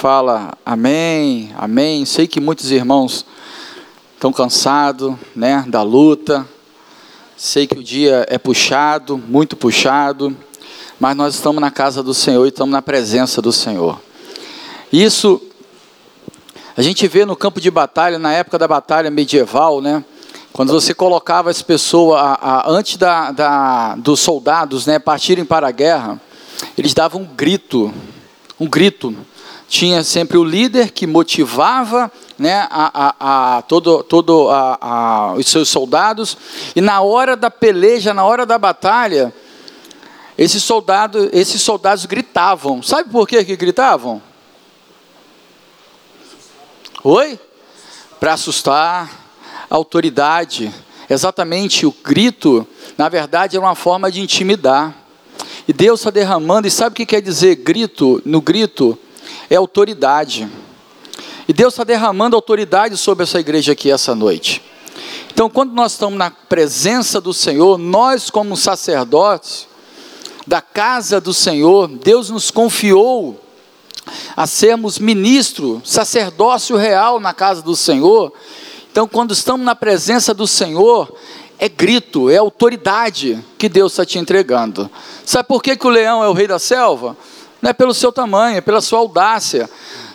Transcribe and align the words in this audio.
fala 0.00 0.54
amém, 0.64 1.54
amém. 1.58 2.06
Sei 2.06 2.26
que 2.26 2.40
muitos 2.40 2.70
irmãos 2.70 3.26
estão 4.14 4.32
cansados, 4.32 5.14
né, 5.36 5.62
da 5.68 5.82
luta. 5.82 6.48
Sei 7.36 7.66
que 7.66 7.78
o 7.78 7.84
dia 7.84 8.24
é 8.30 8.38
puxado, 8.38 9.18
muito 9.18 9.56
puxado, 9.56 10.34
mas 10.98 11.14
nós 11.14 11.34
estamos 11.34 11.60
na 11.60 11.70
casa 11.70 12.02
do 12.02 12.14
Senhor 12.14 12.46
e 12.46 12.48
estamos 12.48 12.72
na 12.72 12.80
presença 12.80 13.42
do 13.42 13.52
Senhor. 13.52 14.00
Isso 14.90 15.38
a 16.74 16.80
gente 16.80 17.06
vê 17.06 17.26
no 17.26 17.36
campo 17.36 17.60
de 17.60 17.70
batalha, 17.70 18.18
na 18.18 18.32
época 18.32 18.58
da 18.58 18.66
batalha 18.66 19.10
medieval, 19.10 19.82
né? 19.82 20.02
Quando 20.50 20.72
você 20.72 20.94
colocava 20.94 21.50
as 21.50 21.60
pessoas, 21.60 22.18
a, 22.22 22.38
a, 22.40 22.70
antes 22.70 22.96
da, 22.96 23.32
da, 23.32 23.96
dos 23.96 24.20
soldados 24.20 24.86
né, 24.86 24.98
partirem 24.98 25.44
para 25.44 25.68
a 25.68 25.70
guerra, 25.70 26.18
eles 26.78 26.94
davam 26.94 27.20
um 27.20 27.26
grito, 27.26 27.92
um 28.58 28.66
grito. 28.66 29.14
Tinha 29.70 30.02
sempre 30.02 30.36
o 30.36 30.42
líder 30.42 30.90
que 30.90 31.06
motivava 31.06 32.10
né, 32.36 32.66
a, 32.68 32.90
a, 32.92 33.58
a 33.58 33.62
todo, 33.62 34.02
todo 34.02 34.48
a, 34.50 35.34
os 35.38 35.46
seus 35.46 35.68
soldados, 35.68 36.36
e 36.74 36.80
na 36.80 37.00
hora 37.02 37.36
da 37.36 37.48
peleja, 37.52 38.12
na 38.12 38.24
hora 38.24 38.44
da 38.44 38.58
batalha, 38.58 39.32
esses 40.36 40.64
soldados, 40.64 41.28
esses 41.32 41.62
soldados 41.62 42.04
gritavam. 42.04 42.82
Sabe 42.82 43.10
por 43.10 43.28
que, 43.28 43.44
que 43.44 43.54
gritavam? 43.54 44.20
Oi? 47.04 47.38
Para 48.18 48.32
assustar 48.32 49.08
a 49.70 49.76
autoridade. 49.76 50.74
Exatamente, 51.08 51.86
o 51.86 51.94
grito, 52.02 52.66
na 52.98 53.08
verdade, 53.08 53.56
é 53.56 53.60
uma 53.60 53.76
forma 53.76 54.10
de 54.10 54.20
intimidar. 54.20 54.96
E 55.68 55.72
Deus 55.72 56.00
está 56.00 56.10
derramando, 56.10 56.66
e 56.66 56.72
sabe 56.72 56.94
o 56.94 56.96
que 56.96 57.06
quer 57.06 57.22
dizer 57.22 57.54
grito? 57.54 58.20
No 58.24 58.40
grito, 58.40 58.98
é 59.48 59.56
autoridade. 59.56 60.48
E 61.48 61.52
Deus 61.52 61.74
está 61.74 61.84
derramando 61.84 62.36
autoridade 62.36 62.96
sobre 62.96 63.24
essa 63.24 63.40
igreja 63.40 63.72
aqui 63.72 63.90
essa 63.90 64.14
noite. 64.14 64.62
Então, 65.32 65.48
quando 65.48 65.72
nós 65.72 65.92
estamos 65.92 66.18
na 66.18 66.30
presença 66.30 67.20
do 67.20 67.32
Senhor, 67.32 67.78
nós, 67.78 68.30
como 68.30 68.56
sacerdotes 68.56 69.66
da 70.46 70.60
casa 70.60 71.20
do 71.20 71.32
Senhor, 71.32 71.88
Deus 71.88 72.30
nos 72.30 72.50
confiou 72.50 73.40
a 74.36 74.46
sermos 74.46 74.98
ministro, 74.98 75.80
sacerdócio 75.84 76.76
real 76.76 77.20
na 77.20 77.32
casa 77.32 77.62
do 77.62 77.76
Senhor. 77.76 78.32
Então, 78.90 79.06
quando 79.06 79.32
estamos 79.32 79.64
na 79.64 79.74
presença 79.74 80.34
do 80.34 80.46
Senhor, 80.46 81.14
é 81.58 81.68
grito, 81.68 82.30
é 82.30 82.36
autoridade 82.36 83.38
que 83.58 83.68
Deus 83.68 83.92
está 83.92 84.04
te 84.04 84.18
entregando. 84.18 84.90
Sabe 85.24 85.46
por 85.46 85.62
que, 85.62 85.76
que 85.76 85.86
o 85.86 85.90
leão 85.90 86.24
é 86.24 86.28
o 86.28 86.32
rei 86.32 86.46
da 86.46 86.58
selva? 86.58 87.16
Não 87.60 87.70
é 87.70 87.72
pelo 87.72 87.92
seu 87.94 88.10
tamanho, 88.10 88.58
é 88.58 88.60
pela 88.60 88.80
sua 88.80 88.98
audácia. 88.98 89.68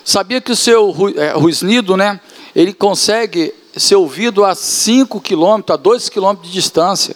Sabia 0.04 0.40
que 0.40 0.52
o 0.52 0.56
seu 0.56 0.94
é, 1.16 1.32
ruisnido, 1.32 1.96
né, 1.96 2.20
ele 2.54 2.72
consegue 2.72 3.54
ser 3.76 3.96
ouvido 3.96 4.44
a 4.44 4.54
5 4.54 5.20
quilômetros, 5.20 5.74
a 5.74 5.76
2 5.76 6.08
quilômetros 6.08 6.48
de 6.48 6.54
distância. 6.54 7.14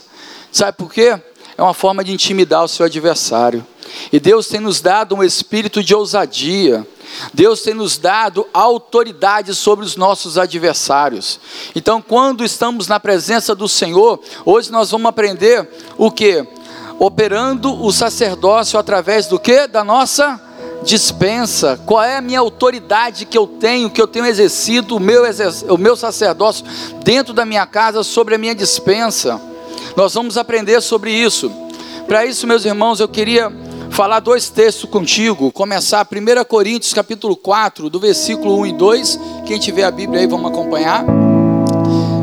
Sabe 0.53 0.77
por 0.77 0.93
quê? 0.93 1.19
É 1.57 1.63
uma 1.63 1.75
forma 1.75 2.03
de 2.05 2.13
intimidar 2.13 2.65
o 2.65 2.69
seu 2.69 2.87
adversário. 2.87 3.67
E 4.13 4.21
Deus 4.21 4.47
tem 4.47 4.61
nos 4.61 4.81
dado 4.81 5.15
um 5.15 5.23
espírito 5.23 5.83
de 5.83 5.95
ousadia. 5.95 6.87
Deus 7.35 7.63
tem 7.63 7.75
nos 7.75 7.99
dado 7.99 8.47
autoridade 8.53 9.55
sobre 9.55 9.85
os 9.85 9.97
nossos 9.97 10.39
adversários. 10.39 11.41
Então, 11.75 12.01
quando 12.01 12.45
estamos 12.45 12.87
na 12.87 13.01
presença 13.01 13.55
do 13.55 13.69
Senhor, 13.69 14.21
hoje 14.45 14.71
nós 14.71 14.91
vamos 14.91 15.09
aprender 15.09 15.69
o 15.99 16.11
que? 16.11 16.47
Operando 17.01 17.83
o 17.83 17.91
sacerdócio 17.91 18.79
através 18.79 19.27
do 19.27 19.39
que? 19.39 19.67
Da 19.67 19.83
nossa 19.83 20.39
dispensa. 20.85 21.81
Qual 21.87 22.03
é 22.03 22.19
a 22.19 22.21
minha 22.21 22.41
autoridade 22.41 23.25
que 23.25 23.39
eu 23.39 23.47
tenho, 23.47 23.89
que 23.89 24.03
eu 24.03 24.07
tenho 24.07 24.27
exercido 24.27 24.97
o 24.97 25.01
meu, 25.01 25.23
o 25.71 25.79
meu 25.79 25.97
sacerdócio 25.97 26.63
dentro 27.03 27.33
da 27.33 27.47
minha 27.47 27.65
casa 27.65 28.03
sobre 28.03 28.35
a 28.35 28.39
minha 28.39 28.55
dispensa? 28.55 29.41
Nós 29.97 30.13
vamos 30.13 30.37
aprender 30.37 30.79
sobre 30.83 31.11
isso. 31.11 31.51
Para 32.07 32.27
isso, 32.27 32.47
meus 32.47 32.67
irmãos, 32.67 33.01
eu 33.01 33.09
queria 33.09 33.51
falar 33.89 34.21
dois 34.21 34.51
textos 34.51 34.89
contigo, 34.89 35.51
começar 35.51 36.07
1 36.07 36.45
Coríntios 36.45 36.93
capítulo 36.93 37.35
4, 37.35 37.89
do 37.89 37.99
versículo 37.99 38.59
1 38.59 38.67
e 38.67 38.73
2, 38.73 39.21
quem 39.47 39.59
tiver 39.59 39.85
a 39.85 39.91
Bíblia 39.91 40.21
aí, 40.21 40.27
vamos 40.27 40.51
acompanhar. 40.51 41.03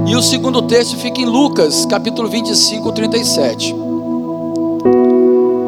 E 0.05 0.15
o 0.15 0.21
segundo 0.21 0.61
texto 0.61 0.95
fica 0.97 1.19
em 1.19 1.25
Lucas, 1.25 1.83
capítulo 1.87 2.29
25, 2.29 2.91
37. 2.91 3.86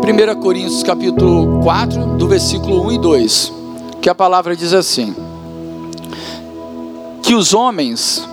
1 0.10 0.42
Coríntios 0.42 0.82
capítulo 0.82 1.62
4, 1.62 2.18
do 2.18 2.28
versículo 2.28 2.82
1 2.88 2.92
e 2.94 2.98
2, 2.98 3.54
que 4.02 4.10
a 4.10 4.16
palavra 4.16 4.56
diz 4.56 4.74
assim: 4.74 5.16
Que 7.22 7.36
os 7.36 7.54
homens 7.54 8.28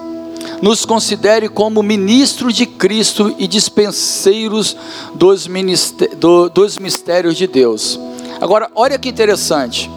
nos 0.62 0.86
considere 0.86 1.50
como 1.50 1.82
ministro 1.82 2.50
de 2.50 2.64
Cristo 2.64 3.34
e 3.36 3.46
dispenseiros 3.46 4.74
dos, 5.14 5.46
do, 6.16 6.48
dos 6.48 6.78
mistérios 6.78 7.36
de 7.36 7.46
Deus. 7.46 8.00
Agora, 8.40 8.70
olha 8.74 8.98
que 8.98 9.10
interessante. 9.10 9.90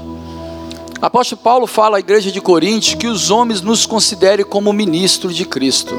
Apóstolo 1.02 1.40
Paulo 1.42 1.66
fala 1.66 1.96
à 1.96 2.02
igreja 2.02 2.30
de 2.30 2.42
Corinto 2.42 2.98
que 2.98 3.08
os 3.08 3.32
homens 3.32 3.62
nos 3.62 3.86
considerem 3.86 4.46
como 4.46 4.74
ministro 4.74 5.34
de 5.34 5.46
Cristo. 5.46 5.96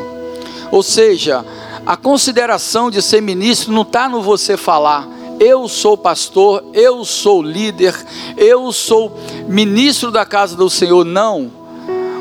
Ou 0.70 0.82
seja, 0.82 1.42
a 1.86 1.96
consideração 1.96 2.90
de 2.90 3.00
ser 3.00 3.22
ministro 3.22 3.72
não 3.72 3.80
está 3.80 4.10
no 4.10 4.20
você 4.20 4.58
falar, 4.58 5.19
eu 5.40 5.66
sou 5.66 5.96
pastor, 5.96 6.62
eu 6.74 7.02
sou 7.02 7.42
líder, 7.42 7.96
eu 8.36 8.70
sou 8.72 9.18
ministro 9.48 10.10
da 10.10 10.26
casa 10.26 10.54
do 10.54 10.68
Senhor. 10.68 11.02
Não. 11.02 11.50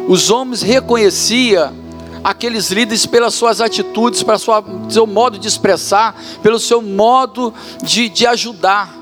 Os 0.07 0.29
homens 0.29 0.61
reconheciam 0.61 1.73
aqueles 2.23 2.71
líderes 2.71 3.05
pelas 3.05 3.33
suas 3.33 3.59
atitudes, 3.59 4.23
pelo 4.23 4.39
seu 4.89 5.05
modo 5.05 5.37
de 5.37 5.49
expressar, 5.49 6.15
pelo 6.41 6.57
seu 6.57 6.81
modo 6.81 7.53
de, 7.83 8.07
de 8.07 8.25
ajudar 8.25 8.95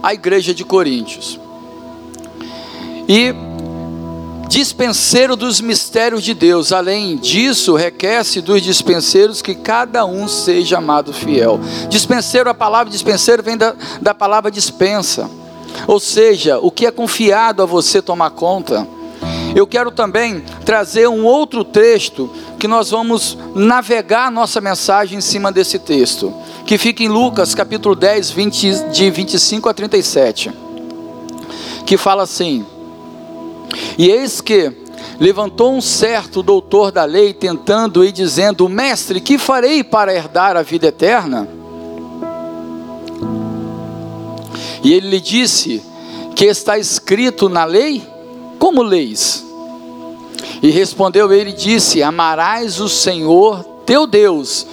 a 0.00 0.14
igreja 0.14 0.54
de 0.54 0.64
Coríntios. 0.64 1.40
E 3.08 3.34
dispenseiro 4.48 5.36
dos 5.36 5.60
mistérios 5.60 6.22
de 6.22 6.34
Deus, 6.34 6.72
além 6.72 7.16
disso, 7.16 7.74
requer-se 7.74 8.40
dos 8.40 8.62
dispenseiros 8.62 9.42
que 9.42 9.54
cada 9.54 10.04
um 10.04 10.28
seja 10.28 10.78
amado 10.78 11.12
fiel. 11.12 11.60
Dispenseiro, 11.88 12.48
a 12.50 12.54
palavra 12.54 12.90
dispenseiro 12.90 13.42
vem 13.42 13.56
da, 13.56 13.74
da 14.00 14.14
palavra 14.14 14.50
dispensa, 14.50 15.30
ou 15.86 15.98
seja, 15.98 16.58
o 16.58 16.70
que 16.70 16.86
é 16.86 16.90
confiado 16.90 17.62
a 17.62 17.66
você 17.66 18.00
tomar 18.00 18.30
conta. 18.30 18.86
Eu 19.54 19.66
quero 19.66 19.90
também 19.90 20.42
trazer 20.64 21.08
um 21.08 21.24
outro 21.24 21.64
texto 21.64 22.28
que 22.58 22.66
nós 22.66 22.90
vamos 22.90 23.38
navegar 23.54 24.30
nossa 24.30 24.60
mensagem 24.60 25.18
em 25.18 25.20
cima 25.20 25.52
desse 25.52 25.78
texto, 25.78 26.34
que 26.66 26.76
fica 26.76 27.02
em 27.02 27.08
Lucas 27.08 27.54
capítulo 27.54 27.94
10, 27.94 28.30
20, 28.30 28.90
de 28.90 29.10
25 29.10 29.68
a 29.68 29.74
37, 29.74 30.50
que 31.86 31.96
fala 31.96 32.24
assim: 32.24 32.66
E 33.98 34.10
eis 34.10 34.40
que 34.40 34.72
levantou 35.18 35.72
um 35.74 35.80
certo 35.80 36.42
doutor 36.42 36.90
da 36.90 37.04
lei, 37.04 37.32
tentando 37.32 38.04
e 38.04 38.12
dizendo: 38.12 38.68
Mestre, 38.68 39.20
que 39.20 39.38
farei 39.38 39.82
para 39.82 40.14
herdar 40.14 40.56
a 40.56 40.62
vida 40.62 40.88
eterna? 40.88 41.48
E 44.82 44.92
ele 44.92 45.08
lhe 45.08 45.20
disse: 45.20 45.82
Que 46.34 46.46
está 46.46 46.78
escrito 46.78 47.48
na 47.48 47.64
lei? 47.64 48.02
Como 48.58 48.82
leis? 48.82 49.44
E 50.62 50.70
respondeu 50.70 51.32
ele 51.32 51.52
disse: 51.52 52.02
Amarás 52.02 52.80
o 52.80 52.88
Senhor 52.88 53.62
teu 53.86 54.06
Deus 54.06 54.66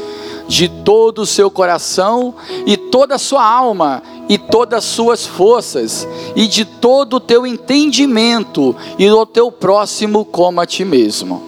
de 0.47 0.67
todo 0.67 1.21
o 1.21 1.25
seu 1.25 1.49
coração 1.49 2.35
e 2.65 2.75
toda 2.75 3.15
a 3.15 3.19
sua 3.19 3.45
alma 3.45 4.03
e 4.31 4.37
todas 4.37 4.77
as 4.77 4.85
suas 4.85 5.25
forças 5.25 6.07
e 6.37 6.47
de 6.47 6.63
todo 6.63 7.17
o 7.17 7.19
teu 7.19 7.45
entendimento 7.45 8.73
e 8.97 9.11
o 9.11 9.25
teu 9.25 9.51
próximo 9.51 10.23
como 10.23 10.61
a 10.61 10.65
ti 10.65 10.85
mesmo. 10.85 11.43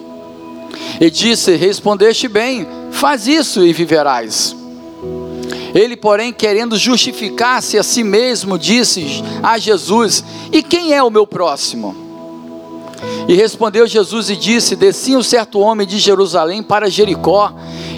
E 1.00 1.10
disse: 1.10 1.56
Respondeste 1.56 2.28
bem, 2.28 2.68
faz 2.90 3.26
isso 3.26 3.64
e 3.64 3.72
viverás. 3.72 4.54
Ele, 5.74 5.96
porém, 5.96 6.30
querendo 6.30 6.76
justificar-se 6.76 7.78
a 7.78 7.82
si 7.82 8.04
mesmo, 8.04 8.58
disse 8.58 9.24
a 9.42 9.56
Jesus: 9.56 10.22
E 10.52 10.62
quem 10.62 10.92
é 10.92 11.02
o 11.02 11.08
meu 11.08 11.26
próximo? 11.26 11.96
E 13.26 13.32
respondeu 13.32 13.86
Jesus 13.86 14.28
e 14.28 14.36
disse: 14.36 14.76
Descia 14.76 15.16
um 15.16 15.22
certo 15.22 15.58
homem 15.58 15.86
de 15.86 15.98
Jerusalém 15.98 16.62
para 16.62 16.90
Jericó 16.90 17.50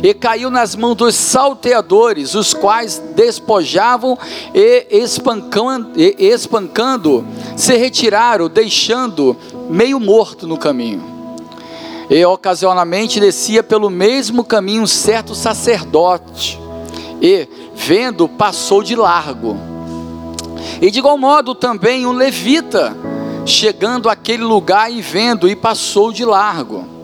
e 0.03 0.15
caiu 0.15 0.51
nas 0.51 0.75
mãos 0.75 0.95
dos 0.95 1.15
salteadores, 1.15 2.35
os 2.35 2.53
quais 2.53 2.99
despojavam 3.15 4.19
e 4.55 4.87
espancando, 4.91 5.91
e 5.97 6.15
espancando 6.19 7.27
se 7.57 7.77
retiraram, 7.77 8.49
deixando 8.49 9.37
meio 9.69 9.99
morto 9.99 10.47
no 10.47 10.57
caminho. 10.57 11.03
E 12.09 12.25
ocasionalmente 12.25 13.19
descia 13.19 13.63
pelo 13.63 13.91
mesmo 13.91 14.45
caminho 14.45 14.83
um 14.83 14.87
certo 14.87 15.35
sacerdote, 15.35 16.61
e, 17.21 17.49
vendo, 17.75 18.29
passou 18.29 18.83
de 18.83 18.95
largo. 18.95 19.57
E 20.81 20.91
de 20.91 20.99
igual 20.99 21.17
modo 21.17 21.55
também 21.55 22.07
um 22.07 22.13
levita 22.13 22.95
chegando 23.47 24.09
àquele 24.09 24.43
lugar 24.43 24.93
e 24.93 25.01
vendo, 25.01 25.49
e 25.49 25.57
passou 25.57 26.13
de 26.13 26.25
largo. 26.25 26.96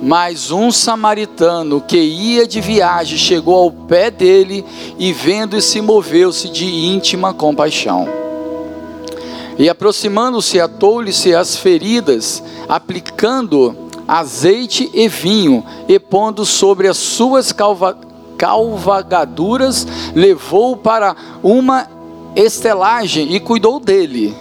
Mas 0.00 0.50
um 0.50 0.70
samaritano 0.70 1.80
que 1.80 1.98
ia 1.98 2.46
de 2.46 2.60
viagem 2.60 3.18
chegou 3.18 3.56
ao 3.56 3.70
pé 3.70 4.10
dele 4.10 4.64
e 4.98 5.12
vendo 5.12 5.56
e 5.56 5.62
se 5.62 5.80
moveu-se 5.80 6.48
de 6.48 6.66
íntima 6.66 7.34
compaixão. 7.34 8.08
E 9.58 9.68
aproximando-se, 9.68 10.60
atou-lhe-se 10.60 11.34
as 11.34 11.56
feridas, 11.56 12.42
aplicando 12.68 13.74
azeite 14.06 14.88
e 14.94 15.08
vinho, 15.08 15.64
e 15.88 15.98
pondo 15.98 16.46
sobre 16.46 16.86
as 16.86 16.96
suas 16.96 17.52
calva, 17.52 17.98
calvagaduras, 18.38 19.84
levou 20.14 20.76
para 20.76 21.16
uma 21.42 21.88
estelagem 22.36 23.34
e 23.34 23.40
cuidou 23.40 23.80
dele. 23.80 24.34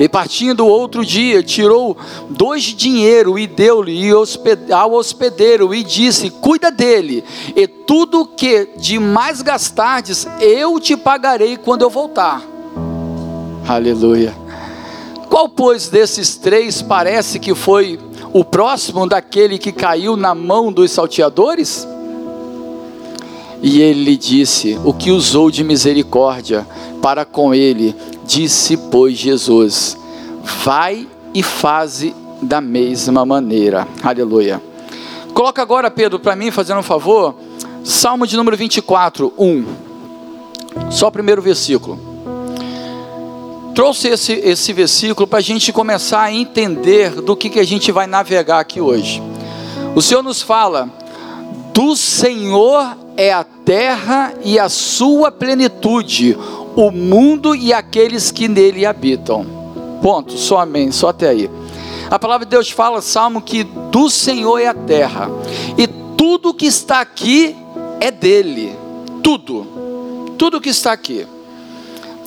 E 0.00 0.08
partindo 0.08 0.66
outro 0.66 1.04
dia, 1.04 1.42
tirou 1.42 1.96
dois 2.30 2.62
dinheiro 2.62 3.38
e 3.38 3.46
deu-lhe 3.46 4.10
ao 4.72 4.92
hospedeiro 4.92 5.74
e 5.74 5.82
disse: 5.82 6.30
Cuida 6.30 6.70
dele, 6.70 7.24
e 7.54 7.66
tudo 7.66 8.26
que 8.26 8.68
de 8.76 8.98
mais 8.98 9.42
gastardes, 9.42 10.26
eu 10.40 10.78
te 10.78 10.96
pagarei 10.96 11.56
quando 11.56 11.82
eu 11.82 11.90
voltar. 11.90 12.42
Aleluia. 13.66 14.34
Qual, 15.28 15.48
pois, 15.48 15.88
desses 15.88 16.36
três 16.36 16.80
parece 16.80 17.38
que 17.38 17.54
foi 17.54 17.98
o 18.32 18.42
próximo 18.44 19.06
daquele 19.06 19.58
que 19.58 19.72
caiu 19.72 20.16
na 20.16 20.34
mão 20.34 20.72
dos 20.72 20.90
salteadores? 20.90 21.86
E 23.62 23.80
ele 23.80 24.04
lhe 24.04 24.16
disse: 24.16 24.78
O 24.84 24.92
que 24.92 25.10
usou 25.10 25.50
de 25.50 25.64
misericórdia 25.64 26.66
para 27.02 27.24
com 27.24 27.54
ele? 27.54 27.94
Disse, 28.26 28.76
pois, 28.76 29.16
Jesus: 29.16 29.96
Vai 30.64 31.06
e 31.34 31.42
faze 31.42 32.14
da 32.40 32.60
mesma 32.60 33.24
maneira. 33.24 33.86
Aleluia. 34.02 34.62
Coloca 35.34 35.60
agora, 35.60 35.90
Pedro, 35.90 36.18
para 36.18 36.36
mim, 36.36 36.50
fazendo 36.50 36.80
um 36.80 36.82
favor, 36.82 37.34
Salmo 37.84 38.26
de 38.26 38.36
número 38.36 38.56
24, 38.56 39.32
1. 39.38 39.64
Só 40.90 41.08
o 41.08 41.12
primeiro 41.12 41.40
versículo. 41.40 41.98
Trouxe 43.74 44.08
esse, 44.08 44.32
esse 44.32 44.72
versículo 44.72 45.26
para 45.26 45.38
a 45.38 45.42
gente 45.42 45.72
começar 45.72 46.22
a 46.22 46.32
entender 46.32 47.20
do 47.20 47.36
que, 47.36 47.48
que 47.48 47.60
a 47.60 47.64
gente 47.64 47.92
vai 47.92 48.06
navegar 48.06 48.58
aqui 48.58 48.80
hoje. 48.80 49.22
O 49.94 50.02
Senhor 50.02 50.22
nos 50.22 50.42
fala: 50.42 50.90
do 51.72 51.94
Senhor 51.94 52.96
é 53.18 53.32
a 53.32 53.42
terra 53.42 54.32
e 54.44 54.60
a 54.60 54.68
sua 54.68 55.32
plenitude, 55.32 56.38
o 56.76 56.92
mundo 56.92 57.52
e 57.52 57.72
aqueles 57.72 58.30
que 58.30 58.46
nele 58.46 58.86
habitam. 58.86 59.44
Ponto, 60.00 60.38
só 60.38 60.60
amém, 60.60 60.92
só 60.92 61.08
até 61.08 61.30
aí. 61.30 61.50
A 62.08 62.16
palavra 62.16 62.46
de 62.46 62.50
Deus 62.50 62.70
fala, 62.70 63.02
Salmo, 63.02 63.42
que 63.42 63.64
do 63.64 64.08
Senhor 64.08 64.60
é 64.60 64.68
a 64.68 64.74
terra, 64.74 65.28
e 65.76 65.88
tudo 66.16 66.54
que 66.54 66.66
está 66.66 67.00
aqui 67.00 67.56
é 67.98 68.12
dele. 68.12 68.76
Tudo, 69.20 69.66
tudo 70.38 70.60
que 70.60 70.68
está 70.68 70.92
aqui. 70.92 71.26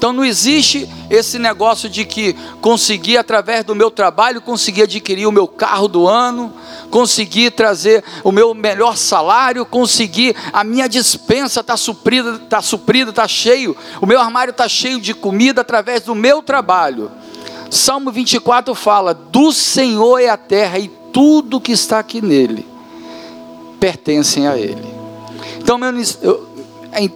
Então 0.02 0.12
não 0.12 0.26
existe 0.26 0.90
esse 1.12 1.38
negócio 1.38 1.88
de 1.88 2.06
que 2.06 2.34
conseguir 2.60 3.18
através 3.18 3.64
do 3.64 3.76
meu 3.76 3.92
trabalho 3.92 4.42
conseguir 4.42 4.82
adquirir 4.82 5.28
o 5.28 5.32
meu 5.32 5.48
carro 5.48 5.88
do 5.88 6.08
ano, 6.08 6.52
conseguir 6.90 7.52
trazer 7.52 8.04
o 8.24 8.32
meu 8.32 8.52
melhor 8.56 8.98
salário, 8.98 9.64
conseguir 9.64 10.36
a 10.52 10.64
minha 10.64 10.90
dispensa 10.90 11.60
está 11.60 11.78
suprida, 11.78 12.42
está 12.44 12.64
suprida, 12.64 13.12
está 13.12 13.28
cheio, 13.28 13.78
o 14.02 14.08
meu 14.08 14.20
armário 14.20 14.50
está 14.50 14.68
cheio 14.68 15.00
de 15.00 15.14
comida 15.14 15.62
através 15.62 16.02
do 16.02 16.16
meu 16.16 16.42
trabalho. 16.42 17.12
Salmo 17.70 18.12
24 18.12 18.74
fala: 18.74 19.14
do 19.14 19.52
Senhor 19.52 20.18
é 20.18 20.30
a 20.30 20.38
terra 20.38 20.80
e 20.80 20.88
tudo 21.14 21.62
que 21.62 21.74
está 21.74 22.00
aqui 22.00 22.24
nele 22.24 22.68
pertencem 23.80 24.48
a 24.48 24.58
Ele. 24.58 24.82
Então, 25.60 25.80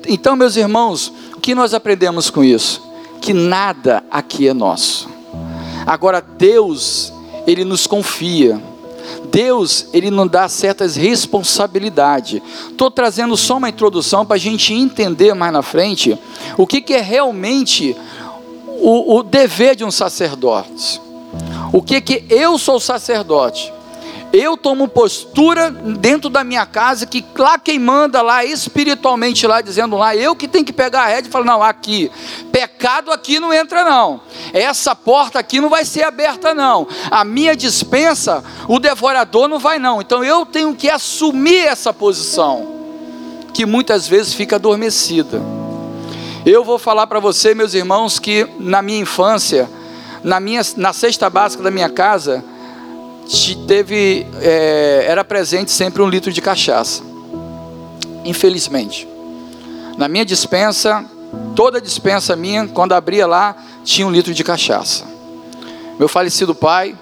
então 0.07 0.35
meus 0.35 0.55
irmãos, 0.55 1.11
que 1.45 1.53
nós 1.53 1.75
aprendemos 1.75 2.31
com 2.31 2.43
isso? 2.43 2.81
Que 3.21 3.31
nada 3.31 4.03
aqui 4.09 4.47
é 4.47 4.53
nosso. 4.53 5.07
Agora 5.85 6.19
Deus, 6.19 7.13
ele 7.45 7.63
nos 7.63 7.85
confia. 7.85 8.59
Deus, 9.29 9.85
ele 9.93 10.09
nos 10.09 10.27
dá 10.27 10.49
certas 10.49 10.95
responsabilidades. 10.95 12.41
Estou 12.71 12.89
trazendo 12.89 13.37
só 13.37 13.57
uma 13.57 13.69
introdução 13.69 14.25
para 14.25 14.37
a 14.37 14.39
gente 14.39 14.73
entender 14.73 15.35
mais 15.35 15.53
na 15.53 15.61
frente 15.61 16.17
o 16.57 16.65
que, 16.65 16.81
que 16.81 16.95
é 16.95 17.01
realmente 17.01 17.95
o, 18.81 19.17
o 19.17 19.21
dever 19.21 19.75
de 19.75 19.85
um 19.85 19.91
sacerdote. 19.91 20.99
O 21.71 21.79
que 21.79 22.01
que 22.01 22.25
eu 22.27 22.57
sou 22.57 22.79
sacerdote? 22.79 23.71
Eu 24.35 24.57
tomo 24.57 24.87
postura 24.87 25.71
dentro 25.71 26.29
da 26.29 26.43
minha 26.43 26.65
casa, 26.65 27.05
que 27.05 27.23
lá 27.37 27.57
quem 27.57 27.79
manda 27.79 28.21
lá, 28.21 28.43
espiritualmente 28.43 29.47
lá, 29.47 29.61
dizendo 29.61 29.95
lá, 29.95 30.13
eu 30.13 30.35
que 30.35 30.47
tenho 30.47 30.65
que 30.65 30.73
pegar 30.73 31.03
a 31.03 31.07
rede 31.07 31.29
e 31.29 31.31
falar, 31.31 31.45
não, 31.45 31.63
aqui, 31.63 32.11
pecado 32.51 33.11
aqui 33.11 33.39
não 33.39 33.53
entra 33.53 33.85
não, 33.85 34.19
essa 34.51 34.93
porta 34.93 35.39
aqui 35.39 35.61
não 35.61 35.69
vai 35.69 35.85
ser 35.85 36.03
aberta 36.03 36.53
não, 36.53 36.85
a 37.09 37.23
minha 37.23 37.55
dispensa, 37.55 38.43
o 38.67 38.77
devorador 38.77 39.47
não 39.47 39.57
vai 39.57 39.79
não, 39.79 40.01
então 40.01 40.21
eu 40.21 40.45
tenho 40.45 40.75
que 40.75 40.89
assumir 40.89 41.65
essa 41.65 41.93
posição, 41.93 42.75
que 43.53 43.65
muitas 43.65 44.05
vezes 44.05 44.33
fica 44.33 44.57
adormecida. 44.57 45.41
Eu 46.45 46.63
vou 46.63 46.77
falar 46.77 47.07
para 47.07 47.19
você, 47.19 47.55
meus 47.55 47.73
irmãos, 47.73 48.19
que 48.19 48.47
na 48.59 48.81
minha 48.81 48.99
infância, 48.99 49.67
na, 50.21 50.39
minha, 50.39 50.61
na 50.75 50.93
cesta 50.93 51.27
básica 51.29 51.63
da 51.63 51.71
minha 51.71 51.89
casa, 51.89 52.43
teve, 53.67 54.25
é, 54.41 55.05
era 55.07 55.23
presente 55.23 55.71
sempre 55.71 56.01
um 56.01 56.09
litro 56.09 56.31
de 56.31 56.41
cachaça. 56.41 57.03
Infelizmente. 58.23 59.07
Na 59.97 60.07
minha 60.07 60.25
dispensa, 60.25 61.05
toda 61.55 61.81
dispensa 61.81 62.35
minha, 62.35 62.67
quando 62.67 62.93
abria 62.93 63.25
lá, 63.25 63.55
tinha 63.83 64.05
um 64.05 64.11
litro 64.11 64.33
de 64.33 64.43
cachaça. 64.43 65.05
Meu 65.97 66.09
falecido 66.09 66.53
pai, 66.53 66.95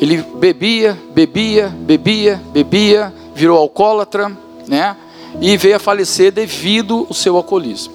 ele 0.00 0.18
bebia, 0.18 0.98
bebia, 1.14 1.68
bebia, 1.68 2.40
bebia, 2.52 3.14
virou 3.34 3.58
alcoólatra, 3.58 4.30
né? 4.68 4.96
E 5.40 5.56
veio 5.56 5.76
a 5.76 5.78
falecer 5.78 6.30
devido 6.30 7.06
ao 7.08 7.14
seu 7.14 7.36
alcoolismo. 7.36 7.94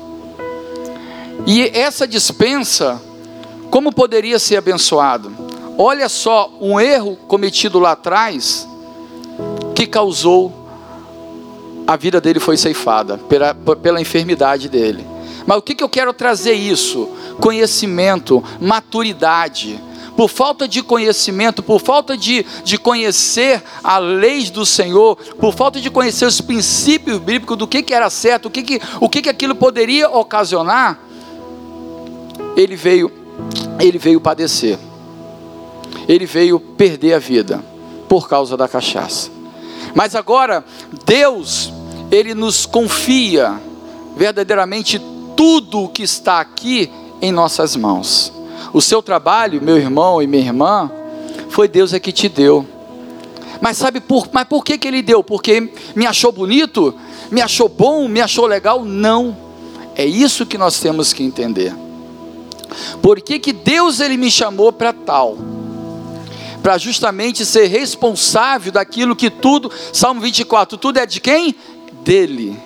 E 1.45 1.69
essa 1.73 2.07
dispensa, 2.07 3.01
como 3.69 3.91
poderia 3.91 4.37
ser 4.39 4.57
abençoado? 4.57 5.31
Olha 5.77 6.09
só, 6.09 6.51
um 6.59 6.79
erro 6.79 7.15
cometido 7.27 7.79
lá 7.79 7.91
atrás 7.91 8.67
que 9.73 9.87
causou 9.87 10.61
a 11.87 11.95
vida 11.95 12.21
dele 12.21 12.39
foi 12.39 12.55
ceifada 12.57 13.17
pela, 13.17 13.53
pela 13.53 13.99
enfermidade 13.99 14.69
dele. 14.69 15.05
Mas 15.45 15.57
o 15.57 15.61
que, 15.61 15.73
que 15.73 15.83
eu 15.83 15.89
quero 15.89 16.13
trazer 16.13 16.53
isso? 16.53 17.09
Conhecimento, 17.39 18.43
maturidade. 18.59 19.81
Por 20.15 20.29
falta 20.29 20.67
de 20.67 20.83
conhecimento, 20.83 21.63
por 21.63 21.81
falta 21.81 22.15
de, 22.15 22.45
de 22.63 22.77
conhecer 22.77 23.63
a 23.83 23.97
lei 23.97 24.43
do 24.49 24.65
Senhor, 24.65 25.15
por 25.39 25.53
falta 25.53 25.79
de 25.81 25.89
conhecer 25.89 26.25
os 26.25 26.39
princípios 26.39 27.17
bíblicos 27.17 27.57
do 27.57 27.65
que, 27.65 27.81
que 27.81 27.93
era 27.93 28.09
certo, 28.09 28.47
o 28.47 28.51
que, 28.51 28.61
que, 28.61 28.81
o 28.99 29.09
que, 29.09 29.21
que 29.21 29.29
aquilo 29.29 29.55
poderia 29.55 30.09
ocasionar, 30.09 30.99
ele 32.55 32.75
veio, 32.75 33.11
ele 33.79 33.97
veio 33.97 34.21
padecer 34.21 34.77
ele 36.07 36.25
veio 36.25 36.59
perder 36.59 37.13
a 37.13 37.19
vida 37.19 37.63
por 38.07 38.27
causa 38.27 38.57
da 38.57 38.67
cachaça. 38.67 39.29
Mas 39.93 40.15
agora, 40.15 40.63
Deus, 41.05 41.71
Ele 42.11 42.33
nos 42.33 42.65
confia 42.65 43.59
verdadeiramente 44.15 45.01
tudo 45.35 45.83
o 45.83 45.89
que 45.89 46.03
está 46.03 46.39
aqui 46.39 46.91
em 47.21 47.31
nossas 47.31 47.75
mãos. 47.75 48.31
O 48.73 48.81
seu 48.81 49.01
trabalho, 49.01 49.61
meu 49.61 49.77
irmão 49.77 50.21
e 50.21 50.27
minha 50.27 50.43
irmã, 50.43 50.91
foi 51.49 51.67
Deus 51.67 51.93
é 51.93 51.99
que 51.99 52.11
te 52.11 52.29
deu. 52.29 52.65
Mas 53.59 53.77
sabe 53.77 53.99
por, 53.99 54.27
mas 54.31 54.47
por 54.47 54.63
que, 54.63 54.77
que 54.77 54.87
Ele 54.87 55.01
deu? 55.01 55.23
Porque 55.23 55.71
me 55.95 56.05
achou 56.05 56.31
bonito? 56.31 56.93
Me 57.29 57.41
achou 57.41 57.69
bom? 57.69 58.07
Me 58.07 58.21
achou 58.21 58.45
legal? 58.45 58.83
Não. 58.83 59.35
É 59.95 60.05
isso 60.05 60.45
que 60.45 60.57
nós 60.57 60.79
temos 60.79 61.13
que 61.13 61.23
entender. 61.23 61.73
Por 63.01 63.19
que, 63.21 63.39
que 63.39 63.51
Deus 63.51 63.99
ele 63.99 64.17
me 64.17 64.31
chamou 64.31 64.71
para 64.71 64.93
tal? 64.93 65.37
Para 66.61 66.77
justamente 66.77 67.45
ser 67.45 67.67
responsável 67.67 68.71
daquilo 68.71 69.15
que 69.15 69.29
tudo, 69.29 69.71
Salmo 69.91 70.21
24, 70.21 70.77
tudo 70.77 70.99
é 70.99 71.05
de 71.05 71.19
quem? 71.19 71.55
Dele. 72.03 72.57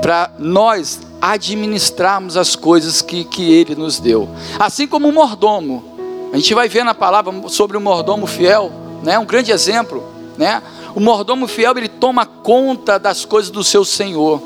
Para 0.00 0.32
nós 0.38 1.00
administrarmos 1.20 2.36
as 2.36 2.56
coisas 2.56 3.02
que, 3.02 3.24
que 3.24 3.52
ele 3.52 3.74
nos 3.74 3.98
deu. 3.98 4.28
Assim 4.58 4.86
como 4.86 5.08
o 5.08 5.12
mordomo. 5.12 5.84
A 6.32 6.36
gente 6.36 6.54
vai 6.54 6.68
ver 6.68 6.84
na 6.84 6.94
palavra 6.94 7.32
sobre 7.48 7.76
o 7.76 7.80
mordomo 7.80 8.26
fiel, 8.26 8.72
né? 9.02 9.18
Um 9.18 9.26
grande 9.26 9.50
exemplo, 9.50 10.02
né? 10.38 10.62
O 10.94 11.00
mordomo 11.00 11.46
fiel, 11.46 11.76
ele 11.76 11.88
toma 11.88 12.24
conta 12.24 12.98
das 12.98 13.24
coisas 13.24 13.50
do 13.50 13.62
seu 13.62 13.84
Senhor. 13.84 14.40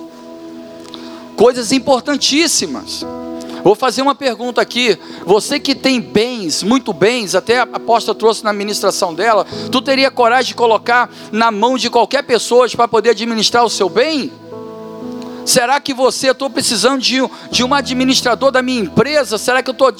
Coisas 1.36 1.72
importantíssimas. 1.72 3.04
Vou 3.64 3.74
fazer 3.74 4.02
uma 4.02 4.14
pergunta 4.14 4.60
aqui. 4.60 4.98
Você 5.24 5.58
que 5.58 5.74
tem 5.74 5.98
bens, 5.98 6.62
muito 6.62 6.92
bens, 6.92 7.34
até 7.34 7.60
a 7.60 7.62
aposta 7.62 8.14
trouxe 8.14 8.44
na 8.44 8.50
administração 8.50 9.14
dela, 9.14 9.46
tu 9.72 9.80
teria 9.80 10.10
coragem 10.10 10.48
de 10.48 10.54
colocar 10.54 11.10
na 11.32 11.50
mão 11.50 11.78
de 11.78 11.88
qualquer 11.88 12.22
pessoa 12.24 12.68
para 12.68 12.86
poder 12.86 13.10
administrar 13.10 13.64
o 13.64 13.70
seu 13.70 13.88
bem? 13.88 14.30
Será 15.44 15.78
que 15.78 15.92
você, 15.92 16.30
estou 16.30 16.48
precisando 16.48 17.00
de, 17.00 17.18
de 17.50 17.62
um 17.62 17.74
administrador 17.74 18.50
da 18.50 18.62
minha 18.62 18.80
empresa? 18.80 19.36
Será 19.36 19.62
que 19.62 19.70
eu 19.70 19.72
estou 19.72 19.92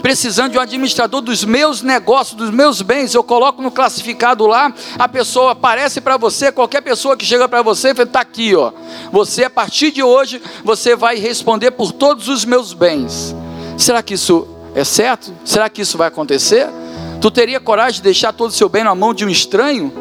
precisando 0.00 0.52
de 0.52 0.58
um 0.58 0.60
administrador 0.60 1.20
dos 1.20 1.44
meus 1.44 1.82
negócios, 1.82 2.36
dos 2.36 2.50
meus 2.50 2.80
bens? 2.80 3.14
Eu 3.14 3.22
coloco 3.22 3.60
no 3.60 3.70
classificado 3.70 4.46
lá, 4.46 4.72
a 4.98 5.08
pessoa 5.08 5.52
aparece 5.52 6.00
para 6.00 6.16
você, 6.16 6.50
qualquer 6.50 6.80
pessoa 6.80 7.16
que 7.16 7.24
chega 7.24 7.46
para 7.48 7.60
você, 7.60 7.90
está 7.90 8.20
aqui, 8.20 8.54
ó. 8.54 8.72
Você, 9.12 9.44
a 9.44 9.50
partir 9.50 9.90
de 9.90 10.02
hoje, 10.02 10.40
você 10.64 10.96
vai 10.96 11.16
responder 11.16 11.72
por 11.72 11.92
todos 11.92 12.28
os 12.28 12.44
meus 12.44 12.72
bens. 12.72 13.36
Será 13.76 14.02
que 14.02 14.14
isso 14.14 14.48
é 14.74 14.84
certo? 14.84 15.34
Será 15.44 15.68
que 15.68 15.82
isso 15.82 15.98
vai 15.98 16.08
acontecer? 16.08 16.68
Tu 17.20 17.30
teria 17.30 17.60
coragem 17.60 17.96
de 17.96 18.02
deixar 18.02 18.32
todo 18.32 18.50
o 18.50 18.54
seu 18.54 18.68
bem 18.68 18.84
na 18.84 18.94
mão 18.94 19.12
de 19.12 19.24
um 19.24 19.28
estranho? 19.28 19.92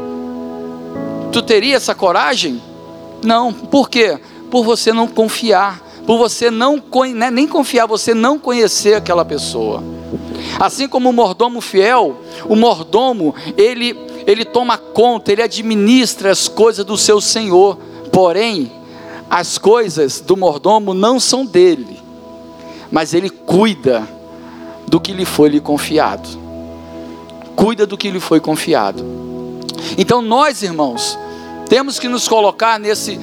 Tu 1.31 1.41
teria 1.41 1.75
essa 1.75 1.93
coragem? 1.93 2.61
Não. 3.23 3.51
Por 3.51 3.89
quê? 3.89 4.19
Por 4.49 4.63
você 4.63 4.93
não 4.93 5.07
confiar, 5.07 5.81
por 6.05 6.17
você 6.17 6.49
não 6.49 6.81
né, 7.13 7.29
nem 7.29 7.47
confiar, 7.47 7.85
você 7.85 8.13
não 8.13 8.39
conhecer 8.39 8.95
aquela 8.95 9.25
pessoa. 9.25 9.83
Assim 10.59 10.87
como 10.87 11.09
o 11.09 11.13
mordomo 11.13 11.61
fiel, 11.61 12.21
o 12.47 12.55
mordomo, 12.55 13.35
ele, 13.57 13.95
ele 14.25 14.45
toma 14.45 14.77
conta, 14.77 15.31
ele 15.31 15.41
administra 15.41 16.31
as 16.31 16.47
coisas 16.47 16.85
do 16.85 16.97
seu 16.97 17.19
senhor, 17.19 17.77
porém, 18.11 18.71
as 19.29 19.57
coisas 19.57 20.21
do 20.21 20.37
mordomo 20.37 20.93
não 20.93 21.19
são 21.19 21.45
dele, 21.45 21.99
mas 22.89 23.13
ele 23.13 23.29
cuida 23.29 24.07
do 24.87 24.99
que 24.99 25.11
lhe 25.11 25.25
foi 25.25 25.49
lhe 25.49 25.59
confiado. 25.59 26.27
Cuida 27.55 27.85
do 27.85 27.97
que 27.97 28.09
lhe 28.09 28.19
foi 28.19 28.39
confiado. 28.39 29.03
Então, 29.97 30.21
nós, 30.21 30.61
irmãos, 30.61 31.17
temos 31.67 31.99
que 31.99 32.07
nos 32.07 32.27
colocar 32.27 32.79
nesse, 32.79 33.17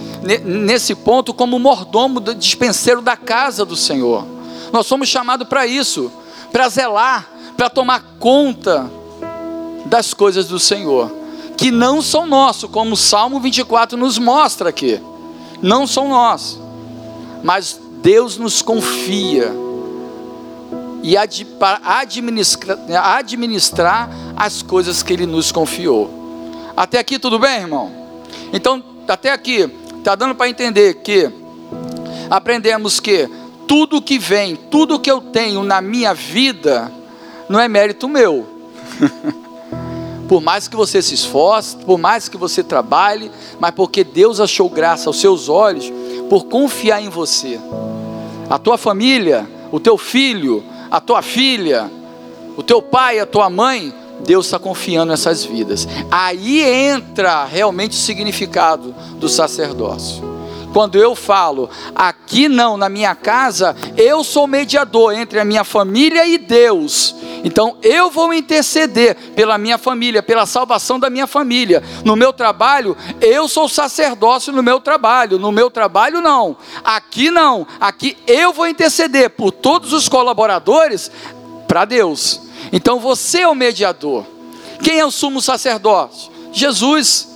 nesse 0.45 0.95
ponto 0.95 1.33
como 1.33 1.59
mordomo, 1.59 2.21
dispenseiro 2.21 3.01
da 3.01 3.17
casa 3.17 3.65
do 3.65 3.77
Senhor. 3.77 4.27
Nós 4.73 4.87
somos 4.87 5.09
chamados 5.09 5.49
para 5.49 5.67
isso, 5.67 6.11
para 6.53 6.69
zelar, 6.69 7.29
para 7.57 7.71
tomar 7.71 8.17
conta 8.19 8.91
das 9.87 10.13
coisas 10.13 10.49
do 10.49 10.59
Senhor, 10.59 11.11
que 11.57 11.71
não 11.71 12.03
são 12.03 12.27
nossos, 12.27 12.71
como 12.71 12.95
o 12.95 12.97
Salmo 12.97 13.41
24 13.41 13.97
nos 13.97 14.19
mostra 14.19 14.71
aqui. 14.71 15.01
Não 15.63 15.87
são 15.87 16.09
nós, 16.09 16.59
mas 17.43 17.81
Deus 18.03 18.37
nos 18.37 18.61
confia 18.61 19.53
e 21.03 21.17
ad, 21.17 21.45
para 21.59 21.81
administrar, 21.85 22.79
administrar 23.17 24.11
as 24.37 24.63
coisas 24.63 25.03
que 25.03 25.13
Ele 25.13 25.27
nos 25.27 25.53
confiou. 25.53 26.11
Até 26.77 26.99
aqui 26.99 27.19
tudo 27.19 27.39
bem, 27.39 27.61
irmão? 27.61 28.04
Então, 28.55 28.81
até 29.09 29.33
aqui, 29.33 29.69
está 29.99 30.15
dando 30.15 30.37
para 30.37 30.49
entender 30.49 30.95
que 31.03 31.29
aprendemos 32.31 33.01
que 33.01 33.29
tudo 33.67 34.01
que 34.01 34.17
vem, 34.17 34.55
tudo 34.55 35.01
que 35.01 35.11
eu 35.11 35.21
tenho 35.21 35.65
na 35.65 35.81
minha 35.81 36.15
vida, 36.15 36.91
não 37.49 37.59
é 37.59 37.67
mérito 37.67 38.09
meu. 38.09 38.47
por 40.29 40.41
mais 40.41 40.69
que 40.69 40.77
você 40.77 41.03
se 41.03 41.15
esforce, 41.15 41.77
por 41.79 41.99
mais 41.99 42.29
que 42.29 42.37
você 42.37 42.63
trabalhe, 42.63 43.29
mas 43.59 43.73
porque 43.73 44.05
Deus 44.05 44.39
achou 44.39 44.69
graça 44.71 45.09
aos 45.09 45.21
seus 45.21 45.49
olhos, 45.49 45.93
por 46.31 46.45
confiar 46.45 47.03
em 47.03 47.09
você. 47.09 47.59
A 48.49 48.57
tua 48.57 48.79
família, 48.79 49.49
o 49.73 49.81
teu 49.81 49.99
filho, 49.99 50.63
a 50.93 51.01
tua 51.01 51.23
filha, 51.23 51.91
o 52.57 52.63
teu 52.63 52.81
pai, 52.81 53.19
a 53.19 53.27
tua 53.27 53.51
mãe, 53.51 53.93
Deus 54.21 54.47
está 54.47 54.59
confiando 54.59 55.11
nessas 55.11 55.45
vidas. 55.45 55.87
Aí 56.11 56.63
entra 56.63 57.45
realmente 57.45 57.93
o 57.93 58.01
significado 58.01 58.95
do 59.17 59.29
sacerdócio. 59.29 60.35
Quando 60.75 60.97
eu 60.97 61.15
falo, 61.15 61.71
aqui 61.95 62.49
não, 62.49 62.77
na 62.77 62.89
minha 62.89 63.15
casa, 63.15 63.77
eu 63.97 64.25
sou 64.25 64.49
mediador 64.49 65.15
entre 65.15 65.39
a 65.39 65.45
minha 65.45 65.63
família 65.63 66.27
e 66.27 66.37
Deus. 66.37 67.15
Então 67.45 67.77
eu 67.81 68.11
vou 68.11 68.35
interceder 68.35 69.15
pela 69.37 69.57
minha 69.57 69.79
família, 69.79 70.21
pela 70.21 70.47
salvação 70.47 70.99
da 70.99 71.09
minha 71.09 71.29
família. 71.29 71.81
No 72.05 72.17
meu 72.17 72.33
trabalho, 72.33 72.97
eu 73.21 73.47
sou 73.47 73.69
sacerdócio 73.69 74.53
no 74.53 74.65
meu 74.65 74.81
trabalho. 74.81 75.39
No 75.39 75.53
meu 75.53 75.71
trabalho, 75.71 76.21
não. 76.21 76.57
Aqui 76.83 77.31
não. 77.31 77.65
Aqui 77.79 78.17
eu 78.27 78.53
vou 78.53 78.67
interceder 78.67 79.31
por 79.31 79.53
todos 79.53 79.93
os 79.93 80.09
colaboradores 80.09 81.09
para 81.67 81.85
Deus. 81.85 82.41
Então 82.73 82.99
você 82.99 83.41
é 83.41 83.49
o 83.49 83.55
mediador. 83.55 84.25
Quem 84.83 84.99
é 84.99 85.07
o 85.07 85.11
sumo 85.11 85.41
sacerdote? 85.41 86.31
Jesus. 86.53 87.29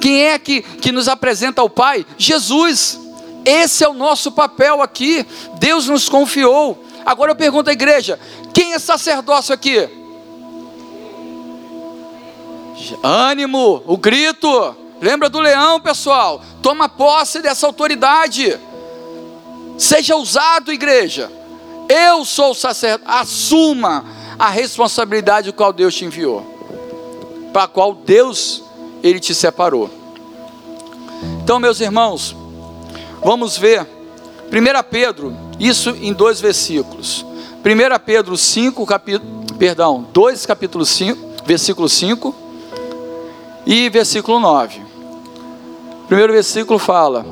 Quem 0.00 0.24
é 0.24 0.38
que, 0.38 0.62
que 0.62 0.92
nos 0.92 1.08
apresenta 1.08 1.60
ao 1.60 1.70
Pai? 1.70 2.04
Jesus. 2.18 3.00
Esse 3.44 3.84
é 3.84 3.88
o 3.88 3.94
nosso 3.94 4.32
papel 4.32 4.82
aqui. 4.82 5.26
Deus 5.58 5.86
nos 5.86 6.08
confiou. 6.08 6.82
Agora 7.04 7.32
eu 7.32 7.36
pergunto 7.36 7.70
à 7.70 7.72
igreja: 7.72 8.18
quem 8.52 8.72
é 8.72 8.78
sacerdócio 8.78 9.54
aqui? 9.54 9.88
Ânimo, 13.02 13.82
o 13.86 13.96
grito. 13.96 14.76
Lembra 15.00 15.28
do 15.28 15.40
leão, 15.40 15.80
pessoal? 15.80 16.42
Toma 16.62 16.88
posse 16.88 17.40
dessa 17.40 17.66
autoridade. 17.66 18.58
Seja 19.76 20.16
usado, 20.16 20.72
igreja. 20.72 21.30
Eu 21.88 22.24
sou 22.24 22.50
o 22.50 22.54
sacerdote. 22.54 23.10
Assuma 23.10 24.04
a 24.38 24.50
responsabilidade 24.50 25.50
do 25.50 25.52
qual 25.52 25.72
Deus 25.72 25.94
te 25.94 26.04
enviou, 26.04 26.44
para 27.52 27.64
a 27.64 27.68
qual 27.68 27.94
Deus 27.94 28.62
ele 29.02 29.20
te 29.20 29.34
separou. 29.34 29.90
Então, 31.42 31.60
meus 31.60 31.80
irmãos, 31.80 32.34
vamos 33.22 33.56
ver 33.56 33.82
1 33.82 34.82
Pedro, 34.90 35.36
isso 35.58 35.90
em 35.90 36.12
dois 36.12 36.40
versículos. 36.40 37.24
1 37.64 38.04
Pedro 38.04 38.36
5, 38.36 38.86
capítulo, 38.86 39.44
perdão, 39.58 40.06
2 40.12 40.46
capítulo 40.46 40.84
5, 40.84 41.44
versículo 41.46 41.88
5 41.88 42.34
e 43.66 43.88
versículo 43.88 44.38
9. 44.38 44.80
O 46.02 46.06
primeiro 46.06 46.32
versículo 46.32 46.78
fala: 46.78 47.24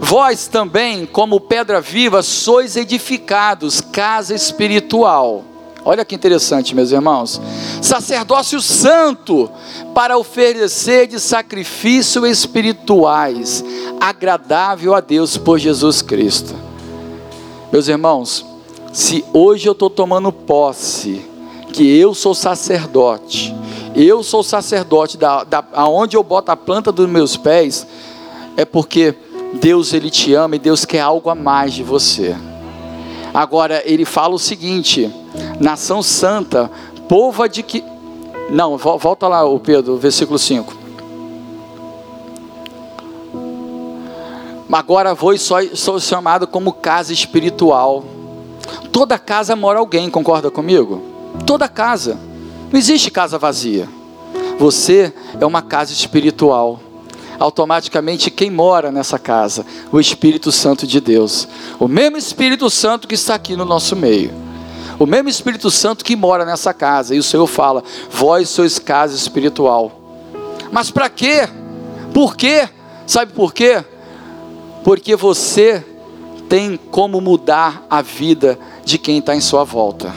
Vós 0.00 0.46
também, 0.46 1.06
como 1.06 1.40
pedra 1.40 1.80
viva, 1.80 2.22
sois 2.22 2.76
edificados, 2.76 3.80
casa 3.80 4.34
espiritual. 4.34 5.44
Olha 5.84 6.04
que 6.04 6.14
interessante, 6.16 6.74
meus 6.74 6.90
irmãos. 6.90 7.40
Sacerdócio 7.80 8.60
santo 8.60 9.48
para 9.94 10.18
oferecer 10.18 11.06
de 11.06 11.20
sacrifício 11.20 12.26
espirituais, 12.26 13.64
agradável 14.00 14.94
a 14.94 15.00
Deus 15.00 15.36
por 15.36 15.58
Jesus 15.58 16.02
Cristo. 16.02 16.54
Meus 17.72 17.86
irmãos, 17.86 18.44
se 18.92 19.24
hoje 19.32 19.68
eu 19.68 19.72
estou 19.72 19.88
tomando 19.88 20.32
posse, 20.32 21.24
que 21.72 21.96
eu 21.96 22.14
sou 22.14 22.34
sacerdote, 22.34 23.54
eu 23.94 24.22
sou 24.22 24.42
sacerdote 24.42 25.16
da, 25.16 25.44
da 25.44 25.64
aonde 25.72 26.16
eu 26.16 26.22
boto 26.22 26.50
a 26.50 26.56
planta 26.56 26.90
dos 26.90 27.08
meus 27.08 27.36
pés, 27.36 27.86
é 28.56 28.64
porque 28.64 29.14
Deus 29.60 29.92
ele 29.92 30.10
te 30.10 30.34
ama 30.34 30.56
e 30.56 30.58
Deus 30.58 30.84
quer 30.84 31.00
algo 31.00 31.30
a 31.30 31.34
mais 31.34 31.72
de 31.72 31.82
você. 31.82 32.36
Agora 33.32 33.82
ele 33.84 34.04
fala 34.04 34.34
o 34.34 34.38
seguinte: 34.38 35.10
nação 35.60 36.02
santa, 36.02 36.70
povo 37.08 37.46
de 37.48 37.62
que 37.62 37.84
Não, 38.50 38.76
volta 38.76 39.26
lá 39.28 39.44
o 39.44 39.58
Pedro, 39.58 39.96
versículo 39.96 40.38
5. 40.38 40.86
Agora 44.70 45.14
vou 45.14 45.36
só 45.38 45.56
sou 45.74 45.98
chamado 45.98 46.46
como 46.46 46.72
casa 46.72 47.12
espiritual. 47.12 48.04
Toda 48.92 49.18
casa 49.18 49.56
mora 49.56 49.78
alguém, 49.78 50.10
concorda 50.10 50.50
comigo? 50.50 51.02
Toda 51.46 51.68
casa. 51.68 52.18
Não 52.70 52.78
existe 52.78 53.10
casa 53.10 53.38
vazia. 53.38 53.88
Você 54.58 55.12
é 55.40 55.46
uma 55.46 55.62
casa 55.62 55.92
espiritual 55.92 56.80
automaticamente 57.38 58.30
quem 58.30 58.50
mora 58.50 58.90
nessa 58.90 59.18
casa? 59.18 59.64
O 59.92 60.00
Espírito 60.00 60.50
Santo 60.52 60.86
de 60.86 61.00
Deus. 61.00 61.48
O 61.78 61.88
mesmo 61.88 62.16
Espírito 62.16 62.68
Santo 62.70 63.06
que 63.06 63.14
está 63.14 63.34
aqui 63.34 63.56
no 63.56 63.64
nosso 63.64 63.94
meio. 63.96 64.32
O 64.98 65.06
mesmo 65.06 65.28
Espírito 65.28 65.70
Santo 65.70 66.04
que 66.04 66.16
mora 66.16 66.44
nessa 66.44 66.72
casa. 66.72 67.14
E 67.14 67.18
o 67.18 67.22
Senhor 67.22 67.46
fala: 67.46 67.82
Vós 68.10 68.48
sois 68.48 68.78
casa 68.78 69.14
espiritual. 69.14 70.00
Mas 70.72 70.90
para 70.90 71.08
quê? 71.08 71.48
Por 72.12 72.36
quê? 72.36 72.68
Sabe 73.06 73.32
por 73.32 73.52
quê? 73.52 73.84
Porque 74.82 75.14
você 75.14 75.84
tem 76.48 76.78
como 76.90 77.20
mudar 77.20 77.84
a 77.90 78.02
vida 78.02 78.58
de 78.84 78.98
quem 78.98 79.18
está 79.18 79.34
em 79.34 79.40
sua 79.40 79.64
volta. 79.64 80.14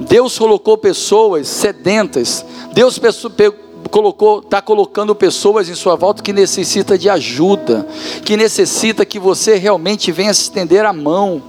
Deus 0.00 0.38
colocou 0.38 0.78
pessoas 0.78 1.46
sedentas. 1.48 2.44
Deus 2.72 2.98
colocou, 3.90 4.40
está 4.40 4.60
colocando 4.60 5.14
pessoas 5.14 5.68
em 5.68 5.74
sua 5.74 5.96
volta 5.96 6.22
que 6.22 6.32
necessita 6.32 6.98
de 6.98 7.08
ajuda, 7.08 7.86
que 8.24 8.36
necessita 8.36 9.04
que 9.04 9.18
você 9.18 9.56
realmente 9.56 10.12
venha 10.12 10.30
estender 10.30 10.84
a 10.84 10.92
mão 10.92 11.42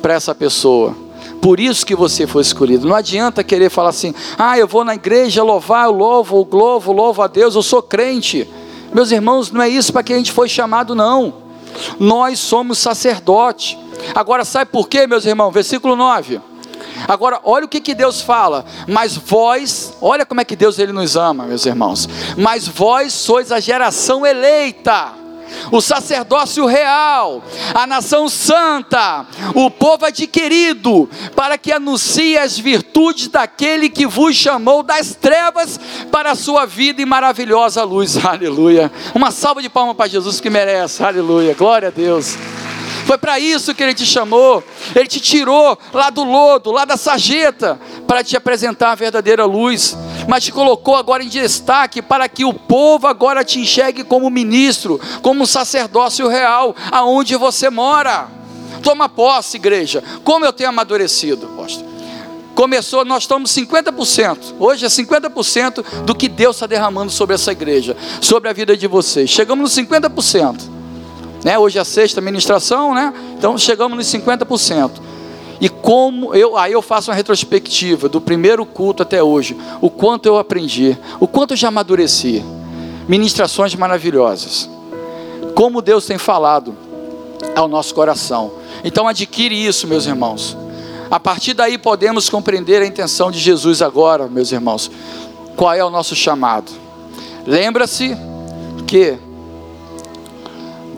para 0.00 0.14
essa 0.14 0.34
pessoa. 0.34 0.94
Por 1.40 1.60
isso 1.60 1.84
que 1.84 1.94
você 1.94 2.26
foi 2.26 2.42
escolhido. 2.42 2.88
Não 2.88 2.94
adianta 2.94 3.44
querer 3.44 3.70
falar 3.70 3.90
assim: 3.90 4.14
ah, 4.38 4.58
eu 4.58 4.66
vou 4.66 4.84
na 4.84 4.94
igreja 4.94 5.42
louvar, 5.42 5.86
eu 5.86 5.92
louvo, 5.92 6.36
eu 6.36 6.58
louvo, 6.58 6.92
louvo 6.92 7.22
a 7.22 7.26
Deus, 7.26 7.54
eu 7.54 7.62
sou 7.62 7.82
crente. 7.82 8.48
Meus 8.92 9.10
irmãos, 9.10 9.50
não 9.50 9.60
é 9.60 9.68
isso 9.68 9.92
para 9.92 10.02
que 10.02 10.12
a 10.12 10.16
gente 10.16 10.32
foi 10.32 10.48
chamado, 10.48 10.94
não. 10.94 11.34
Nós 11.98 12.38
somos 12.38 12.78
sacerdote. 12.78 13.78
Agora, 14.14 14.44
sabe 14.44 14.70
por 14.70 14.88
quê, 14.88 15.06
meus 15.06 15.26
irmãos? 15.26 15.50
Versículo 15.50 15.96
9. 15.96 16.40
Agora, 17.08 17.40
olha 17.44 17.64
o 17.64 17.68
que, 17.68 17.80
que 17.80 17.94
Deus 17.94 18.20
fala. 18.20 18.64
Mas 18.88 19.16
vós, 19.16 19.94
olha 20.00 20.24
como 20.26 20.40
é 20.40 20.44
que 20.44 20.56
Deus 20.56 20.78
ele 20.78 20.92
nos 20.92 21.16
ama, 21.16 21.44
meus 21.44 21.66
irmãos. 21.66 22.08
Mas 22.36 22.66
vós 22.66 23.12
sois 23.12 23.52
a 23.52 23.60
geração 23.60 24.24
eleita 24.26 25.24
o 25.70 25.80
sacerdócio 25.80 26.66
real, 26.66 27.42
a 27.74 27.86
nação 27.86 28.28
santa, 28.28 29.26
o 29.54 29.70
povo 29.70 30.06
adquirido, 30.06 31.08
para 31.34 31.56
que 31.58 31.72
anuncie 31.72 32.36
as 32.38 32.58
virtudes 32.58 33.28
daquele 33.28 33.88
que 33.88 34.06
vos 34.06 34.34
chamou 34.34 34.82
das 34.82 35.14
trevas 35.14 35.78
para 36.10 36.32
a 36.32 36.34
sua 36.34 36.66
vida 36.66 37.02
e 37.02 37.06
maravilhosa 37.06 37.82
luz. 37.82 38.16
Aleluia. 38.24 38.90
Uma 39.14 39.30
salva 39.30 39.62
de 39.62 39.68
palmas 39.68 39.96
para 39.96 40.08
Jesus 40.08 40.40
que 40.40 40.50
merece. 40.50 41.02
Aleluia. 41.02 41.54
Glória 41.54 41.88
a 41.88 41.90
Deus. 41.90 42.36
Foi 43.04 43.18
para 43.18 43.38
isso 43.38 43.74
que 43.74 43.82
ele 43.82 43.94
te 43.94 44.06
chamou. 44.06 44.62
Ele 44.94 45.06
te 45.06 45.20
tirou 45.20 45.78
lá 45.92 46.10
do 46.10 46.24
lodo, 46.24 46.72
lá 46.72 46.84
da 46.84 46.96
sarjeta, 46.96 47.78
para 48.06 48.24
te 48.24 48.36
apresentar 48.36 48.92
a 48.92 48.94
verdadeira 48.94 49.44
luz. 49.44 49.96
Mas 50.26 50.44
te 50.44 50.52
colocou 50.52 50.96
agora 50.96 51.22
em 51.22 51.28
destaque 51.28 52.00
para 52.00 52.28
que 52.28 52.44
o 52.44 52.54
povo 52.54 53.06
agora 53.06 53.44
te 53.44 53.60
enxergue 53.60 54.04
como 54.04 54.30
ministro, 54.30 55.00
como 55.20 55.42
um 55.42 55.46
sacerdócio 55.46 56.28
real, 56.28 56.74
aonde 56.90 57.36
você 57.36 57.68
mora. 57.68 58.28
Toma 58.82 59.08
posse, 59.08 59.56
igreja. 59.56 60.02
Como 60.22 60.44
eu 60.44 60.52
tenho 60.52 60.70
amadurecido, 60.70 61.46
apóstolo. 61.46 61.94
Começou, 62.54 63.04
nós 63.04 63.24
estamos 63.24 63.50
50%. 63.50 64.54
Hoje 64.58 64.86
é 64.86 64.88
50% 64.88 66.04
do 66.04 66.14
que 66.14 66.28
Deus 66.28 66.56
está 66.56 66.66
derramando 66.66 67.10
sobre 67.10 67.34
essa 67.34 67.50
igreja, 67.50 67.96
sobre 68.20 68.48
a 68.48 68.52
vida 68.52 68.76
de 68.76 68.86
vocês. 68.86 69.28
Chegamos 69.28 69.76
nos 69.76 69.86
50%. 69.86 70.73
Né? 71.44 71.58
Hoje 71.58 71.78
é 71.78 71.82
a 71.82 71.84
sexta 71.84 72.22
ministração, 72.22 72.94
né? 72.94 73.12
Então 73.36 73.56
chegamos 73.58 73.96
nos 73.98 74.06
50%. 74.06 74.90
E 75.60 75.68
como 75.68 76.34
eu, 76.34 76.56
aí 76.56 76.72
eu 76.72 76.82
faço 76.82 77.10
uma 77.10 77.16
retrospectiva 77.16 78.08
do 78.08 78.20
primeiro 78.20 78.66
culto 78.66 79.02
até 79.02 79.22
hoje, 79.22 79.56
o 79.80 79.88
quanto 79.88 80.26
eu 80.26 80.38
aprendi, 80.38 80.98
o 81.20 81.28
quanto 81.28 81.52
eu 81.52 81.56
já 81.56 81.68
amadureci. 81.68 82.42
Ministrações 83.06 83.74
maravilhosas. 83.74 84.68
Como 85.54 85.82
Deus 85.82 86.06
tem 86.06 86.18
falado 86.18 86.74
ao 87.54 87.68
nosso 87.68 87.94
coração. 87.94 88.52
Então 88.82 89.06
adquire 89.06 89.54
isso, 89.54 89.86
meus 89.86 90.06
irmãos. 90.06 90.56
A 91.10 91.20
partir 91.20 91.54
daí 91.54 91.78
podemos 91.78 92.28
compreender 92.28 92.82
a 92.82 92.86
intenção 92.86 93.30
de 93.30 93.38
Jesus 93.38 93.82
agora, 93.82 94.26
meus 94.26 94.50
irmãos. 94.50 94.90
Qual 95.54 95.72
é 95.72 95.84
o 95.84 95.90
nosso 95.90 96.16
chamado? 96.16 96.72
Lembra-se 97.46 98.16
que 98.86 99.18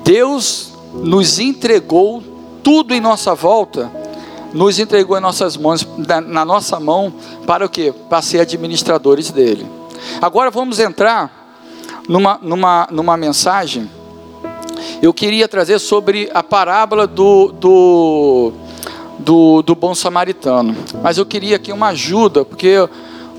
Deus 0.06 0.72
nos 0.94 1.40
entregou 1.40 2.22
tudo 2.62 2.94
em 2.94 3.00
nossa 3.00 3.34
volta, 3.34 3.90
nos 4.52 4.78
entregou 4.78 5.18
em 5.18 5.20
nossas 5.20 5.56
mãos, 5.56 5.84
na, 5.98 6.44
nossa 6.44 6.78
mão, 6.78 7.12
para 7.44 7.66
o 7.66 7.68
quê? 7.68 7.92
Para 8.08 8.22
ser 8.22 8.38
administradores 8.38 9.32
dele. 9.32 9.66
Agora 10.22 10.48
vamos 10.48 10.78
entrar 10.78 11.58
numa, 12.08 12.38
numa, 12.40 12.86
numa 12.88 13.16
mensagem. 13.16 13.90
Eu 15.02 15.12
queria 15.12 15.48
trazer 15.48 15.80
sobre 15.80 16.30
a 16.32 16.42
parábola 16.42 17.08
do, 17.08 17.48
do, 17.48 18.52
do, 19.18 19.62
do 19.62 19.74
bom 19.74 19.92
samaritano. 19.92 20.76
Mas 21.02 21.18
eu 21.18 21.26
queria 21.26 21.56
aqui 21.56 21.72
uma 21.72 21.88
ajuda, 21.88 22.44
porque 22.44 22.68
eu, 22.68 22.88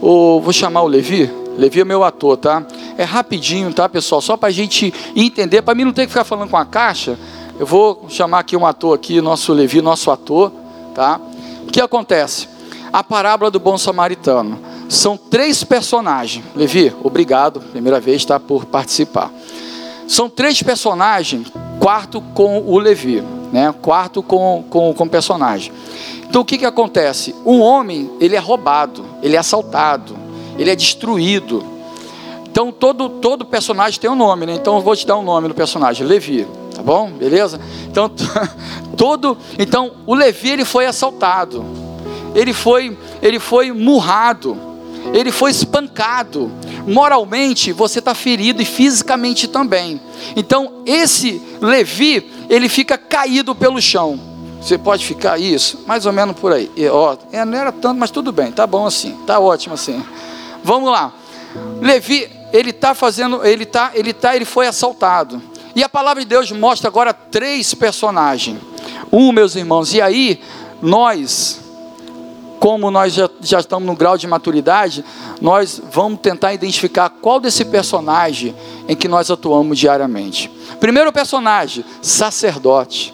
eu 0.03 0.41
vou 0.43 0.51
chamar 0.51 0.81
o 0.81 0.88
Levi. 0.88 1.31
Levi 1.57 1.79
é 1.79 1.86
meu 1.86 2.03
ator, 2.03 2.36
tá? 2.36 2.65
É 2.97 3.03
rapidinho, 3.03 3.71
tá, 3.71 3.88
pessoal? 3.88 4.21
Só 4.21 4.36
para 4.36 4.49
a 4.49 4.51
gente 4.51 4.91
entender, 5.15 5.62
para 5.62 5.75
mim 5.75 5.86
não 5.86 5.93
ter 5.93 6.03
que 6.03 6.07
ficar 6.07 6.23
falando 6.23 6.49
com 6.49 6.57
a 6.57 6.65
caixa. 6.65 7.17
Eu 7.60 7.65
vou 7.65 8.07
chamar 8.10 8.39
aqui 8.39 8.57
um 8.57 8.65
ator 8.65 8.95
aqui, 8.95 9.21
nosso 9.21 9.53
Levi, 9.53 9.81
nosso 9.81 10.10
ator, 10.10 10.51
tá? 10.95 11.21
O 11.67 11.71
que 11.71 11.79
acontece? 11.79 12.47
A 12.91 13.03
parábola 13.03 13.51
do 13.51 13.60
bom 13.60 13.77
samaritano. 13.77 14.60
São 14.89 15.15
três 15.15 15.63
personagens. 15.63 16.43
Levi, 16.55 16.91
obrigado, 17.03 17.60
primeira 17.60 17.99
vez, 17.99 18.25
tá, 18.25 18.39
por 18.39 18.65
participar. 18.65 19.31
São 20.07 20.27
três 20.27 20.63
personagens, 20.63 21.51
quarto 21.79 22.19
com 22.33 22.63
o 22.65 22.79
Levi, 22.79 23.21
né? 23.51 23.75
Quarto 23.79 24.23
com 24.23 24.63
com, 24.69 24.93
com 24.93 25.07
personagem. 25.07 25.71
Então 26.27 26.41
o 26.41 26.45
que 26.45 26.57
que 26.57 26.65
acontece? 26.65 27.36
Um 27.45 27.60
homem, 27.60 28.10
ele 28.19 28.36
é 28.36 28.39
roubado, 28.39 29.05
ele 29.21 29.36
é 29.36 29.39
assaltado, 29.39 30.15
ele 30.57 30.71
é 30.71 30.75
destruído 30.75 31.77
então 32.58 32.72
todo, 32.72 33.08
todo 33.08 33.46
personagem 33.46 34.00
tem 34.00 34.10
um 34.10 34.15
nome, 34.15 34.48
né? 34.48 34.56
Então 34.56 34.78
eu 34.78 34.82
vou 34.82 34.96
te 34.96 35.06
dar 35.06 35.15
um 35.15 35.22
nome 35.22 35.48
do 35.48 35.54
personagem, 35.54 36.08
Levi, 36.08 36.48
tá 36.76 36.82
bom? 36.82 37.12
Beleza? 37.12 37.62
Então 37.88 38.10
todo, 38.98 39.38
então 39.60 39.91
o 40.08 40.15
Levi 40.15 40.50
ele 40.50 40.65
foi 40.65 40.88
assaltado. 40.88 41.63
Ele 42.34 42.54
foi, 42.54 42.98
ele 43.22 43.39
foi 43.39 43.72
murrado. 43.72 44.58
Ele 45.13 45.32
foi 45.32 45.52
espancado. 45.52 46.52
Moralmente 46.88 47.72
você 47.72 48.00
está 48.00 48.15
ferido 48.15 48.60
e 48.60 48.65
fisicamente 48.65 49.48
também. 49.48 50.02
Então 50.36 50.82
esse 50.84 51.39
Levi 51.62 52.28
ele 52.50 52.67
fica 52.67 52.98
caído 52.98 53.54
pelo 53.54 53.80
chão. 53.80 54.20
Você 54.60 54.80
pode 54.80 55.06
ficar 55.06 55.39
isso, 55.39 55.84
mais 55.86 56.08
ou 56.08 56.12
menos 56.12 56.36
por 56.36 56.52
aí. 56.52 56.72
E, 56.76 56.88
ó, 56.88 57.15
é, 57.32 57.46
não 57.46 57.56
era 57.56 57.72
tanto, 57.72 58.00
mas 58.00 58.10
tudo 58.10 58.32
bem, 58.32 58.52
tá 58.52 58.65
bom 58.65 58.88
assim, 58.88 59.15
tá 59.28 59.39
ótimo 59.39 59.76
assim. 59.76 60.04
Vamos 60.63 60.89
lá. 60.89 61.13
Levi, 61.82 62.37
ele 62.58 62.72
está 62.72 62.96
fazendo, 62.96 63.46
ele 63.46 63.65
tá, 63.65 63.91
ele 63.93 64.13
tá, 64.13 64.36
ele 64.36 64.46
foi 64.46 64.65
assaltado. 64.65 65.39
E 65.76 65.84
a 65.84 65.89
palavra 65.89 66.24
de 66.24 66.28
Deus 66.28 66.52
mostra 66.52 66.88
agora 66.88 67.13
três 67.13 67.74
personagens. 67.76 68.58
Um, 69.12 69.32
meus 69.32 69.56
irmãos, 69.56 69.93
e 69.93 70.02
aí 70.02 70.41
nós, 70.82 71.62
como 72.60 72.89
nós 72.89 73.13
já, 73.13 73.30
já 73.41 73.60
estamos 73.60 73.86
no 73.86 73.96
grau 73.96 74.17
de 74.17 74.26
maturidade, 74.26 75.06
nós 75.39 75.80
vamos 75.91 76.20
tentar 76.20 76.52
identificar 76.52 77.12
qual 77.12 77.39
desse 77.39 77.63
personagem 77.63 78.56
em 78.88 78.96
que 78.96 79.08
nós 79.08 79.30
atuamos 79.30 79.78
diariamente. 79.78 80.50
Primeiro 80.80 81.13
personagem, 81.13 81.86
sacerdote. 82.02 83.13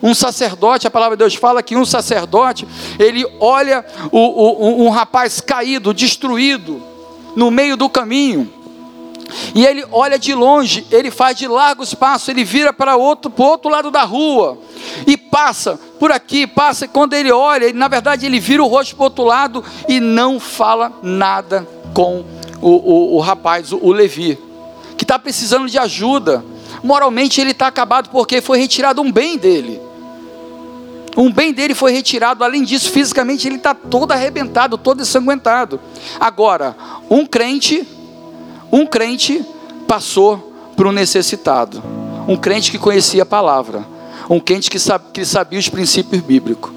Um 0.00 0.14
sacerdote, 0.14 0.86
a 0.86 0.90
palavra 0.90 1.16
de 1.16 1.24
Deus 1.24 1.34
fala 1.34 1.60
que 1.60 1.74
um 1.76 1.84
sacerdote, 1.84 2.68
ele 3.00 3.26
olha 3.40 3.84
o, 4.12 4.20
o, 4.20 4.86
um 4.86 4.90
rapaz 4.90 5.40
caído, 5.40 5.92
destruído, 5.92 6.80
no 7.34 7.50
meio 7.50 7.76
do 7.76 7.88
caminho. 7.88 8.55
E 9.54 9.64
ele 9.64 9.84
olha 9.90 10.18
de 10.18 10.34
longe, 10.34 10.86
ele 10.90 11.10
faz 11.10 11.36
de 11.36 11.48
largos 11.48 11.94
passos, 11.94 12.28
ele 12.28 12.44
vira 12.44 12.72
para 12.72 12.96
outro, 12.96 13.30
para 13.30 13.44
o 13.44 13.48
outro 13.48 13.70
lado 13.70 13.90
da 13.90 14.02
rua 14.02 14.58
e 15.06 15.16
passa 15.16 15.78
por 15.98 16.12
aqui, 16.12 16.46
passa. 16.46 16.84
E 16.84 16.88
quando 16.88 17.14
ele 17.14 17.32
olha, 17.32 17.64
ele, 17.64 17.78
na 17.78 17.88
verdade 17.88 18.26
ele 18.26 18.38
vira 18.38 18.62
o 18.62 18.66
rosto 18.66 18.94
para 18.94 19.02
o 19.02 19.04
outro 19.04 19.24
lado 19.24 19.64
e 19.88 20.00
não 20.00 20.38
fala 20.38 20.92
nada 21.02 21.66
com 21.92 22.24
o, 22.60 22.70
o, 22.70 23.16
o 23.16 23.20
rapaz, 23.20 23.72
o, 23.72 23.78
o 23.82 23.92
Levi, 23.92 24.38
que 24.96 25.04
está 25.04 25.18
precisando 25.18 25.68
de 25.68 25.78
ajuda. 25.78 26.44
Moralmente 26.82 27.40
ele 27.40 27.50
está 27.50 27.66
acabado 27.66 28.10
porque 28.10 28.40
foi 28.40 28.58
retirado 28.58 29.00
um 29.00 29.10
bem 29.10 29.36
dele. 29.36 29.80
Um 31.16 31.32
bem 31.32 31.50
dele 31.50 31.74
foi 31.74 31.92
retirado, 31.92 32.44
além 32.44 32.62
disso, 32.62 32.90
fisicamente 32.90 33.48
ele 33.48 33.56
está 33.56 33.72
todo 33.74 34.12
arrebentado, 34.12 34.76
todo 34.76 35.00
ensanguentado. 35.00 35.80
Agora, 36.20 36.76
um 37.08 37.24
crente 37.24 37.88
um 38.76 38.84
crente 38.84 39.42
passou 39.88 40.52
para 40.76 40.86
um 40.86 40.92
necessitado, 40.92 41.82
um 42.28 42.36
crente 42.36 42.70
que 42.70 42.78
conhecia 42.78 43.22
a 43.22 43.26
palavra, 43.26 43.86
um 44.28 44.38
crente 44.38 44.68
que, 44.68 44.76
que 45.14 45.24
sabia 45.24 45.58
os 45.58 45.66
princípios 45.66 46.20
bíblicos. 46.20 46.70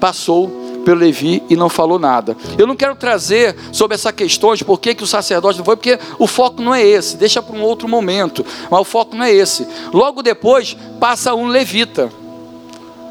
Passou 0.00 0.48
pelo 0.82 1.00
Levi 1.00 1.42
e 1.50 1.54
não 1.54 1.68
falou 1.68 1.98
nada. 1.98 2.34
Eu 2.56 2.66
não 2.66 2.74
quero 2.74 2.96
trazer 2.96 3.54
sobre 3.70 3.96
essa 3.96 4.14
questão 4.14 4.54
de 4.54 4.64
por 4.64 4.80
que, 4.80 4.94
que 4.94 5.04
o 5.04 5.06
sacerdote 5.06 5.58
não 5.58 5.64
foi, 5.64 5.76
porque 5.76 5.98
o 6.18 6.26
foco 6.26 6.62
não 6.62 6.74
é 6.74 6.82
esse, 6.82 7.18
deixa 7.18 7.42
para 7.42 7.54
um 7.54 7.62
outro 7.62 7.86
momento, 7.86 8.42
mas 8.70 8.80
o 8.80 8.84
foco 8.84 9.14
não 9.14 9.24
é 9.24 9.30
esse. 9.30 9.66
Logo 9.92 10.22
depois 10.22 10.74
passa 10.98 11.34
um 11.34 11.48
levita. 11.48 12.10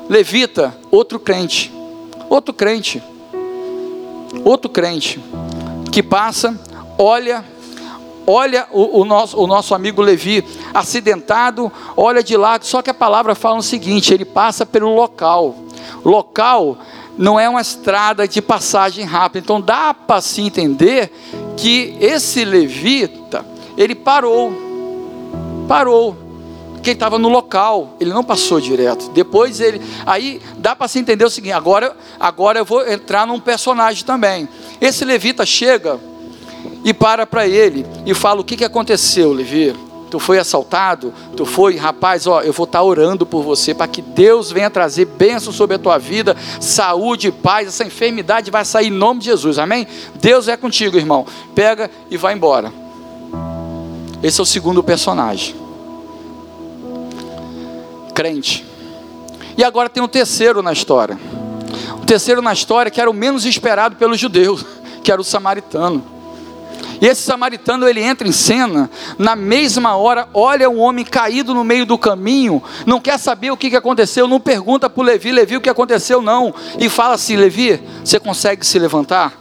Levita, 0.09 0.75
outro 0.89 1.19
crente. 1.19 1.71
Outro 2.27 2.55
crente. 2.55 3.03
Outro 4.43 4.67
crente. 4.67 5.19
Que 5.91 6.01
passa, 6.01 6.59
olha 6.97 7.53
olha 8.25 8.67
o, 8.71 9.01
o, 9.01 9.05
nosso, 9.05 9.37
o 9.37 9.47
nosso 9.47 9.75
amigo 9.75 10.01
Levi 10.01 10.43
acidentado, 10.73 11.71
olha 11.95 12.23
de 12.23 12.35
lado, 12.35 12.65
só 12.65 12.81
que 12.81 12.89
a 12.89 12.93
palavra 12.93 13.35
fala 13.35 13.57
o 13.57 13.63
seguinte: 13.63 14.13
ele 14.13 14.25
passa 14.25 14.65
pelo 14.65 14.93
local. 14.95 15.55
Local 16.03 16.77
não 17.17 17.39
é 17.39 17.47
uma 17.47 17.61
estrada 17.61 18.27
de 18.27 18.41
passagem 18.41 19.05
rápida, 19.05 19.39
então 19.39 19.61
dá 19.61 19.93
para 19.93 20.21
se 20.21 20.41
entender 20.41 21.11
que 21.55 21.95
esse 21.99 22.43
levita, 22.43 23.45
ele 23.77 23.95
parou, 23.95 24.53
parou. 25.67 26.17
porque 26.73 26.89
ele 26.89 26.95
estava 26.95 27.17
no 27.17 27.29
local, 27.29 27.95
ele 27.99 28.13
não 28.13 28.23
passou 28.23 28.59
direto. 28.59 29.09
Depois 29.11 29.59
ele, 29.59 29.81
aí 30.05 30.41
dá 30.57 30.75
para 30.75 30.87
se 30.87 30.99
entender 30.99 31.25
o 31.25 31.29
seguinte: 31.29 31.53
agora, 31.53 31.95
agora 32.19 32.59
eu 32.59 32.65
vou 32.65 32.87
entrar 32.87 33.25
num 33.25 33.39
personagem 33.39 34.03
também. 34.03 34.49
Esse 34.81 35.05
levita 35.05 35.45
chega 35.45 35.99
e 36.85 36.93
para 36.93 37.25
para 37.25 37.47
ele 37.47 37.83
e 38.05 38.13
fala: 38.13 38.41
o 38.41 38.43
que, 38.43 38.55
que 38.55 38.63
aconteceu, 38.63 39.33
Levi? 39.33 39.75
Tu 40.11 40.19
foi 40.19 40.37
assaltado? 40.37 41.11
Tu 41.35 41.43
foi, 41.43 41.75
rapaz, 41.75 42.27
ó, 42.27 42.41
eu 42.41 42.53
vou 42.53 42.65
estar 42.65 42.77
tá 42.77 42.83
orando 42.83 43.25
por 43.25 43.41
você 43.41 43.73
para 43.73 43.87
que 43.87 44.03
Deus 44.03 44.51
venha 44.51 44.69
trazer 44.69 45.05
bênção 45.05 45.51
sobre 45.51 45.75
a 45.75 45.79
tua 45.79 45.97
vida, 45.97 46.37
saúde, 46.61 47.31
paz, 47.31 47.67
essa 47.67 47.83
enfermidade 47.83 48.51
vai 48.51 48.63
sair 48.63 48.87
em 48.87 48.91
nome 48.91 49.19
de 49.19 49.25
Jesus, 49.25 49.57
amém? 49.57 49.87
Deus 50.21 50.47
é 50.47 50.55
contigo, 50.55 50.95
irmão. 50.95 51.25
Pega 51.55 51.89
e 52.09 52.17
vai 52.17 52.35
embora. 52.35 52.71
Esse 54.21 54.39
é 54.39 54.43
o 54.43 54.45
segundo 54.45 54.83
personagem. 54.83 55.55
Crente. 58.13 58.63
E 59.57 59.63
agora 59.63 59.89
tem 59.89 60.03
um 60.03 60.07
terceiro 60.07 60.61
na 60.61 60.71
história. 60.71 61.17
O 62.01 62.05
terceiro 62.05 62.43
na 62.43 62.53
história 62.53 62.91
que 62.91 63.01
era 63.01 63.09
o 63.09 63.13
menos 63.13 63.43
esperado 63.43 63.95
pelos 63.95 64.19
judeus, 64.19 64.63
que 65.03 65.11
era 65.11 65.19
o 65.19 65.23
samaritano. 65.23 66.14
Esse 67.05 67.21
samaritano 67.21 67.87
ele 67.87 68.01
entra 68.01 68.27
em 68.27 68.31
cena, 68.31 68.89
na 69.19 69.35
mesma 69.35 69.95
hora, 69.95 70.27
olha 70.33 70.67
um 70.67 70.79
homem 70.79 71.05
caído 71.05 71.53
no 71.53 71.63
meio 71.63 71.85
do 71.85 71.99
caminho, 71.99 72.63
não 72.83 72.99
quer 72.99 73.19
saber 73.19 73.51
o 73.51 73.57
que, 73.57 73.69
que 73.69 73.75
aconteceu, 73.75 74.27
não 74.27 74.39
pergunta 74.39 74.89
para 74.89 75.01
o 75.01 75.03
Levi, 75.03 75.31
Levi, 75.31 75.55
o 75.55 75.61
que 75.61 75.69
aconteceu, 75.69 76.19
não, 76.19 76.51
e 76.79 76.89
fala 76.89 77.13
assim: 77.13 77.35
Levi, 77.35 77.79
você 78.03 78.19
consegue 78.19 78.65
se 78.65 78.79
levantar? 78.79 79.39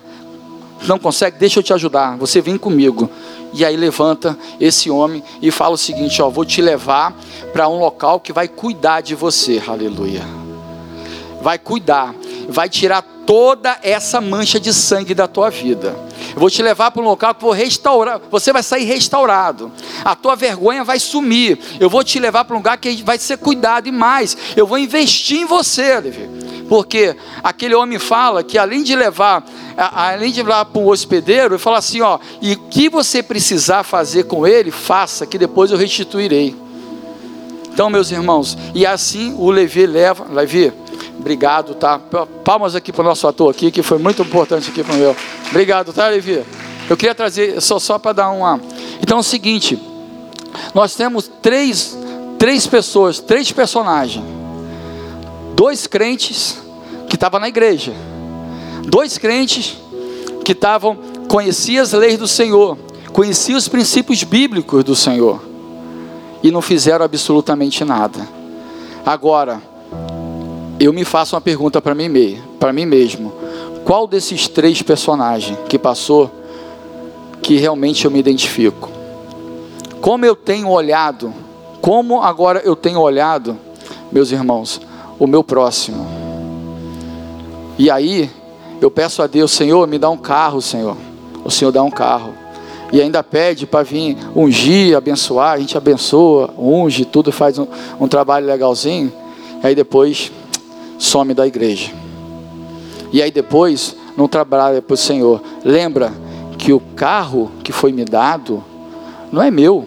Não 0.87 0.99
consegue? 0.99 1.39
Deixa 1.39 1.61
eu 1.61 1.63
te 1.63 1.73
ajudar, 1.73 2.19
você 2.19 2.39
vem 2.43 2.59
comigo. 2.59 3.09
E 3.55 3.65
aí 3.65 3.79
levanta 3.79 4.37
esse 4.61 4.91
homem 4.91 5.25
e 5.41 5.51
fala 5.51 5.75
o 5.75 5.79
seguinte: 5.79 6.21
ó, 6.21 6.29
vou 6.29 6.45
te 6.45 6.61
levar 6.61 7.17
para 7.51 7.67
um 7.67 7.79
local 7.79 8.21
que 8.21 8.31
vai 8.31 8.47
cuidar 8.47 9.01
de 9.01 9.15
você, 9.15 9.63
aleluia. 9.67 10.44
Vai 11.45 11.59
cuidar, 11.59 12.15
vai 12.49 12.71
tirar 12.71 13.03
toda 13.27 13.79
essa 13.83 14.19
mancha 14.19 14.59
de 14.59 14.73
sangue 14.73 15.15
da 15.15 15.29
tua 15.29 15.51
vida. 15.51 15.95
Eu 16.33 16.41
vou 16.41 16.49
te 16.49 16.63
levar 16.63 16.91
para 16.91 17.03
um 17.03 17.05
local 17.05 17.35
que 17.35 17.43
vou 17.43 17.53
restaurar, 17.53 18.19
você 18.31 18.51
vai 18.51 18.63
sair 18.63 18.85
restaurado. 18.85 19.71
A 20.03 20.17
tua 20.17 20.35
vergonha 20.35 20.83
vai 20.85 20.99
sumir. 20.99 21.59
Eu 21.79 21.91
vou 21.91 22.03
te 22.03 22.19
levar 22.19 22.47
para 22.47 22.55
um 22.55 22.61
lugar 22.61 22.79
que 22.79 23.03
vai 23.03 23.19
ser 23.19 23.37
cuidado 23.37 23.87
e 23.87 23.93
mais, 23.93 24.35
eu 24.57 24.67
vou 24.67 24.79
investir 24.79 25.43
em 25.43 25.45
você, 25.45 26.01
Levi. 26.01 26.31
Porque 26.67 27.15
aquele 27.43 27.75
homem 27.75 27.99
fala 27.99 28.43
que 28.43 28.57
além 28.57 28.83
de 28.83 28.97
levar, 28.97 29.45
além 29.77 30.33
de 30.33 30.43
levar 30.43 30.65
para 30.65 30.81
um 30.81 30.89
hospedeiro, 30.89 31.57
ele 31.57 31.59
fala 31.59 31.77
assim, 31.77 32.01
ó, 32.01 32.19
e 32.41 32.55
o 32.55 32.59
que 32.71 32.89
você 32.89 33.23
precisar 33.23 33.83
fazer 33.85 34.25
com 34.25 34.47
ele, 34.47 34.71
faça, 34.71 35.27
que 35.27 35.37
depois 35.37 35.71
eu 35.71 35.77
restituirei. 35.77 36.57
Então, 37.71 37.91
meus 37.91 38.11
irmãos, 38.11 38.57
e 38.75 38.87
assim 38.87 39.35
o 39.37 39.51
Levi 39.51 39.85
leva, 39.85 40.27
Levi, 40.33 40.73
obrigado, 41.25 41.75
tá? 41.75 41.99
Palmas 42.45 42.75
aqui 42.75 42.93
para 42.93 43.01
o 43.01 43.05
nosso 43.05 43.27
ator 43.27 43.51
aqui, 43.51 43.71
que 43.71 43.83
foi 43.83 43.97
muito 43.97 44.21
importante 44.21 44.69
aqui 44.71 44.85
para 44.85 44.95
o 44.95 44.99
meu. 44.99 45.17
Obrigado, 45.49 45.91
tá, 45.91 46.09
Levi? 46.09 46.45
Eu 46.89 46.99
queria 46.99 47.15
trazer, 47.15 47.63
só, 47.63 47.79
só 47.79 47.99
para 47.99 48.13
dar 48.13 48.31
uma. 48.31 48.61
Então 49.01 49.17
é 49.17 49.21
o 49.21 49.25
seguinte: 49.25 49.81
nós 50.75 50.95
temos 50.95 51.31
três, 51.41 51.97
três 52.39 52.67
pessoas, 52.67 53.21
três 53.21 53.51
personagens. 53.51 54.23
Dois 55.55 55.87
crentes 55.87 56.59
que 57.09 57.15
estavam 57.15 57.41
na 57.41 57.49
igreja. 57.49 57.95
Dois 58.87 59.17
crentes 59.17 59.79
que 60.45 60.53
estavam, 60.53 60.95
conheciam 61.27 61.83
as 61.83 61.93
leis 61.93 62.19
do 62.19 62.29
Senhor, 62.29 62.77
conheciam 63.15 63.57
os 63.57 63.67
princípios 63.67 64.23
bíblicos 64.25 64.85
do 64.85 64.95
Senhor. 64.95 65.43
E 66.43 66.51
não 66.51 66.61
fizeram 66.61 67.03
absolutamente 67.03 67.83
nada. 67.83 68.29
Agora, 69.07 69.63
eu 70.85 70.93
me 70.93 71.05
faço 71.05 71.35
uma 71.35 71.41
pergunta 71.41 71.81
para 71.81 71.95
mim, 71.95 72.09
mim 72.09 72.87
mesmo. 72.87 73.33
Qual 73.85 74.07
desses 74.07 74.49
três 74.49 74.83
personagens 74.83 75.59
que 75.69 75.79
passou 75.79 76.31
que 77.43 77.57
realmente 77.57 78.05
eu 78.05 78.11
me 78.11 78.19
identifico? 78.19 78.91
Como 80.01 80.25
eu 80.25 80.35
tenho 80.35 80.69
olhado, 80.69 81.33
como 81.81 82.23
agora 82.23 82.61
eu 82.65 82.75
tenho 82.75 83.01
olhado, 83.01 83.59
meus 84.11 84.33
irmãos, 84.33 84.81
o 85.19 85.27
meu 85.27 85.43
próximo. 85.43 86.07
E 87.79 87.91
aí, 87.91 88.31
eu 88.81 88.91
peço 88.91 89.23
a 89.23 89.27
Deus, 89.27 89.53
Senhor, 89.53 89.87
me 89.87 89.99
dá 89.99 90.11
um 90.11 90.17
carro, 90.17 90.61
Senhor. 90.61 90.97
O 91.45 91.51
Senhor 91.51 91.71
dá 91.71 91.83
um 91.83 91.91
carro. 91.91 92.35
E 92.93 93.01
ainda 93.01 93.23
pede 93.23 93.67
para 93.67 93.83
vir 93.83 94.17
ungir, 94.37 94.97
abençoar. 94.97 95.55
A 95.55 95.59
gente 95.59 95.77
abençoa, 95.77 96.53
unge, 96.59 97.05
tudo 97.05 97.33
faz 97.33 97.59
um, 97.59 97.67
um 97.99 98.07
trabalho 98.07 98.47
legalzinho. 98.47 99.13
Aí 99.63 99.75
depois 99.75 100.31
some 100.99 101.35
da 101.35 101.47
igreja. 101.47 101.93
E 103.13 103.23
aí 103.23 103.31
depois 103.31 103.97
não 104.17 104.27
trabalha 104.27 104.83
para 104.83 104.95
o 104.95 104.97
Senhor. 104.97 105.43
Lembra 105.65 106.13
que 106.59 106.73
o 106.73 106.81
carro 106.81 107.51
que 107.63 107.73
foi 107.73 107.93
me 107.93 108.05
dado 108.05 108.65
não 109.31 109.43
é 109.43 109.51
meu, 109.51 109.87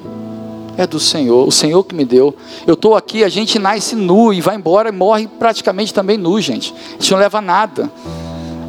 é 0.78 0.86
do 0.86 1.00
Senhor, 1.00 1.48
o 1.48 1.52
Senhor 1.52 1.84
que 1.84 1.96
me 1.96 2.06
deu. 2.06 2.36
Eu 2.66 2.76
estou 2.76 2.96
aqui, 2.96 3.24
a 3.24 3.30
gente 3.30 3.58
nasce 3.58 3.96
nu 3.96 4.32
e 4.32 4.40
vai 4.40 4.56
embora 4.56 4.90
e 4.90 4.92
morre 4.92 5.28
praticamente 5.28 5.94
também 5.94 6.18
nu, 6.18 6.40
gente. 6.40 6.74
A 6.90 6.92
gente 7.02 7.12
não 7.12 7.20
leva 7.20 7.42
nada. 7.42 7.92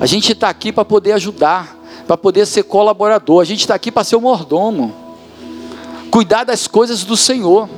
A 0.01 0.07
gente 0.07 0.33
está 0.33 0.49
aqui 0.49 0.73
para 0.73 0.85
poder 0.85 1.13
ajudar, 1.13 1.77
para 2.07 2.17
poder 2.17 2.47
ser 2.47 2.63
colaborador. 2.63 3.43
A 3.43 3.45
gente 3.45 3.61
está 3.61 3.75
aqui 3.75 3.93
para 3.93 4.05
ser 4.05 4.17
o 4.17 4.21
mordomo, 4.21 4.95
cuidar 6.11 6.45
das 6.45 6.67
coisas 6.67 7.05
do 7.05 7.17
Senhor. 7.17 7.69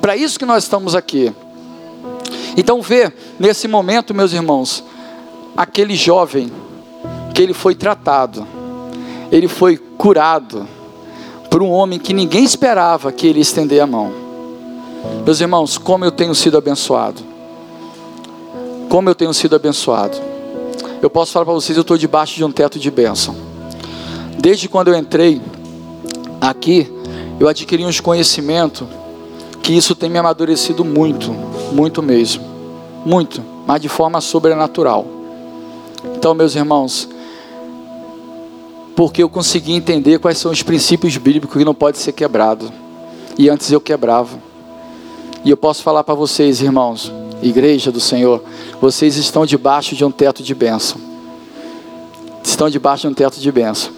Para 0.00 0.16
isso 0.16 0.38
que 0.38 0.46
nós 0.46 0.64
estamos 0.64 0.94
aqui. 0.94 1.32
Então 2.56 2.80
vê 2.80 3.12
nesse 3.38 3.68
momento, 3.68 4.14
meus 4.14 4.32
irmãos, 4.32 4.82
aquele 5.56 5.94
jovem 5.94 6.50
que 7.34 7.42
ele 7.42 7.52
foi 7.52 7.74
tratado, 7.74 8.46
ele 9.30 9.48
foi 9.48 9.76
curado 9.76 10.66
por 11.50 11.62
um 11.62 11.70
homem 11.70 11.98
que 11.98 12.12
ninguém 12.12 12.44
esperava 12.44 13.12
que 13.12 13.26
ele 13.26 13.40
estender 13.40 13.82
a 13.82 13.86
mão. 13.86 14.12
Meus 15.24 15.40
irmãos, 15.40 15.78
como 15.78 16.04
eu 16.04 16.10
tenho 16.10 16.34
sido 16.34 16.56
abençoado. 16.56 17.22
Como 18.88 19.08
eu 19.08 19.14
tenho 19.14 19.34
sido 19.34 19.56
abençoado. 19.56 20.16
Eu 21.02 21.10
posso 21.10 21.32
falar 21.32 21.44
para 21.44 21.54
vocês, 21.54 21.76
eu 21.76 21.82
estou 21.82 21.98
debaixo 21.98 22.36
de 22.36 22.44
um 22.44 22.50
teto 22.50 22.78
de 22.78 22.90
bênção. 22.90 23.36
Desde 24.38 24.68
quando 24.68 24.88
eu 24.88 24.96
entrei 24.96 25.40
aqui, 26.40 26.90
eu 27.38 27.48
adquiri 27.48 27.84
uns 27.84 28.00
conhecimentos 28.00 28.86
que 29.62 29.72
isso 29.76 29.94
tem 29.94 30.08
me 30.08 30.18
amadurecido 30.18 30.84
muito, 30.84 31.34
muito 31.76 32.02
mesmo. 32.02 32.42
Muito, 33.04 33.44
mas 33.66 33.80
de 33.80 33.88
forma 33.88 34.20
sobrenatural. 34.20 35.06
Então, 36.16 36.34
meus 36.34 36.56
irmãos, 36.56 37.08
porque 38.96 39.22
eu 39.22 39.28
consegui 39.28 39.74
entender 39.74 40.18
quais 40.18 40.38
são 40.38 40.50
os 40.50 40.62
princípios 40.62 41.16
bíblicos 41.18 41.56
que 41.56 41.64
não 41.64 41.74
pode 41.74 41.98
ser 41.98 42.12
quebrado. 42.12 42.72
E 43.38 43.50
antes 43.50 43.70
eu 43.70 43.80
quebrava. 43.80 44.38
E 45.44 45.50
eu 45.50 45.56
posso 45.56 45.82
falar 45.82 46.02
para 46.02 46.14
vocês, 46.14 46.62
irmãos, 46.62 47.12
igreja 47.42 47.92
do 47.92 48.00
Senhor, 48.00 48.42
vocês 48.80 49.16
estão 49.16 49.44
debaixo 49.44 49.94
de 49.94 50.04
um 50.04 50.10
teto 50.10 50.42
de 50.42 50.54
bênção. 50.54 50.98
Estão 52.42 52.70
debaixo 52.70 53.02
de 53.02 53.08
um 53.08 53.14
teto 53.14 53.38
de 53.38 53.52
bênção. 53.52 53.92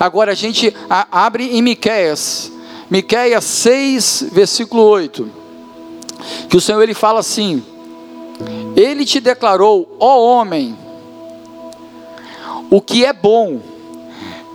Agora 0.00 0.32
a 0.32 0.34
gente 0.34 0.74
abre 0.88 1.56
em 1.56 1.60
Miqueias, 1.60 2.50
Miqueias 2.90 3.44
6, 3.44 4.28
versículo 4.32 4.82
8. 4.82 5.41
Que 6.48 6.56
o 6.56 6.60
Senhor 6.60 6.82
ele 6.82 6.94
fala 6.94 7.20
assim: 7.20 7.62
Ele 8.76 9.04
te 9.04 9.20
declarou, 9.20 9.96
ó 9.98 10.20
homem, 10.20 10.76
o 12.70 12.80
que 12.80 13.04
é 13.04 13.12
bom 13.12 13.60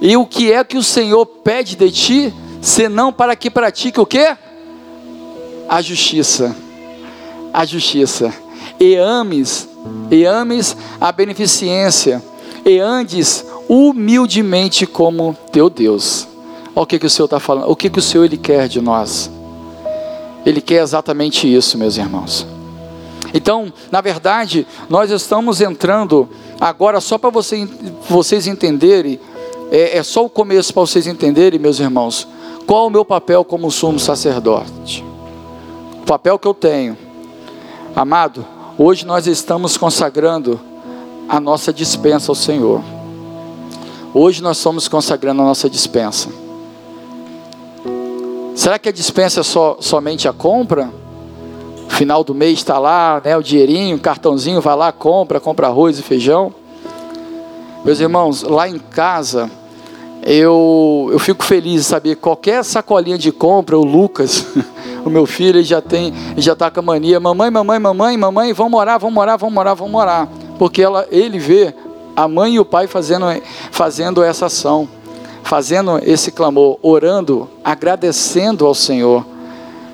e 0.01 0.15
o 0.15 0.25
que 0.25 0.51
é 0.51 0.63
que 0.63 0.77
o 0.77 0.83
Senhor 0.83 1.25
pede 1.25 1.75
de 1.75 1.91
ti, 1.91 2.33
senão 2.61 3.11
para 3.11 3.35
que 3.35 3.49
pratique 3.49 3.99
o 3.99 4.05
quê? 4.05 4.35
A 5.67 5.81
justiça. 5.81 6.55
A 7.53 7.65
justiça. 7.65 8.33
E 8.79 8.95
ames, 8.95 9.67
e 10.11 10.23
ames 10.23 10.77
a 11.01 11.11
beneficência, 11.11 12.21
e 12.63 12.79
andes 12.79 13.43
humildemente 13.67 14.85
como 14.85 15.35
teu 15.51 15.69
Deus. 15.69 16.27
Olha 16.75 16.83
o 16.83 16.85
que, 16.85 16.99
que 16.99 17.07
o 17.07 17.09
Senhor 17.09 17.25
está 17.25 17.39
falando. 17.39 17.69
O 17.69 17.75
que, 17.75 17.89
que 17.89 17.97
o 17.97 18.01
Senhor 18.01 18.25
ele 18.25 18.37
quer 18.37 18.67
de 18.67 18.79
nós? 18.79 19.31
Ele 20.45 20.61
quer 20.61 20.81
exatamente 20.81 21.53
isso, 21.53 21.77
meus 21.77 21.97
irmãos. 21.97 22.47
Então, 23.33 23.71
na 23.91 24.01
verdade, 24.01 24.65
nós 24.89 25.11
estamos 25.11 25.59
entrando 25.61 26.29
agora 26.59 27.01
só 27.01 27.17
para 27.17 27.29
você, 27.29 27.67
vocês 28.09 28.47
entenderem 28.47 29.19
é, 29.71 29.97
é 29.97 30.03
só 30.03 30.25
o 30.25 30.29
começo 30.29 30.73
para 30.73 30.81
vocês 30.81 31.07
entenderem, 31.07 31.59
meus 31.59 31.79
irmãos, 31.79 32.27
qual 32.65 32.87
o 32.87 32.89
meu 32.89 33.03
papel 33.03 33.43
como 33.43 33.69
sumo 33.69 33.99
sacerdote. 33.99 35.03
O 36.01 36.05
papel 36.05 36.39
que 36.39 36.47
eu 36.47 36.53
tenho. 36.53 36.97
Amado, 37.95 38.45
hoje 38.77 39.05
nós 39.05 39.27
estamos 39.27 39.77
consagrando 39.77 40.59
a 41.27 41.39
nossa 41.39 41.73
dispensa 41.73 42.31
ao 42.31 42.35
Senhor. 42.35 42.81
Hoje 44.13 44.41
nós 44.41 44.57
estamos 44.57 44.87
consagrando 44.87 45.41
a 45.41 45.45
nossa 45.45 45.69
dispensa. 45.69 46.29
Será 48.57 48.79
que 48.79 48.89
a 48.89 48.91
dispensa 48.91 49.41
é 49.41 49.43
só, 49.43 49.77
somente 49.79 50.27
a 50.27 50.33
compra? 50.33 50.91
Final 51.89 52.23
do 52.23 52.33
mês 52.33 52.57
está 52.57 52.79
lá, 52.79 53.21
né, 53.23 53.37
o 53.37 53.43
dinheirinho, 53.43 53.99
cartãozinho, 53.99 54.59
vai 54.59 54.75
lá, 54.75 54.91
compra, 54.91 55.39
compra 55.39 55.67
arroz 55.67 55.99
e 55.99 56.01
feijão. 56.01 56.51
Meus 57.85 57.99
irmãos, 57.99 58.41
lá 58.41 58.67
em 58.67 58.79
casa, 58.79 59.47
eu, 60.23 61.07
eu 61.11 61.19
fico 61.19 61.43
feliz 61.43 61.81
de 61.81 61.83
saber 61.83 62.15
qualquer 62.15 62.63
sacolinha 62.63 63.15
de 63.15 63.31
compra, 63.31 63.77
o 63.77 63.83
Lucas, 63.83 64.47
o 65.05 65.09
meu 65.09 65.27
filho, 65.27 65.59
ele 65.59 65.63
já 65.63 65.79
tem, 65.79 66.11
ele 66.31 66.41
já 66.41 66.53
está 66.53 66.71
com 66.71 66.79
a 66.79 66.83
mania, 66.83 67.19
mamãe, 67.19 67.51
mamãe, 67.51 67.77
mamãe, 67.77 68.17
mamãe, 68.17 68.53
vamos 68.53 68.71
morar, 68.71 68.97
vamos 68.97 69.13
morar, 69.13 69.37
vamos 69.37 69.53
morar, 69.53 69.73
vamos 69.75 69.91
morar. 69.91 70.27
Porque 70.57 70.81
ela, 70.81 71.07
ele 71.11 71.37
vê 71.37 71.75
a 72.15 72.27
mãe 72.27 72.55
e 72.55 72.59
o 72.59 72.65
pai 72.65 72.87
fazendo, 72.87 73.25
fazendo 73.69 74.23
essa 74.23 74.47
ação, 74.47 74.89
fazendo 75.47 75.97
esse 76.03 76.29
clamor, 76.29 76.77
orando, 76.81 77.49
agradecendo 77.63 78.65
ao 78.65 78.75
Senhor 78.75 79.25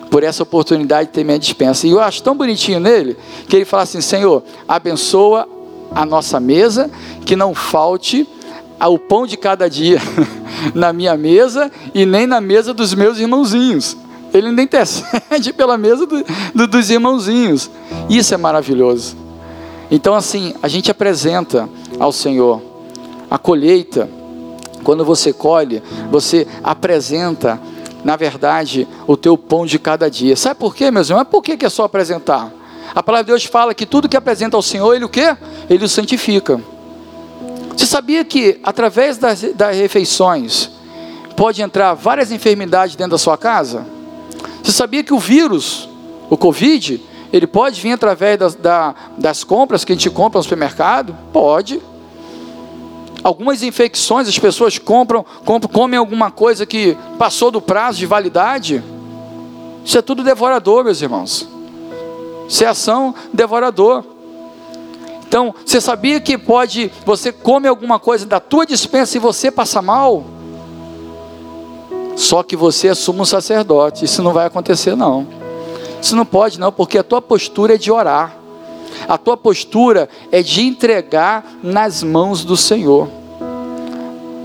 por 0.10 0.24
essa 0.24 0.42
oportunidade 0.42 1.10
de 1.10 1.14
ter 1.14 1.24
minha 1.24 1.38
dispensa. 1.38 1.86
E 1.86 1.92
eu 1.92 2.02
acho 2.02 2.24
tão 2.24 2.36
bonitinho 2.36 2.80
nele 2.80 3.16
que 3.48 3.56
ele 3.56 3.66
fala 3.66 3.84
assim: 3.84 4.02
Senhor, 4.02 4.44
abençoa 4.68 5.48
a 5.94 6.06
nossa 6.06 6.40
mesa, 6.40 6.90
que 7.24 7.36
não 7.36 7.54
falte 7.54 8.28
o 8.82 8.98
pão 8.98 9.28
de 9.28 9.38
cada 9.38 9.70
dia 9.70 10.02
na 10.74 10.92
minha 10.92 11.16
mesa 11.16 11.72
e 11.94 12.04
nem 12.04 12.26
na 12.26 12.42
mesa 12.42 12.74
dos 12.74 12.96
meus 12.96 13.20
irmãozinhos. 13.20 13.96
Ele 14.34 14.48
ainda 14.48 14.62
intercede 14.64 15.54
pela 15.56 15.78
mesa 15.78 16.08
do, 16.08 16.26
do, 16.56 16.68
dos 16.68 16.90
irmãozinhos. 16.90 17.70
Isso 18.10 18.34
é 18.34 18.38
maravilhoso. 18.38 19.16
Então, 19.92 20.16
assim, 20.16 20.56
a 20.64 20.68
gente 20.68 20.90
apresenta 20.90 21.70
ao 22.00 22.12
Senhor 22.12 22.60
a 23.30 23.38
colheita. 23.38 24.10
Quando 24.84 25.06
você 25.06 25.32
colhe, 25.32 25.82
você 26.12 26.48
apresenta, 26.64 27.60
na 28.04 28.16
verdade, 28.16 28.88
o 29.08 29.16
teu 29.16 29.38
pão 29.38 29.66
de 29.66 29.80
cada 29.80 30.10
dia. 30.10 30.36
Sabe 30.36 30.60
por 30.60 30.76
quê, 30.76 30.92
meus 30.92 31.10
irmãos? 31.10 31.26
Por 31.26 31.42
que 31.42 31.66
é 31.66 31.70
só 31.70 31.84
apresentar? 31.84 32.52
A 32.94 33.02
palavra 33.02 33.24
de 33.24 33.32
Deus 33.32 33.46
fala 33.46 33.74
que 33.74 33.86
tudo 33.86 34.10
que 34.10 34.18
apresenta 34.18 34.56
ao 34.56 34.62
Senhor, 34.62 34.94
Ele 34.94 35.06
o 35.06 35.10
quê? 35.10 35.36
Ele 35.70 35.86
o 35.86 35.90
santifica. 35.90 36.62
Você 37.76 37.86
sabia 37.88 38.24
que 38.24 38.60
através 38.64 39.18
das, 39.18 39.42
das 39.56 39.76
refeições 39.76 40.70
pode 41.36 41.62
entrar 41.62 41.94
várias 41.96 42.32
enfermidades 42.32 42.96
dentro 42.96 43.12
da 43.12 43.18
sua 43.18 43.38
casa? 43.38 43.86
Você 44.62 44.72
sabia 44.72 45.04
que 45.04 45.14
o 45.14 45.20
vírus, 45.20 45.90
o 46.30 46.38
Covid, 46.38 47.02
ele 47.32 47.48
pode 47.48 47.82
vir 47.82 47.94
através 47.94 48.38
das, 48.38 48.54
da, 48.54 48.94
das 49.18 49.44
compras 49.44 49.84
que 49.84 49.92
a 49.92 49.96
gente 49.96 50.10
compra 50.10 50.38
no 50.38 50.44
supermercado? 50.44 51.18
Pode. 51.34 51.82
Algumas 53.24 53.64
infecções, 53.64 54.28
as 54.28 54.38
pessoas 54.38 54.78
compram, 54.78 55.26
compram, 55.46 55.70
comem 55.72 55.98
alguma 55.98 56.30
coisa 56.30 56.66
que 56.66 56.98
passou 57.18 57.50
do 57.50 57.62
prazo 57.62 57.98
de 57.98 58.06
validade. 58.06 58.84
Isso 59.86 59.98
é 59.98 60.02
tudo 60.02 60.24
devorador, 60.24 60.84
meus 60.84 61.02
irmãos. 61.02 61.48
Isso 62.50 62.64
é 62.64 62.68
ação 62.68 63.16
devorador. 63.32 64.04
Então, 65.26 65.56
você 65.66 65.80
sabia 65.80 66.20
que 66.20 66.38
pode, 66.38 66.92
você 67.06 67.32
come 67.32 67.68
alguma 67.68 67.98
coisa 67.98 68.26
da 68.26 68.40
tua 68.40 68.66
dispensa 68.66 69.18
e 69.18 69.20
você 69.20 69.50
passa 69.50 69.82
mal? 69.82 70.24
Só 72.16 72.44
que 72.44 72.56
você 72.56 72.90
é 72.90 72.94
sumo 72.94 73.26
sacerdote, 73.26 74.06
isso 74.06 74.22
não 74.22 74.34
vai 74.34 74.46
acontecer 74.46 74.96
não. 74.96 75.26
Isso 76.02 76.16
não 76.16 76.26
pode 76.26 76.60
não, 76.60 76.72
porque 76.72 76.98
a 76.98 77.04
tua 77.04 77.22
postura 77.22 77.76
é 77.76 77.78
de 77.78 77.92
orar. 77.92 78.43
A 79.08 79.18
tua 79.18 79.36
postura 79.38 80.10
é 80.32 80.42
de 80.42 80.62
entregar 80.62 81.58
nas 81.62 82.04
mãos 82.04 82.44
do 82.44 82.58
Senhor. 82.58 83.10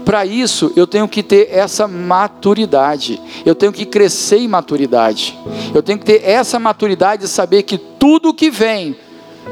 Para 0.04 0.24
isso, 0.24 0.72
eu 0.74 0.86
tenho 0.86 1.06
que 1.06 1.22
ter 1.22 1.48
essa 1.50 1.86
maturidade. 1.86 3.20
Eu 3.44 3.54
tenho 3.54 3.72
que 3.72 3.84
crescer 3.84 4.38
em 4.38 4.48
maturidade. 4.48 5.38
Eu 5.74 5.82
tenho 5.82 5.98
que 5.98 6.06
ter 6.06 6.22
essa 6.24 6.58
maturidade 6.58 7.22
de 7.22 7.28
saber 7.28 7.62
que 7.62 7.76
tudo 7.76 8.32
que 8.32 8.50
vem 8.50 8.96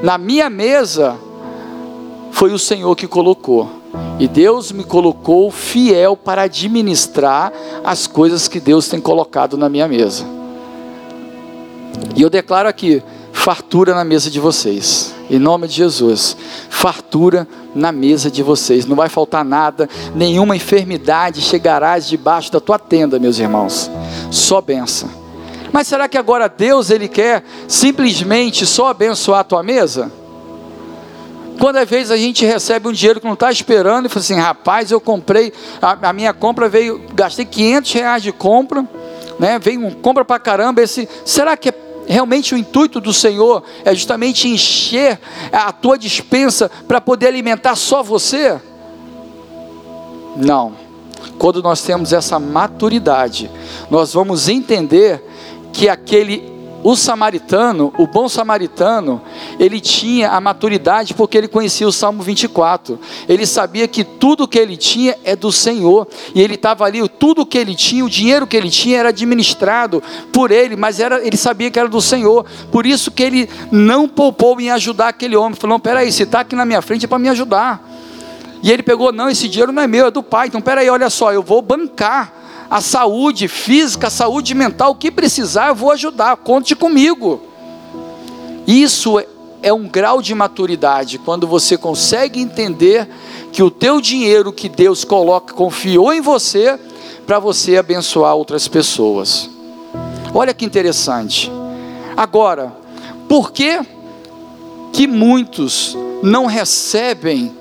na 0.03 0.17
minha 0.17 0.49
mesa 0.49 1.17
foi 2.31 2.53
o 2.53 2.59
Senhor 2.59 2.95
que 2.97 3.07
colocou. 3.07 3.71
E 4.19 4.27
Deus 4.27 4.73
me 4.73 4.83
colocou 4.83 5.51
fiel 5.51 6.17
para 6.17 6.43
administrar 6.43 7.53
as 7.85 8.07
coisas 8.07 8.49
que 8.49 8.59
Deus 8.59 8.89
tem 8.89 9.01
colocado 9.01 9.59
na 9.59 9.69
minha 9.69 9.87
mesa. 9.87 10.25
E 12.15 12.23
eu 12.23 12.31
declaro 12.31 12.69
aqui: 12.69 13.03
fartura 13.47 13.95
na 13.95 14.03
mesa 14.03 14.29
de 14.29 14.41
vocês. 14.41 15.15
Em 15.31 15.39
nome 15.39 15.69
de 15.69 15.75
Jesus. 15.75 16.37
Fartura 16.69 17.47
na 17.77 17.93
mesa 17.93 18.29
de 18.29 18.43
vocês. 18.43 18.87
Não 18.87 18.97
vai 18.97 19.09
faltar 19.09 19.45
nada, 19.45 19.89
nenhuma 20.17 20.57
enfermidade 20.57 21.41
chegarás 21.41 22.09
debaixo 22.09 22.51
da 22.51 22.59
tua 22.59 22.77
tenda, 22.77 23.21
meus 23.21 23.39
irmãos. 23.39 23.89
Só 24.33 24.61
benção. 24.61 25.09
Mas 25.73 25.87
será 25.87 26.09
que 26.09 26.19
agora 26.19 26.49
Deus 26.49 26.91
ele 26.91 27.07
quer 27.07 27.45
simplesmente 27.69 28.67
só 28.67 28.89
abençoar 28.89 29.39
a 29.39 29.45
tua 29.45 29.63
mesa? 29.63 30.11
Quando 31.61 31.77
às 31.77 31.89
vezes 31.89 32.11
a 32.11 32.17
gente 32.17 32.45
recebe 32.45 32.89
um 32.89 32.93
dinheiro 32.93 33.21
que 33.21 33.27
não 33.27 33.35
está 33.35 33.53
esperando 33.53 34.07
e 34.07 34.09
fala 34.09 34.23
assim, 34.23 34.35
rapaz, 34.35 34.91
eu 34.91 35.01
comprei, 35.01 35.53
a, 35.81 36.09
a, 36.09 36.13
minha 36.13 36.35
compra 36.35 36.69
veio, 36.69 37.01
gastei 37.15 37.45
500 37.45 37.93
reais 37.93 38.23
de 38.25 38.33
compra, 38.33 38.85
né? 39.39 39.57
Veio 39.61 39.87
um 39.87 39.93
compra 39.93 40.25
para 40.25 40.41
caramba. 40.41 40.83
Esse, 40.83 41.09
será 41.25 41.57
que 41.57 41.69
é 41.69 41.86
realmente 42.07 42.55
o 42.55 42.59
intuito 42.59 43.01
do 43.01 43.13
Senhor 43.13 43.63
é 43.85 43.95
justamente 43.95 44.49
encher 44.49 45.21
a 45.53 45.73
tua 45.73 45.99
dispensa 45.99 46.71
para 46.87 47.01
poder 47.01 47.29
alimentar 47.29 47.77
só 47.77 48.03
você? 48.03 48.61
Não. 50.37 50.75
Quando 51.39 51.63
nós 51.63 51.83
temos 51.83 52.13
essa 52.13 52.39
maturidade, 52.39 53.51
nós 53.91 54.13
vamos 54.13 54.49
entender 54.49 55.23
que 55.73 55.89
aquele 55.89 56.56
o 56.87 56.95
samaritano, 56.95 57.93
o 57.99 58.07
bom 58.07 58.29
samaritano, 58.29 59.21
ele 59.59 59.81
tinha 59.81 60.31
a 60.31 60.41
maturidade 60.41 61.15
porque 61.15 61.37
ele 61.37 61.49
conhecia 61.49 61.85
o 61.85 61.91
Salmo 61.91 62.23
24. 62.23 62.97
Ele 63.29 63.45
sabia 63.45 63.89
que 63.89 64.05
tudo 64.05 64.47
que 64.47 64.57
ele 64.57 64.77
tinha 64.77 65.17
é 65.25 65.35
do 65.35 65.51
Senhor. 65.51 66.07
E 66.33 66.41
ele 66.41 66.55
estava 66.55 66.85
ali, 66.85 67.09
tudo 67.09 67.45
que 67.45 67.59
ele 67.59 67.75
tinha, 67.75 68.05
o 68.05 68.09
dinheiro 68.09 68.47
que 68.47 68.57
ele 68.57 68.71
tinha 68.71 69.01
era 69.01 69.09
administrado 69.09 70.01
por 70.33 70.53
ele, 70.53 70.77
mas 70.77 71.01
era, 71.01 71.27
ele 71.27 71.37
sabia 71.37 71.73
que 71.73 71.79
era 71.81 71.89
do 71.89 72.01
Senhor. 72.01 72.47
Por 72.71 72.87
isso 72.87 73.11
que 73.11 73.25
ele 73.25 73.51
não 73.73 74.09
poupou 74.09 74.61
em 74.61 74.71
ajudar 74.71 75.09
aquele 75.09 75.35
homem. 75.35 75.59
Falou: 75.59 75.81
peraí, 75.81 76.13
se 76.13 76.23
está 76.23 76.43
aqui 76.43 76.55
na 76.55 76.65
minha 76.65 76.81
frente 76.81 77.05
é 77.05 77.09
para 77.09 77.19
me 77.19 77.29
ajudar. 77.29 77.85
E 78.63 78.71
ele 78.71 78.85
pegou: 78.85 79.11
não, 79.11 79.29
esse 79.29 79.49
dinheiro 79.49 79.73
não 79.73 79.83
é 79.83 79.89
meu, 79.89 80.07
é 80.07 80.11
do 80.13 80.23
pai. 80.23 80.47
Então 80.47 80.61
peraí, 80.61 80.89
olha 80.89 81.11
só, 81.11 81.33
eu 81.33 81.43
vou 81.43 81.61
bancar 81.61 82.46
a 82.71 82.81
saúde 82.81 83.49
física, 83.49 84.09
a 84.09 84.11
saúde 84.11 84.55
mental, 84.55 84.93
o 84.93 84.95
que 84.97 85.11
precisar, 85.11 85.69
eu 85.69 85.75
vou 85.75 85.91
ajudar, 85.93 86.37
conte 86.37 86.75
comigo. 86.75 87.41
Isso 88.67 89.23
é 89.63 89.73
um 89.73 89.89
grau 89.89 90.21
de 90.21 90.35
maturidade, 90.35 91.19
quando 91.19 91.47
você 91.47 91.77
consegue 91.77 92.41
entender 92.41 93.09
que 93.53 93.63
o 93.63 93.71
teu 93.71 94.01
dinheiro 94.01 94.53
que 94.53 94.69
Deus 94.69 95.05
coloca, 95.05 95.55
confiou 95.55 96.13
em 96.13 96.21
você, 96.21 96.79
para 97.27 97.39
você 97.39 97.77
abençoar 97.77 98.35
outras 98.35 98.69
pessoas. 98.69 99.51
Olha 100.33 100.55
que 100.55 100.65
interessante. 100.65 101.51
Agora, 102.17 102.73
por 103.29 103.53
que 103.53 103.81
que 104.93 105.07
muitos 105.07 105.97
não 106.23 106.47
recebem 106.47 107.53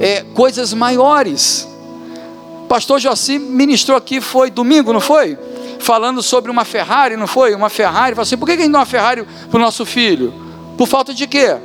é, 0.00 0.22
coisas 0.34 0.72
maiores? 0.72 1.67
Pastor 2.68 3.00
Joaci 3.00 3.38
ministrou 3.38 3.96
aqui, 3.96 4.20
foi 4.20 4.50
domingo, 4.50 4.92
não 4.92 5.00
foi? 5.00 5.38
Falando 5.78 6.22
sobre 6.22 6.50
uma 6.50 6.64
Ferrari, 6.64 7.16
não 7.16 7.26
foi? 7.26 7.54
Uma 7.54 7.70
Ferrari. 7.70 8.14
Falou 8.14 8.22
assim: 8.22 8.36
por 8.36 8.46
que 8.46 8.52
a 8.52 8.56
gente 8.56 8.70
dá 8.70 8.78
uma 8.78 8.86
Ferrari 8.86 9.26
para 9.50 9.56
o 9.56 9.60
nosso 9.60 9.86
filho? 9.86 10.34
Por 10.76 10.86
falta 10.86 11.14
de 11.14 11.26
quê? 11.26 11.56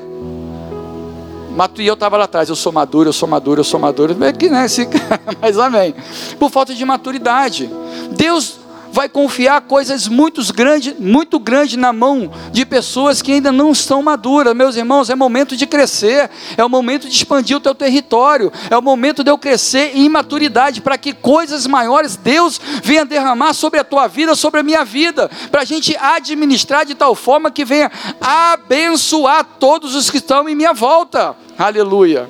E 1.78 1.86
eu 1.86 1.94
estava 1.94 2.18
lá 2.18 2.24
atrás, 2.24 2.50
eu 2.50 2.56
sou 2.56 2.72
maduro, 2.72 3.10
eu 3.10 3.14
sou 3.14 3.30
maduro, 3.30 3.60
eu 3.60 3.64
sou 3.64 3.80
maduro. 3.80 4.18
É 4.24 4.34
que, 4.34 4.50
né, 4.50 4.66
esse, 4.66 4.88
mas 5.40 5.58
amém. 5.60 5.94
Por 6.40 6.50
falta 6.50 6.74
de 6.74 6.84
maturidade. 6.84 7.70
Deus 8.12 8.60
vai 8.94 9.10
confiar 9.10 9.60
coisas 9.62 10.08
muito 10.08 10.40
grandes, 10.54 10.94
muito 11.00 11.40
grandes 11.40 11.76
na 11.76 11.92
mão 11.92 12.32
de 12.52 12.64
pessoas 12.64 13.24
que 13.24 13.32
ainda 13.32 13.52
não 13.52 13.72
estão 13.72 14.04
maduras. 14.04 14.56
Meus 14.56 14.76
irmãos, 14.76 15.10
é 15.10 15.16
momento 15.16 15.58
de 15.58 15.66
crescer, 15.66 16.30
é 16.56 16.64
o 16.64 16.70
momento 16.70 17.10
de 17.10 17.16
expandir 17.16 17.58
o 17.58 17.60
teu 17.60 17.74
território, 17.74 18.54
é 18.70 18.78
o 18.78 18.82
momento 18.84 19.24
de 19.24 19.32
eu 19.32 19.38
crescer 19.38 19.98
em 19.98 20.08
maturidade 20.08 20.80
para 20.80 20.96
que 20.96 21.12
coisas 21.12 21.66
maiores 21.66 22.16
Deus 22.16 22.62
venha 22.84 23.04
derramar 23.04 23.54
sobre 23.54 23.80
a 23.80 23.84
tua 23.84 24.06
vida, 24.08 24.36
sobre 24.36 24.60
a 24.60 24.64
minha 24.64 24.86
vida, 24.86 25.28
para 25.50 25.62
a 25.62 25.66
gente 25.66 25.98
administrar 25.98 26.86
de 26.86 26.94
tal 26.94 27.16
forma 27.16 27.50
que 27.50 27.66
venha 27.66 27.92
abençoar 28.22 29.44
todos 29.60 29.96
os 29.96 30.12
que 30.12 30.18
estão 30.18 30.48
em 30.48 30.54
minha 30.54 30.72
volta. 30.72 31.36
Aleluia. 31.58 32.30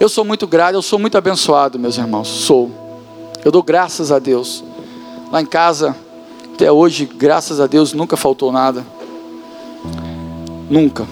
Eu 0.00 0.08
sou 0.08 0.24
muito 0.24 0.46
grato, 0.46 0.74
eu 0.76 0.82
sou 0.82 0.98
muito 0.98 1.18
abençoado, 1.18 1.78
meus 1.78 1.98
irmãos. 1.98 2.28
Sou. 2.28 2.85
Eu 3.46 3.52
dou 3.52 3.62
graças 3.62 4.10
a 4.10 4.18
Deus. 4.18 4.64
Lá 5.30 5.40
em 5.40 5.46
casa, 5.46 5.94
até 6.52 6.72
hoje, 6.72 7.04
graças 7.06 7.60
a 7.60 7.68
Deus, 7.68 7.92
nunca 7.92 8.16
faltou 8.16 8.50
nada. 8.50 8.84
Nunca. 10.68 11.06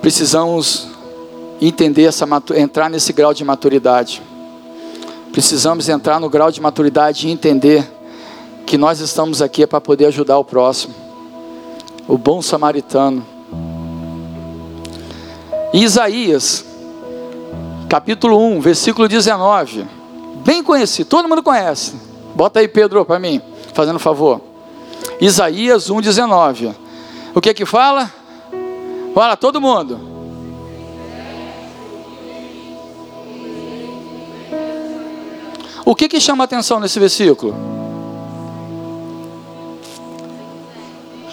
Precisamos 0.00 0.88
entender 1.60 2.02
essa 2.02 2.26
entrar 2.56 2.90
nesse 2.90 3.12
grau 3.12 3.32
de 3.32 3.44
maturidade. 3.44 4.20
Precisamos 5.30 5.88
entrar 5.88 6.18
no 6.18 6.28
grau 6.28 6.50
de 6.50 6.60
maturidade 6.60 7.28
e 7.28 7.30
entender 7.30 7.88
que 8.66 8.76
nós 8.76 8.98
estamos 8.98 9.40
aqui 9.40 9.64
para 9.68 9.80
poder 9.80 10.06
ajudar 10.06 10.36
o 10.38 10.44
próximo. 10.44 10.96
o 12.08 12.18
bom 12.18 12.42
samaritano. 12.42 13.24
Isaías, 15.72 16.64
capítulo 17.88 18.36
1, 18.36 18.60
versículo 18.60 19.06
19. 19.06 20.02
Bem 20.44 20.62
conhecido, 20.62 21.08
todo 21.08 21.28
mundo 21.28 21.42
conhece. 21.42 21.94
Bota 22.34 22.60
aí, 22.60 22.68
Pedro, 22.68 23.04
para 23.04 23.18
mim, 23.18 23.40
fazendo 23.72 23.98
favor. 23.98 24.40
Isaías 25.20 25.88
1, 25.88 26.00
19. 26.02 26.74
O 27.34 27.40
que 27.40 27.54
que 27.54 27.64
fala? 27.64 28.12
Fala, 29.14 29.36
todo 29.36 29.60
mundo. 29.60 29.98
O 35.84 35.94
que 35.94 36.08
que 36.08 36.20
chama 36.20 36.44
atenção 36.44 36.78
nesse 36.78 36.98
versículo? 36.98 37.54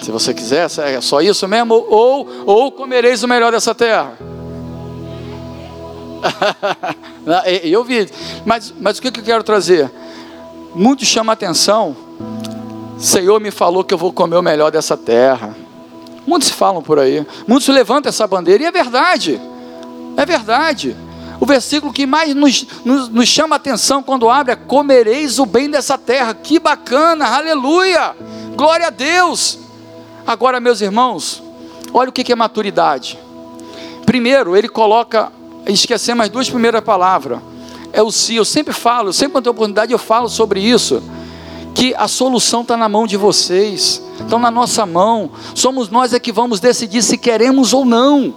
Se 0.02 0.10
você 0.10 0.32
quiser, 0.34 0.68
é 0.78 1.00
só 1.00 1.20
isso 1.20 1.46
mesmo? 1.46 1.74
Ou, 1.74 2.26
ou 2.46 2.72
comereis 2.72 3.22
o 3.22 3.28
melhor 3.28 3.52
dessa 3.52 3.74
terra? 3.74 4.31
eu 7.62 7.84
vi. 7.84 8.08
Mas, 8.44 8.72
mas 8.80 8.98
o 8.98 9.02
que 9.02 9.08
eu 9.08 9.24
quero 9.24 9.42
trazer? 9.42 9.90
Muito 10.74 11.04
chama 11.04 11.32
atenção. 11.32 11.96
Senhor 12.98 13.40
me 13.40 13.50
falou 13.50 13.82
que 13.82 13.92
eu 13.92 13.98
vou 13.98 14.12
comer 14.12 14.36
o 14.36 14.42
melhor 14.42 14.70
dessa 14.70 14.96
terra. 14.96 15.54
Muitos 16.26 16.50
falam 16.50 16.82
por 16.82 16.98
aí. 16.98 17.26
Muitos 17.46 17.68
levantam 17.68 18.08
essa 18.08 18.26
bandeira. 18.26 18.62
E 18.62 18.66
é 18.66 18.72
verdade. 18.72 19.40
É 20.16 20.24
verdade. 20.24 20.96
O 21.40 21.46
versículo 21.46 21.92
que 21.92 22.06
mais 22.06 22.34
nos, 22.34 22.66
nos, 22.84 23.08
nos 23.08 23.28
chama 23.28 23.56
atenção 23.56 24.02
quando 24.02 24.30
abre 24.30 24.52
é: 24.52 24.56
comereis 24.56 25.38
o 25.40 25.46
bem 25.46 25.68
dessa 25.68 25.98
terra. 25.98 26.32
Que 26.32 26.60
bacana, 26.60 27.26
aleluia. 27.26 28.14
Glória 28.54 28.86
a 28.86 28.90
Deus. 28.90 29.58
Agora, 30.24 30.60
meus 30.60 30.80
irmãos, 30.80 31.42
olha 31.92 32.10
o 32.10 32.12
que 32.12 32.32
é 32.32 32.36
maturidade. 32.36 33.18
Primeiro, 34.06 34.56
ele 34.56 34.68
coloca 34.68 35.32
esquecemos 35.66 36.24
as 36.24 36.30
duas 36.30 36.48
primeiras 36.48 36.82
palavras. 36.82 37.40
É 37.92 38.02
o 38.02 38.10
se. 38.10 38.34
Eu 38.34 38.44
sempre 38.44 38.72
falo, 38.72 39.12
sempre 39.12 39.32
quando 39.32 39.44
tenho 39.44 39.52
oportunidade 39.52 39.92
eu 39.92 39.98
falo 39.98 40.28
sobre 40.28 40.60
isso. 40.60 41.02
Que 41.74 41.94
a 41.94 42.06
solução 42.06 42.62
está 42.62 42.76
na 42.76 42.88
mão 42.88 43.06
de 43.06 43.16
vocês, 43.16 44.02
estão 44.20 44.38
na 44.38 44.50
nossa 44.50 44.84
mão. 44.84 45.30
Somos 45.54 45.88
nós 45.88 46.12
é 46.12 46.20
que 46.20 46.32
vamos 46.32 46.60
decidir 46.60 47.02
se 47.02 47.16
queremos 47.16 47.72
ou 47.72 47.84
não. 47.84 48.34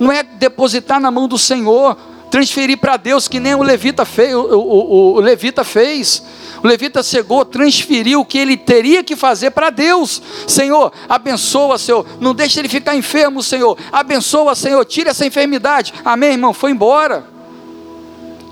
Não 0.00 0.10
é 0.10 0.22
depositar 0.22 1.00
na 1.00 1.10
mão 1.10 1.28
do 1.28 1.38
Senhor, 1.38 1.96
transferir 2.32 2.78
para 2.78 2.96
Deus 2.96 3.28
que 3.28 3.38
nem 3.38 3.54
o 3.54 3.62
levita 3.62 4.06
fez. 4.06 4.34
O, 4.34 4.40
o, 4.40 5.16
o, 5.16 5.20
levita 5.20 5.62
fez. 5.62 6.24
O 6.64 6.66
levita 6.66 7.02
chegou, 7.02 7.44
transferiu 7.44 8.20
o 8.20 8.24
que 8.24 8.38
ele 8.38 8.56
teria 8.56 9.04
que 9.04 9.14
fazer 9.14 9.50
para 9.50 9.68
Deus. 9.68 10.22
Senhor, 10.46 10.90
abençoa, 11.06 11.76
Senhor. 11.76 12.06
Não 12.18 12.34
deixe 12.34 12.58
ele 12.58 12.70
ficar 12.70 12.96
enfermo, 12.96 13.42
Senhor. 13.42 13.76
Abençoa, 13.92 14.54
Senhor. 14.54 14.82
Tira 14.86 15.10
essa 15.10 15.26
enfermidade. 15.26 15.92
Amém, 16.02 16.30
irmão? 16.30 16.54
Foi 16.54 16.70
embora. 16.70 17.26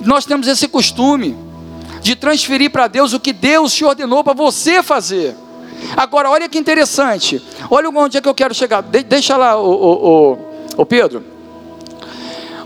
Nós 0.02 0.26
temos 0.26 0.46
esse 0.46 0.68
costume 0.68 1.34
de 2.02 2.14
transferir 2.14 2.70
para 2.70 2.86
Deus 2.86 3.14
o 3.14 3.20
que 3.20 3.32
Deus 3.32 3.72
te 3.72 3.82
ordenou 3.82 4.22
para 4.22 4.34
você 4.34 4.82
fazer. 4.82 5.34
Agora, 5.96 6.28
olha 6.28 6.50
que 6.50 6.58
interessante. 6.58 7.42
Olha 7.70 7.88
onde 7.88 8.18
é 8.18 8.20
que 8.20 8.28
eu 8.28 8.34
quero 8.34 8.54
chegar. 8.54 8.82
De 8.82 9.02
deixa 9.02 9.38
lá, 9.38 9.56
o, 9.56 9.70
o, 9.70 10.32
o, 10.32 10.38
o 10.76 10.84
Pedro. 10.84 11.29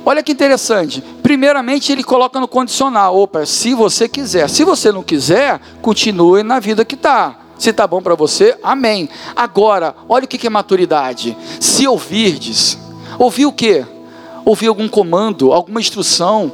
Olha 0.06 0.22
que 0.22 0.32
interessante. 0.32 1.02
Primeiramente, 1.22 1.90
ele 1.90 2.04
coloca 2.04 2.38
no 2.38 2.46
condicional: 2.46 3.16
opa, 3.16 3.46
se 3.46 3.74
você 3.74 4.08
quiser. 4.08 4.48
Se 4.48 4.64
você 4.64 4.92
não 4.92 5.02
quiser, 5.02 5.60
continue 5.80 6.42
na 6.42 6.60
vida 6.60 6.84
que 6.84 6.94
está. 6.94 7.36
Se 7.58 7.70
está 7.70 7.86
bom 7.86 8.02
para 8.02 8.14
você, 8.14 8.56
amém. 8.62 9.08
Agora, 9.34 9.94
olha 10.08 10.24
o 10.24 10.28
que 10.28 10.46
é 10.46 10.50
maturidade. 10.50 11.36
Se 11.60 11.86
ouvirdes, 11.86 12.76
ouvir 13.18 13.46
o 13.46 13.52
quê? 13.52 13.86
Ouvir 14.44 14.66
algum 14.66 14.88
comando, 14.88 15.52
alguma 15.52 15.80
instrução. 15.80 16.52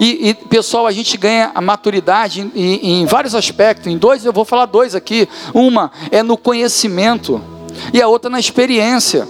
E, 0.00 0.30
e, 0.30 0.34
pessoal, 0.34 0.86
a 0.86 0.92
gente 0.92 1.16
ganha 1.16 1.50
a 1.54 1.60
maturidade 1.60 2.50
em, 2.54 3.00
em 3.02 3.06
vários 3.06 3.34
aspectos. 3.34 3.86
Em 3.88 3.98
dois, 3.98 4.24
eu 4.24 4.32
vou 4.32 4.44
falar 4.44 4.66
dois 4.66 4.94
aqui. 4.94 5.28
Uma 5.52 5.92
é 6.10 6.22
no 6.22 6.36
conhecimento 6.36 7.40
e 7.92 8.00
a 8.00 8.08
outra 8.08 8.30
na 8.30 8.40
experiência. 8.40 9.28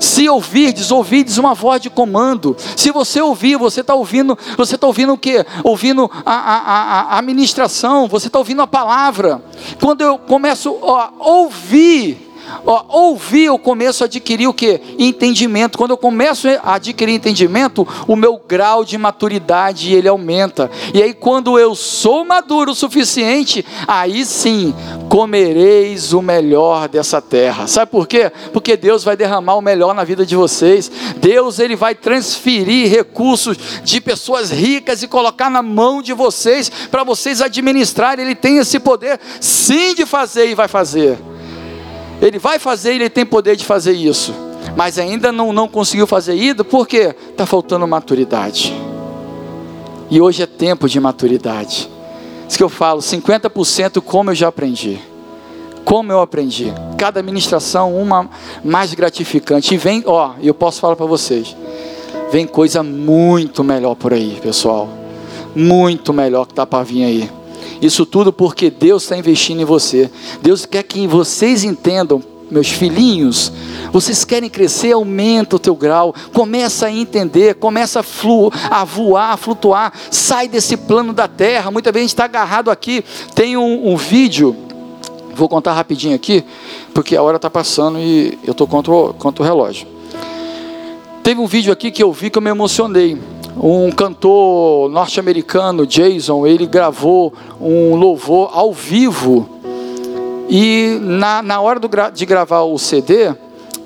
Se 0.00 0.28
ouvirdes, 0.28 0.90
ouvirdes 0.90 1.38
uma 1.38 1.54
voz 1.54 1.80
de 1.80 1.90
comando. 1.90 2.56
Se 2.76 2.90
você 2.90 3.20
ouvir, 3.20 3.56
você 3.56 3.80
está 3.80 3.94
ouvindo, 3.94 4.38
você 4.56 4.74
está 4.74 4.86
ouvindo 4.86 5.12
o 5.12 5.18
quê? 5.18 5.44
Ouvindo 5.62 6.10
a, 6.24 6.34
a, 6.34 6.56
a, 6.56 7.18
a 7.18 7.22
ministração, 7.22 8.08
você 8.08 8.26
está 8.26 8.38
ouvindo 8.38 8.62
a 8.62 8.66
palavra. 8.66 9.42
Quando 9.80 10.02
eu 10.02 10.18
começo 10.18 10.70
a 10.84 11.12
ouvir, 11.18 12.25
Ó, 12.64 12.84
ouvir, 12.88 13.44
eu 13.44 13.58
começo 13.58 14.02
a 14.02 14.06
adquirir 14.06 14.48
o 14.48 14.54
que? 14.54 14.80
Entendimento. 14.98 15.78
Quando 15.78 15.92
eu 15.92 15.96
começo 15.96 16.48
a 16.62 16.74
adquirir 16.74 17.14
entendimento, 17.14 17.86
o 18.06 18.16
meu 18.16 18.40
grau 18.46 18.84
de 18.84 18.98
maturidade 18.98 19.94
ele 19.94 20.08
aumenta. 20.08 20.70
E 20.92 21.02
aí, 21.02 21.14
quando 21.14 21.58
eu 21.58 21.74
sou 21.74 22.24
maduro 22.24 22.72
o 22.72 22.74
suficiente, 22.74 23.64
aí 23.86 24.24
sim 24.24 24.74
comereis 25.08 26.12
o 26.12 26.20
melhor 26.20 26.88
dessa 26.88 27.20
terra. 27.20 27.66
Sabe 27.66 27.90
por 27.90 28.06
quê? 28.06 28.30
Porque 28.52 28.76
Deus 28.76 29.04
vai 29.04 29.16
derramar 29.16 29.54
o 29.54 29.62
melhor 29.62 29.94
na 29.94 30.04
vida 30.04 30.26
de 30.26 30.36
vocês. 30.36 30.90
Deus 31.16 31.58
ele 31.58 31.76
vai 31.76 31.94
transferir 31.94 32.90
recursos 32.90 33.56
de 33.82 34.00
pessoas 34.00 34.50
ricas 34.50 35.02
e 35.02 35.08
colocar 35.08 35.50
na 35.50 35.62
mão 35.62 36.02
de 36.02 36.12
vocês 36.12 36.70
para 36.90 37.04
vocês 37.04 37.40
administrarem. 37.40 38.24
Ele 38.24 38.34
tem 38.34 38.58
esse 38.58 38.78
poder 38.78 39.20
sim 39.40 39.94
de 39.94 40.04
fazer 40.04 40.50
e 40.50 40.54
vai 40.54 40.68
fazer. 40.68 41.18
Ele 42.20 42.38
vai 42.38 42.58
fazer, 42.58 42.94
ele 42.94 43.10
tem 43.10 43.26
poder 43.26 43.56
de 43.56 43.64
fazer 43.64 43.92
isso. 43.92 44.34
Mas 44.76 44.98
ainda 44.98 45.30
não, 45.30 45.52
não 45.52 45.68
conseguiu 45.68 46.06
fazer 46.06 46.34
isso, 46.34 46.64
porque 46.64 47.14
está 47.30 47.46
faltando 47.46 47.86
maturidade. 47.86 48.74
E 50.10 50.20
hoje 50.20 50.42
é 50.42 50.46
tempo 50.46 50.88
de 50.88 51.00
maturidade. 51.00 51.90
Isso 52.48 52.56
que 52.56 52.62
eu 52.62 52.68
falo, 52.68 53.00
50% 53.00 54.00
como 54.00 54.30
eu 54.30 54.34
já 54.34 54.48
aprendi. 54.48 54.98
Como 55.84 56.12
eu 56.12 56.20
aprendi. 56.20 56.72
Cada 56.96 57.22
ministração, 57.22 57.96
uma 57.96 58.28
mais 58.64 58.94
gratificante. 58.94 59.74
E 59.74 59.78
vem, 59.78 60.02
ó, 60.06 60.32
eu 60.42 60.54
posso 60.54 60.80
falar 60.80 60.96
para 60.96 61.06
vocês. 61.06 61.56
Vem 62.30 62.46
coisa 62.46 62.82
muito 62.82 63.62
melhor 63.62 63.94
por 63.94 64.12
aí, 64.12 64.38
pessoal. 64.42 64.88
Muito 65.54 66.12
melhor 66.12 66.46
que 66.46 66.52
está 66.52 66.66
para 66.66 66.84
vir 66.84 67.04
aí. 67.04 67.30
Isso 67.80 68.06
tudo 68.06 68.32
porque 68.32 68.70
Deus 68.70 69.02
está 69.02 69.16
investindo 69.16 69.60
em 69.60 69.64
você. 69.64 70.10
Deus 70.42 70.64
quer 70.64 70.82
que 70.82 71.06
vocês 71.06 71.64
entendam, 71.64 72.22
meus 72.50 72.68
filhinhos, 72.68 73.52
vocês 73.92 74.24
querem 74.24 74.48
crescer, 74.48 74.92
aumenta 74.92 75.56
o 75.56 75.58
teu 75.58 75.74
grau, 75.74 76.14
começa 76.32 76.86
a 76.86 76.92
entender, 76.92 77.56
começa 77.56 78.00
a, 78.00 78.02
flu, 78.02 78.52
a 78.70 78.84
voar, 78.84 79.32
a 79.32 79.36
flutuar, 79.36 79.92
sai 80.10 80.48
desse 80.48 80.76
plano 80.76 81.12
da 81.12 81.26
terra. 81.26 81.70
Muita 81.70 81.90
vez 81.90 82.02
a 82.02 82.04
gente 82.04 82.12
está 82.12 82.24
agarrado 82.24 82.70
aqui. 82.70 83.04
Tem 83.34 83.56
um, 83.56 83.92
um, 83.92 83.96
vídeo, 83.96 84.56
vou 85.34 85.48
contar 85.48 85.72
rapidinho 85.72 86.14
aqui, 86.14 86.44
porque 86.94 87.16
a 87.16 87.22
hora 87.22 87.36
está 87.36 87.50
passando 87.50 87.98
e 87.98 88.38
eu 88.44 88.52
estou 88.52 88.66
contra, 88.66 88.92
contra 89.14 89.42
o 89.42 89.46
relógio. 89.46 89.86
Teve 91.22 91.40
um 91.40 91.46
vídeo 91.46 91.72
aqui 91.72 91.90
que 91.90 92.02
eu 92.02 92.12
vi 92.12 92.30
que 92.30 92.38
eu 92.38 92.42
me 92.42 92.50
emocionei 92.50 93.18
um 93.56 93.90
cantor 93.90 94.90
norte-americano, 94.90 95.86
Jason, 95.86 96.46
ele 96.46 96.66
gravou 96.66 97.32
um 97.60 97.94
louvor 97.94 98.50
ao 98.52 98.72
vivo. 98.72 99.48
E 100.48 100.98
na, 101.00 101.42
na 101.42 101.60
hora 101.60 101.80
do, 101.80 101.88
de 102.12 102.26
gravar 102.26 102.62
o 102.62 102.78
CD, 102.78 103.34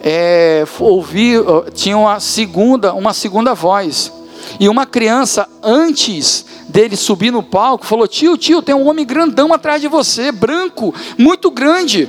é, 0.02 0.64
ouvi, 0.78 1.34
tinha 1.72 1.96
uma 1.96 2.18
segunda, 2.20 2.92
uma 2.92 3.14
segunda 3.14 3.54
voz. 3.54 4.12
E 4.58 4.68
uma 4.68 4.84
criança, 4.84 5.48
antes 5.62 6.44
dele 6.68 6.96
subir 6.96 7.30
no 7.30 7.42
palco, 7.42 7.86
falou: 7.86 8.08
Tio, 8.08 8.36
tio, 8.36 8.60
tem 8.62 8.74
um 8.74 8.88
homem 8.88 9.06
grandão 9.06 9.52
atrás 9.52 9.80
de 9.80 9.88
você, 9.88 10.32
branco, 10.32 10.94
muito 11.16 11.50
grande. 11.50 12.08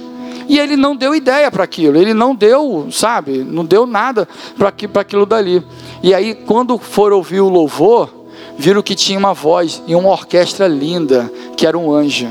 E 0.51 0.59
ele 0.59 0.75
não 0.75 0.97
deu 0.97 1.15
ideia 1.15 1.49
para 1.49 1.63
aquilo, 1.63 1.97
ele 1.97 2.13
não 2.13 2.35
deu, 2.35 2.89
sabe, 2.91 3.37
não 3.37 3.63
deu 3.63 3.85
nada 3.85 4.27
para 4.57 4.99
aquilo 4.99 5.25
dali. 5.25 5.63
E 6.03 6.13
aí, 6.13 6.35
quando 6.35 6.77
for 6.77 7.13
ouvir 7.13 7.39
o 7.39 7.47
louvor, 7.47 8.13
viram 8.57 8.81
que 8.81 8.93
tinha 8.93 9.17
uma 9.17 9.33
voz 9.33 9.81
e 9.87 9.95
uma 9.95 10.09
orquestra 10.09 10.67
linda, 10.67 11.31
que 11.55 11.65
era 11.65 11.77
um 11.77 11.89
anjo. 11.89 12.27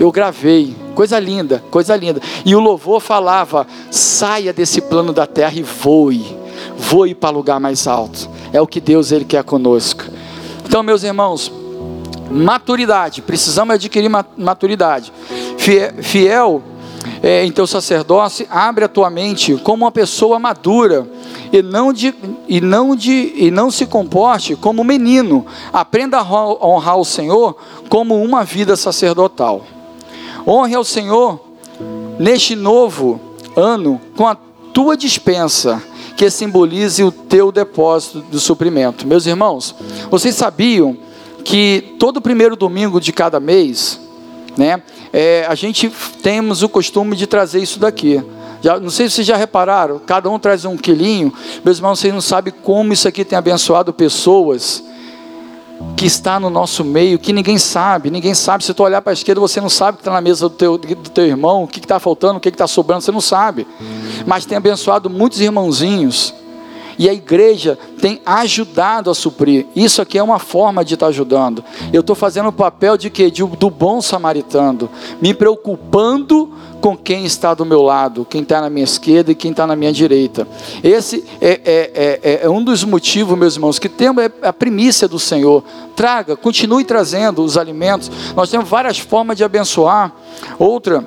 Eu 0.00 0.10
gravei, 0.10 0.74
coisa 0.96 1.20
linda, 1.20 1.62
coisa 1.70 1.94
linda. 1.94 2.20
E 2.44 2.52
o 2.56 2.58
louvor 2.58 3.00
falava: 3.00 3.64
saia 3.92 4.52
desse 4.52 4.80
plano 4.80 5.12
da 5.12 5.24
terra 5.24 5.54
e 5.54 5.62
voe, 5.62 6.36
voe 6.76 7.14
para 7.14 7.30
lugar 7.30 7.60
mais 7.60 7.86
alto. 7.86 8.28
É 8.52 8.60
o 8.60 8.66
que 8.66 8.80
Deus 8.80 9.12
ele 9.12 9.24
quer 9.24 9.44
conosco. 9.44 10.02
Então, 10.66 10.82
meus 10.82 11.04
irmãos, 11.04 11.52
maturidade, 12.28 13.22
precisamos 13.22 13.76
adquirir 13.76 14.10
maturidade. 14.36 15.12
Fiel 16.02 16.60
é, 17.22 17.44
em 17.44 17.52
teu 17.52 17.66
sacerdócio, 17.66 18.46
abre 18.50 18.84
a 18.84 18.88
tua 18.88 19.10
mente 19.10 19.56
como 19.56 19.84
uma 19.84 19.92
pessoa 19.92 20.38
madura 20.38 21.06
e 21.52 21.62
não, 21.62 21.92
de, 21.92 22.14
e 22.48 22.60
não, 22.60 22.96
de, 22.96 23.32
e 23.36 23.50
não 23.50 23.70
se 23.70 23.86
comporte 23.86 24.56
como 24.56 24.82
menino. 24.82 25.44
Aprenda 25.72 26.18
a 26.18 26.66
honrar 26.66 26.98
o 26.98 27.04
Senhor 27.04 27.56
como 27.88 28.22
uma 28.22 28.44
vida 28.44 28.76
sacerdotal. 28.76 29.62
Honre 30.46 30.74
ao 30.74 30.84
Senhor 30.84 31.40
neste 32.18 32.54
novo 32.56 33.20
ano 33.56 34.00
com 34.16 34.26
a 34.26 34.36
tua 34.72 34.96
dispensa, 34.96 35.82
que 36.16 36.30
simbolize 36.30 37.02
o 37.02 37.12
teu 37.12 37.52
depósito 37.52 38.24
de 38.30 38.40
suprimento. 38.40 39.06
Meus 39.06 39.26
irmãos, 39.26 39.74
vocês 40.10 40.34
sabiam 40.34 40.96
que 41.44 41.96
todo 41.98 42.20
primeiro 42.20 42.56
domingo 42.56 43.00
de 43.00 43.12
cada 43.12 43.40
mês, 43.40 44.00
né, 44.56 44.82
é, 45.12 45.44
a 45.48 45.54
gente 45.54 45.90
temos 46.22 46.62
o 46.62 46.68
costume 46.68 47.14
de 47.14 47.26
trazer 47.26 47.60
isso 47.60 47.78
daqui. 47.78 48.22
Já, 48.62 48.78
não 48.78 48.90
sei 48.90 49.08
se 49.08 49.16
vocês 49.16 49.26
já 49.26 49.36
repararam, 49.36 49.98
cada 49.98 50.30
um 50.30 50.38
traz 50.38 50.64
um 50.64 50.76
quilinho. 50.76 51.32
Meus 51.64 51.78
irmãos, 51.78 51.98
vocês 51.98 52.14
não 52.14 52.20
sabem 52.20 52.52
como 52.62 52.92
isso 52.92 53.08
aqui 53.08 53.24
tem 53.24 53.36
abençoado 53.36 53.92
pessoas 53.92 54.84
que 55.96 56.06
está 56.06 56.38
no 56.38 56.48
nosso 56.48 56.84
meio, 56.84 57.18
que 57.18 57.32
ninguém 57.32 57.58
sabe, 57.58 58.10
ninguém 58.10 58.34
sabe. 58.34 58.64
Se 58.64 58.72
tu 58.72 58.82
olhar 58.82 59.02
para 59.02 59.12
a 59.12 59.14
esquerda, 59.14 59.40
você 59.40 59.60
não 59.60 59.68
sabe 59.68 59.94
o 59.94 59.98
que 59.98 60.02
está 60.02 60.12
na 60.12 60.20
mesa 60.20 60.48
do 60.48 60.54
teu, 60.54 60.78
do 60.78 61.10
teu 61.10 61.26
irmão, 61.26 61.64
o 61.64 61.68
que 61.68 61.80
está 61.80 61.98
faltando, 61.98 62.38
o 62.38 62.40
que 62.40 62.48
está 62.48 62.66
sobrando, 62.66 63.02
você 63.02 63.12
não 63.12 63.20
sabe. 63.20 63.66
Mas 64.26 64.46
tem 64.46 64.56
abençoado 64.56 65.10
muitos 65.10 65.40
irmãozinhos. 65.40 66.32
E 67.02 67.08
a 67.08 67.12
igreja 67.12 67.76
tem 68.00 68.22
ajudado 68.24 69.10
a 69.10 69.14
suprir. 69.14 69.66
Isso 69.74 70.00
aqui 70.00 70.16
é 70.16 70.22
uma 70.22 70.38
forma 70.38 70.84
de 70.84 70.94
estar 70.94 71.08
ajudando. 71.08 71.64
Eu 71.92 72.00
estou 72.00 72.14
fazendo 72.14 72.50
o 72.50 72.52
papel 72.52 72.96
de 72.96 73.10
quê? 73.10 73.28
De, 73.28 73.42
do 73.42 73.68
bom 73.68 74.00
samaritano, 74.00 74.88
me 75.20 75.34
preocupando 75.34 76.48
com 76.80 76.96
quem 76.96 77.24
está 77.24 77.54
do 77.54 77.66
meu 77.66 77.82
lado, 77.82 78.24
quem 78.24 78.42
está 78.42 78.60
na 78.60 78.70
minha 78.70 78.84
esquerda 78.84 79.32
e 79.32 79.34
quem 79.34 79.50
está 79.50 79.66
na 79.66 79.74
minha 79.74 79.92
direita. 79.92 80.46
Esse 80.80 81.24
é, 81.40 81.60
é, 81.64 82.20
é, 82.22 82.40
é, 82.44 82.48
um 82.48 82.62
dos 82.62 82.84
motivos, 82.84 83.36
meus 83.36 83.56
irmãos, 83.56 83.80
que 83.80 83.88
temos 83.88 84.22
é 84.22 84.30
a 84.40 84.52
primícia 84.52 85.08
do 85.08 85.18
Senhor. 85.18 85.64
Traga, 85.96 86.36
continue 86.36 86.84
trazendo 86.84 87.42
os 87.42 87.58
alimentos. 87.58 88.12
Nós 88.36 88.48
temos 88.48 88.68
várias 88.68 89.00
formas 89.00 89.36
de 89.36 89.42
abençoar. 89.42 90.12
Outra. 90.56 91.04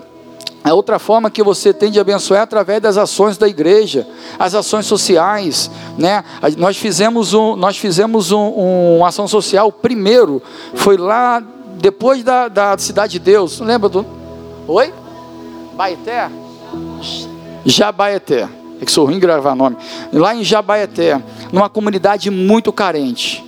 A 0.66 0.74
outra 0.74 0.97
forma 0.97 1.30
que 1.30 1.43
você 1.43 1.72
tem 1.72 1.91
de 1.91 1.99
abençoar 1.99 2.39
é 2.39 2.43
através 2.43 2.82
das 2.82 2.97
ações 2.97 3.38
da 3.38 3.47
igreja, 3.47 4.07
as 4.39 4.55
ações 4.55 4.88
sociais, 4.88 5.70
né? 5.95 6.24
Nós 6.57 6.76
fizemos 6.76 7.36
um, 7.36 7.55
nós 7.55 7.78
fizemos 7.78 8.32
um, 8.32 8.39
um, 8.39 8.97
uma 8.97 9.09
ação 9.09 9.28
social. 9.28 9.72
Primeiro 9.72 10.41
foi 10.74 10.97
lá 10.97 11.39
depois 11.76 12.24
da, 12.24 12.47
da 12.47 12.76
cidade 12.80 13.11
de 13.11 13.20
Deus. 13.20 13.59
Lembra 13.59 13.89
do? 13.89 14.03
Oi? 14.68 14.91
Baeté? 15.76 16.32
Jabaeté. 17.63 18.49
É 18.82 18.86
que 18.86 18.91
sou 18.91 19.05
ruim 19.05 19.18
em 19.18 19.20
gravar 19.20 19.53
nome. 19.53 19.78
Lá 20.11 20.34
em 20.34 20.43
Jabaeté, 20.43 21.22
numa 21.51 21.70
comunidade 21.70 22.32
muito 22.32 22.74
carente. 22.74 23.45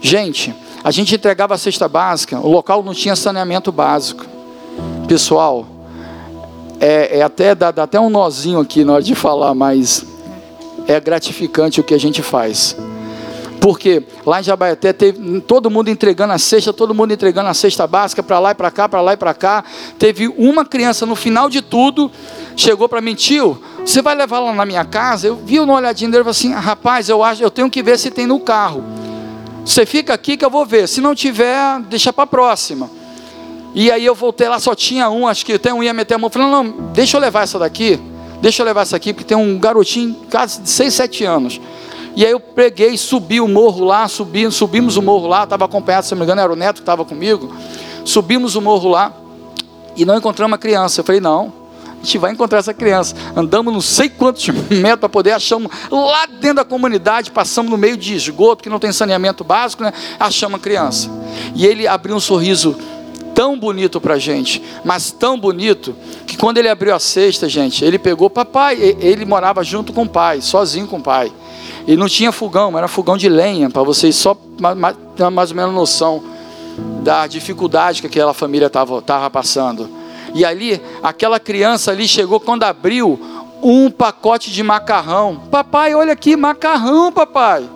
Gente, 0.00 0.54
a 0.84 0.92
gente 0.92 1.16
entregava 1.16 1.52
a 1.52 1.58
cesta 1.58 1.88
básica, 1.88 2.38
o 2.38 2.48
local 2.48 2.80
não 2.84 2.94
tinha 2.94 3.16
saneamento 3.16 3.72
básico. 3.72 4.24
Pessoal, 5.08 5.66
é, 6.80 7.18
é 7.18 7.22
até 7.22 7.54
dá, 7.54 7.70
dá 7.70 7.82
até 7.82 8.00
um 8.00 8.08
nozinho 8.08 8.58
aqui 8.58 8.84
na 8.84 8.94
hora 8.94 9.02
de 9.02 9.14
falar, 9.14 9.54
mas 9.54 10.04
é 10.88 10.98
gratificante 10.98 11.80
o 11.80 11.84
que 11.84 11.94
a 11.94 11.98
gente 11.98 12.22
faz. 12.22 12.74
Porque 13.60 14.02
lá 14.24 14.40
em 14.40 14.42
Jabaeté 14.42 14.90
teve 14.92 15.40
todo 15.42 15.70
mundo 15.70 15.88
entregando 15.90 16.32
a 16.32 16.38
cesta, 16.38 16.72
todo 16.72 16.94
mundo 16.94 17.12
entregando 17.12 17.50
a 17.50 17.54
cesta 17.54 17.86
básica 17.86 18.22
para 18.22 18.38
lá 18.38 18.52
e 18.52 18.54
para 18.54 18.70
cá, 18.70 18.88
para 18.88 19.02
lá 19.02 19.12
e 19.12 19.16
para 19.18 19.34
cá. 19.34 19.62
Teve 19.98 20.28
uma 20.28 20.64
criança 20.64 21.04
no 21.04 21.14
final 21.14 21.50
de 21.50 21.60
tudo, 21.60 22.10
chegou 22.56 22.88
para 22.88 23.02
mim, 23.02 23.14
tio, 23.14 23.60
você 23.84 24.00
vai 24.00 24.14
levar 24.14 24.40
lá 24.40 24.54
na 24.54 24.64
minha 24.64 24.84
casa? 24.84 25.26
Eu 25.26 25.36
vi 25.36 25.60
uma 25.60 25.74
olhadinha 25.74 26.10
dele 26.10 26.26
assim, 26.26 26.52
rapaz, 26.54 27.10
eu 27.10 27.22
acho, 27.22 27.42
eu 27.42 27.50
tenho 27.50 27.68
que 27.68 27.82
ver 27.82 27.98
se 27.98 28.10
tem 28.10 28.26
no 28.26 28.40
carro. 28.40 28.82
Você 29.62 29.84
fica 29.84 30.14
aqui 30.14 30.38
que 30.38 30.44
eu 30.44 30.50
vou 30.50 30.64
ver. 30.64 30.88
Se 30.88 31.02
não 31.02 31.14
tiver, 31.14 31.80
deixa 31.82 32.12
para 32.14 32.26
próxima. 32.26 32.90
E 33.74 33.90
aí 33.90 34.04
eu 34.04 34.14
voltei 34.14 34.48
lá, 34.48 34.58
só 34.58 34.74
tinha 34.74 35.08
um, 35.10 35.26
acho 35.26 35.46
que 35.46 35.52
até 35.52 35.72
um 35.72 35.82
ia 35.82 35.92
meter 35.92 36.14
a 36.14 36.18
mão. 36.18 36.28
Falei, 36.28 36.48
não, 36.48 36.64
não, 36.64 36.92
deixa 36.92 37.16
eu 37.16 37.20
levar 37.20 37.42
essa 37.42 37.58
daqui. 37.58 38.00
Deixa 38.40 38.62
eu 38.62 38.66
levar 38.66 38.82
essa 38.82 38.96
aqui, 38.96 39.12
porque 39.12 39.26
tem 39.26 39.36
um 39.36 39.58
garotinho, 39.58 40.16
quase 40.30 40.62
de 40.62 40.70
6, 40.70 40.94
7 40.94 41.24
anos. 41.24 41.60
E 42.16 42.24
aí 42.24 42.32
eu 42.32 42.40
preguei, 42.40 42.96
subi 42.96 43.40
o 43.40 43.46
morro 43.46 43.84
lá, 43.84 44.08
subi, 44.08 44.50
subimos 44.50 44.96
o 44.96 45.02
morro 45.02 45.28
lá, 45.28 45.44
estava 45.44 45.66
acompanhado, 45.66 46.06
se 46.06 46.12
não 46.12 46.18
me 46.18 46.24
engano, 46.24 46.40
era 46.40 46.52
o 46.52 46.56
neto 46.56 46.76
que 46.76 46.82
estava 46.82 47.04
comigo. 47.04 47.54
Subimos 48.04 48.56
o 48.56 48.60
morro 48.60 48.88
lá 48.88 49.12
e 49.94 50.04
não 50.04 50.16
encontramos 50.16 50.54
a 50.54 50.58
criança. 50.58 51.00
Eu 51.00 51.04
falei, 51.04 51.20
não, 51.20 51.52
a 52.00 52.04
gente 52.04 52.18
vai 52.18 52.32
encontrar 52.32 52.58
essa 52.58 52.72
criança. 52.72 53.14
Andamos 53.36 53.72
não 53.72 53.80
sei 53.80 54.08
quantos 54.08 54.48
metros 54.70 55.00
para 55.00 55.08
poder, 55.08 55.32
achamos 55.32 55.70
lá 55.90 56.26
dentro 56.26 56.56
da 56.56 56.64
comunidade, 56.64 57.30
passamos 57.30 57.70
no 57.70 57.76
meio 57.76 57.96
de 57.96 58.14
esgoto, 58.14 58.62
que 58.62 58.70
não 58.70 58.78
tem 58.78 58.90
saneamento 58.90 59.44
básico, 59.44 59.82
né? 59.82 59.92
Achamos 60.18 60.58
a 60.58 60.62
criança. 60.62 61.10
E 61.54 61.66
ele 61.66 61.86
abriu 61.86 62.16
um 62.16 62.20
sorriso 62.20 62.76
tão 63.34 63.58
bonito 63.58 64.00
para 64.00 64.18
gente, 64.18 64.62
mas 64.84 65.10
tão 65.10 65.38
bonito, 65.38 65.94
que 66.26 66.36
quando 66.36 66.58
ele 66.58 66.68
abriu 66.68 66.94
a 66.94 66.98
cesta, 66.98 67.48
gente, 67.48 67.84
ele 67.84 67.98
pegou 67.98 68.28
papai, 68.30 68.76
ele 69.00 69.24
morava 69.24 69.62
junto 69.64 69.92
com 69.92 70.02
o 70.02 70.08
pai, 70.08 70.40
sozinho 70.40 70.86
com 70.86 70.98
o 70.98 71.02
pai. 71.02 71.32
E 71.86 71.96
não 71.96 72.08
tinha 72.08 72.30
fogão, 72.30 72.76
era 72.76 72.86
fogão 72.86 73.16
de 73.16 73.28
lenha, 73.28 73.70
para 73.70 73.82
vocês 73.82 74.14
só 74.14 74.36
ter 75.16 75.30
mais 75.30 75.50
ou 75.50 75.56
menos 75.56 75.74
noção 75.74 76.22
da 77.02 77.26
dificuldade 77.26 78.00
que 78.00 78.06
aquela 78.06 78.34
família 78.34 78.66
estava 78.66 79.30
passando. 79.30 79.88
E 80.34 80.44
ali, 80.44 80.80
aquela 81.02 81.40
criança 81.40 81.90
ali 81.90 82.06
chegou 82.06 82.38
quando 82.38 82.62
abriu 82.64 83.18
um 83.62 83.90
pacote 83.90 84.50
de 84.50 84.62
macarrão. 84.62 85.42
Papai, 85.50 85.94
olha 85.94 86.12
aqui, 86.12 86.36
macarrão, 86.36 87.10
papai. 87.10 87.68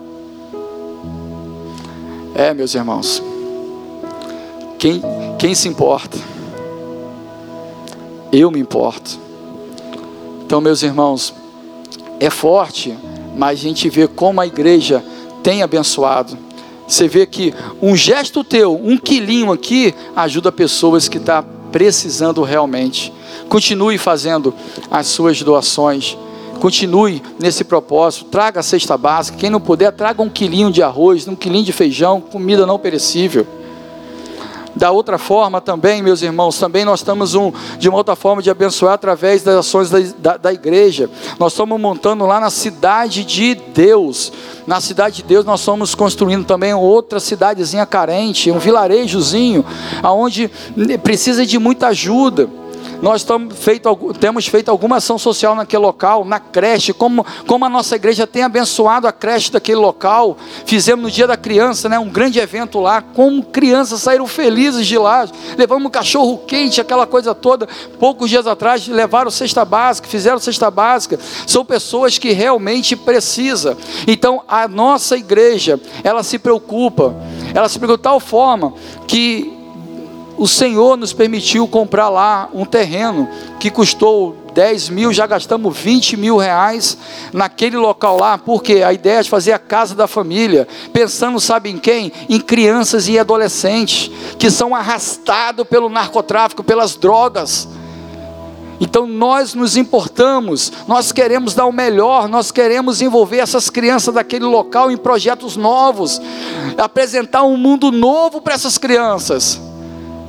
É, 2.33 2.53
meus 2.53 2.73
irmãos. 2.73 3.21
Quem, 4.77 5.01
quem 5.39 5.55
se 5.55 5.67
importa? 5.67 6.17
Eu 8.31 8.51
me 8.51 8.59
importo. 8.59 9.19
Então, 10.45 10.61
meus 10.61 10.83
irmãos, 10.83 11.33
é 12.19 12.29
forte 12.29 12.95
mas 13.35 13.59
a 13.59 13.63
gente 13.63 13.89
vê 13.89 14.07
como 14.07 14.41
a 14.41 14.47
igreja 14.47 15.03
tem 15.43 15.61
abençoado. 15.61 16.37
Você 16.87 17.07
vê 17.07 17.25
que 17.25 17.53
um 17.81 17.95
gesto 17.95 18.43
teu, 18.43 18.75
um 18.75 18.97
quilinho 18.97 19.51
aqui, 19.51 19.93
ajuda 20.15 20.51
pessoas 20.51 21.07
que 21.07 21.17
estão 21.17 21.43
tá 21.43 21.49
precisando 21.71 22.41
realmente. 22.43 23.11
Continue 23.49 23.97
fazendo 23.97 24.53
as 24.89 25.07
suas 25.07 25.41
doações. 25.41 26.17
Continue 26.59 27.21
nesse 27.39 27.63
propósito. 27.63 28.25
Traga 28.25 28.61
a 28.61 28.63
cesta 28.63 28.97
básica. 28.97 29.37
Quem 29.37 29.49
não 29.49 29.59
puder, 29.59 29.91
traga 29.91 30.21
um 30.21 30.29
quilinho 30.29 30.71
de 30.71 30.81
arroz, 30.81 31.27
um 31.27 31.35
quilinho 31.35 31.65
de 31.65 31.73
feijão, 31.73 32.21
comida 32.21 32.65
não 32.65 32.79
perecível. 32.79 33.45
Da 34.75 34.91
outra 34.91 35.17
forma 35.17 35.61
também, 35.61 36.01
meus 36.01 36.21
irmãos, 36.21 36.59
também 36.59 36.83
nós 36.83 36.99
estamos 36.99 37.33
um, 37.33 37.51
de 37.79 37.87
uma 37.87 37.97
outra 37.97 38.15
forma 38.15 38.41
de 38.41 38.49
abençoar 38.49 38.93
através 38.93 39.41
das 39.41 39.55
ações 39.55 39.89
da, 39.89 39.99
da, 40.17 40.37
da 40.37 40.53
igreja. 40.53 41.09
Nós 41.39 41.53
estamos 41.53 41.79
montando 41.79 42.25
lá 42.25 42.39
na 42.39 42.49
cidade 42.49 43.23
de 43.23 43.55
Deus. 43.55 44.33
Na 44.67 44.81
cidade 44.81 45.17
de 45.17 45.23
Deus 45.23 45.45
nós 45.45 45.61
estamos 45.61 45.95
construindo 45.95 46.45
também 46.45 46.73
outra 46.73 47.19
cidadezinha 47.19 47.85
carente, 47.85 48.51
um 48.51 48.59
vilarejozinho, 48.59 49.63
aonde 50.03 50.51
precisa 51.01 51.45
de 51.45 51.57
muita 51.57 51.87
ajuda 51.87 52.49
nós 53.05 53.23
feito, 53.53 53.95
temos 54.19 54.47
feito 54.47 54.71
alguma 54.71 54.95
ação 54.95 55.19
social 55.19 55.53
naquele 55.53 55.83
local, 55.83 56.25
na 56.25 56.39
creche, 56.39 56.91
como, 56.91 57.23
como 57.45 57.63
a 57.63 57.69
nossa 57.69 57.95
igreja 57.95 58.25
tem 58.25 58.41
abençoado 58.41 59.07
a 59.07 59.11
creche 59.11 59.51
daquele 59.51 59.77
local. 59.77 60.35
Fizemos 60.65 61.03
no 61.03 61.11
dia 61.11 61.27
da 61.27 61.37
criança, 61.37 61.87
né, 61.87 61.99
um 61.99 62.09
grande 62.09 62.39
evento 62.39 62.79
lá, 62.79 63.03
como 63.03 63.43
crianças 63.43 64.01
saíram 64.01 64.25
felizes 64.25 64.87
de 64.87 64.97
lá. 64.97 65.29
Levamos 65.55 65.85
um 65.85 65.89
cachorro 65.91 66.39
quente, 66.47 66.81
aquela 66.81 67.05
coisa 67.05 67.35
toda. 67.35 67.67
Poucos 67.99 68.27
dias 68.27 68.47
atrás 68.47 68.87
levaram 68.87 69.29
cesta 69.29 69.63
básica, 69.63 70.07
fizeram 70.07 70.39
cesta 70.39 70.71
básica. 70.71 71.19
São 71.45 71.63
pessoas 71.63 72.17
que 72.17 72.31
realmente 72.31 72.95
precisam. 72.95 73.77
Então 74.07 74.41
a 74.47 74.67
nossa 74.67 75.15
igreja, 75.15 75.79
ela 76.03 76.23
se 76.23 76.39
preocupa. 76.39 77.13
Ela 77.53 77.69
se 77.69 77.77
preocupa 77.77 77.99
de 77.99 78.03
tal 78.03 78.19
forma 78.19 78.73
que 79.05 79.54
o 80.37 80.47
Senhor 80.47 80.97
nos 80.97 81.13
permitiu 81.13 81.67
comprar 81.67 82.09
lá 82.09 82.49
um 82.53 82.65
terreno 82.65 83.27
que 83.59 83.69
custou 83.69 84.35
10 84.53 84.89
mil, 84.89 85.13
já 85.13 85.25
gastamos 85.25 85.77
20 85.77 86.17
mil 86.17 86.37
reais 86.37 86.97
naquele 87.33 87.77
local 87.77 88.17
lá, 88.17 88.37
porque 88.37 88.83
a 88.83 88.91
ideia 88.93 89.19
é 89.19 89.23
de 89.23 89.29
fazer 89.29 89.53
a 89.53 89.59
casa 89.59 89.95
da 89.95 90.07
família, 90.07 90.67
pensando, 90.91 91.39
sabe 91.39 91.69
em 91.69 91.77
quem? 91.77 92.11
Em 92.29 92.39
crianças 92.39 93.07
e 93.07 93.17
adolescentes 93.17 94.11
que 94.37 94.49
são 94.49 94.75
arrastados 94.75 95.67
pelo 95.67 95.89
narcotráfico, 95.89 96.63
pelas 96.63 96.95
drogas. 96.95 97.67
Então 98.79 99.07
nós 99.07 99.53
nos 99.53 99.77
importamos, 99.77 100.71
nós 100.85 101.13
queremos 101.13 101.53
dar 101.53 101.65
o 101.65 101.71
melhor, 101.71 102.27
nós 102.27 102.51
queremos 102.51 103.01
envolver 103.01 103.37
essas 103.37 103.69
crianças 103.69 104.13
daquele 104.13 104.43
local 104.43 104.91
em 104.91 104.97
projetos 104.97 105.55
novos, 105.55 106.21
apresentar 106.77 107.43
um 107.43 107.55
mundo 107.55 107.89
novo 107.89 108.41
para 108.41 108.53
essas 108.53 108.77
crianças 108.77 109.61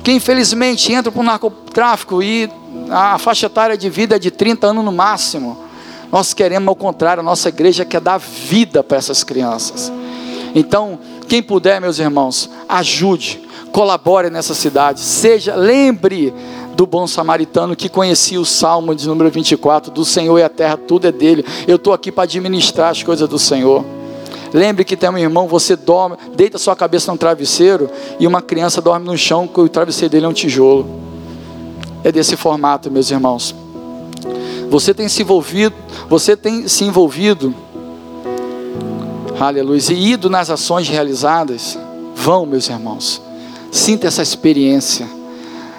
que 0.07 0.13
infelizmente 0.13 0.93
entra 0.93 1.11
para 1.11 1.19
o 1.19 1.23
narcotráfico 1.23 2.23
e 2.23 2.49
a 2.89 3.17
faixa 3.17 3.47
etária 3.47 3.77
de 3.77 3.89
vida 3.89 4.15
é 4.15 4.19
de 4.19 4.31
30 4.31 4.67
anos 4.67 4.85
no 4.85 4.91
máximo. 4.93 5.57
Nós 6.09 6.33
queremos 6.33 6.69
ao 6.69 6.77
contrário, 6.77 7.19
a 7.19 7.23
nossa 7.23 7.49
igreja 7.49 7.83
quer 7.83 7.99
dar 7.99 8.17
vida 8.17 8.81
para 8.81 8.95
essas 8.95 9.21
crianças. 9.21 9.91
Então, 10.55 10.97
quem 11.27 11.43
puder, 11.43 11.81
meus 11.81 11.99
irmãos, 11.99 12.49
ajude, 12.69 13.41
colabore 13.73 14.29
nessa 14.29 14.53
cidade, 14.53 15.01
seja, 15.01 15.57
lembre 15.57 16.33
do 16.73 16.87
bom 16.87 17.05
samaritano 17.05 17.75
que 17.75 17.89
conhecia 17.89 18.39
o 18.39 18.45
Salmo 18.45 18.95
de 18.95 19.05
número 19.09 19.29
24, 19.29 19.91
do 19.91 20.05
Senhor 20.05 20.39
e 20.39 20.41
a 20.41 20.47
terra, 20.47 20.77
tudo 20.77 21.05
é 21.05 21.11
dele. 21.11 21.45
Eu 21.67 21.75
estou 21.75 21.91
aqui 21.91 22.13
para 22.13 22.23
administrar 22.23 22.91
as 22.91 23.03
coisas 23.03 23.27
do 23.27 23.37
Senhor. 23.37 23.83
Lembre 24.53 24.85
que 24.85 24.95
tem 24.95 25.09
um 25.09 25.17
irmão, 25.17 25.47
você 25.47 25.75
dorme, 25.75 26.17
deita 26.35 26.57
sua 26.57 26.75
cabeça 26.75 27.11
num 27.11 27.17
travesseiro 27.17 27.89
e 28.19 28.25
uma 28.25 28.41
criança 28.41 28.81
dorme 28.81 29.05
no 29.05 29.17
chão, 29.17 29.47
que 29.47 29.59
o 29.59 29.67
travesseiro 29.67 30.11
dele 30.11 30.25
é 30.25 30.29
um 30.29 30.33
tijolo. 30.33 30.87
É 32.03 32.11
desse 32.11 32.37
formato, 32.37 32.89
meus 32.89 33.11
irmãos. 33.11 33.53
Você 34.69 34.93
tem 34.93 35.07
se 35.07 35.21
envolvido, 35.21 35.75
você 36.09 36.35
tem 36.35 36.67
se 36.67 36.83
envolvido, 36.83 37.53
aleluia, 39.39 39.79
e 39.91 40.11
ido 40.11 40.29
nas 40.29 40.49
ações 40.49 40.87
realizadas. 40.87 41.77
Vão, 42.15 42.45
meus 42.45 42.67
irmãos. 42.67 43.21
Sinta 43.71 44.07
essa 44.07 44.21
experiência 44.21 45.07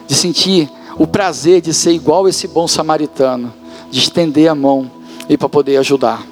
de 0.07 0.15
sentir 0.15 0.71
o 0.99 1.07
prazer 1.07 1.61
de 1.61 1.73
ser 1.73 1.93
igual 1.93 2.29
esse 2.29 2.49
bom 2.49 2.67
samaritano, 2.67 3.53
de 3.91 4.01
estender 4.01 4.49
a 4.49 4.55
mão 4.55 4.91
e 5.29 5.37
para 5.37 5.49
poder 5.49 5.77
ajudar. 5.77 6.23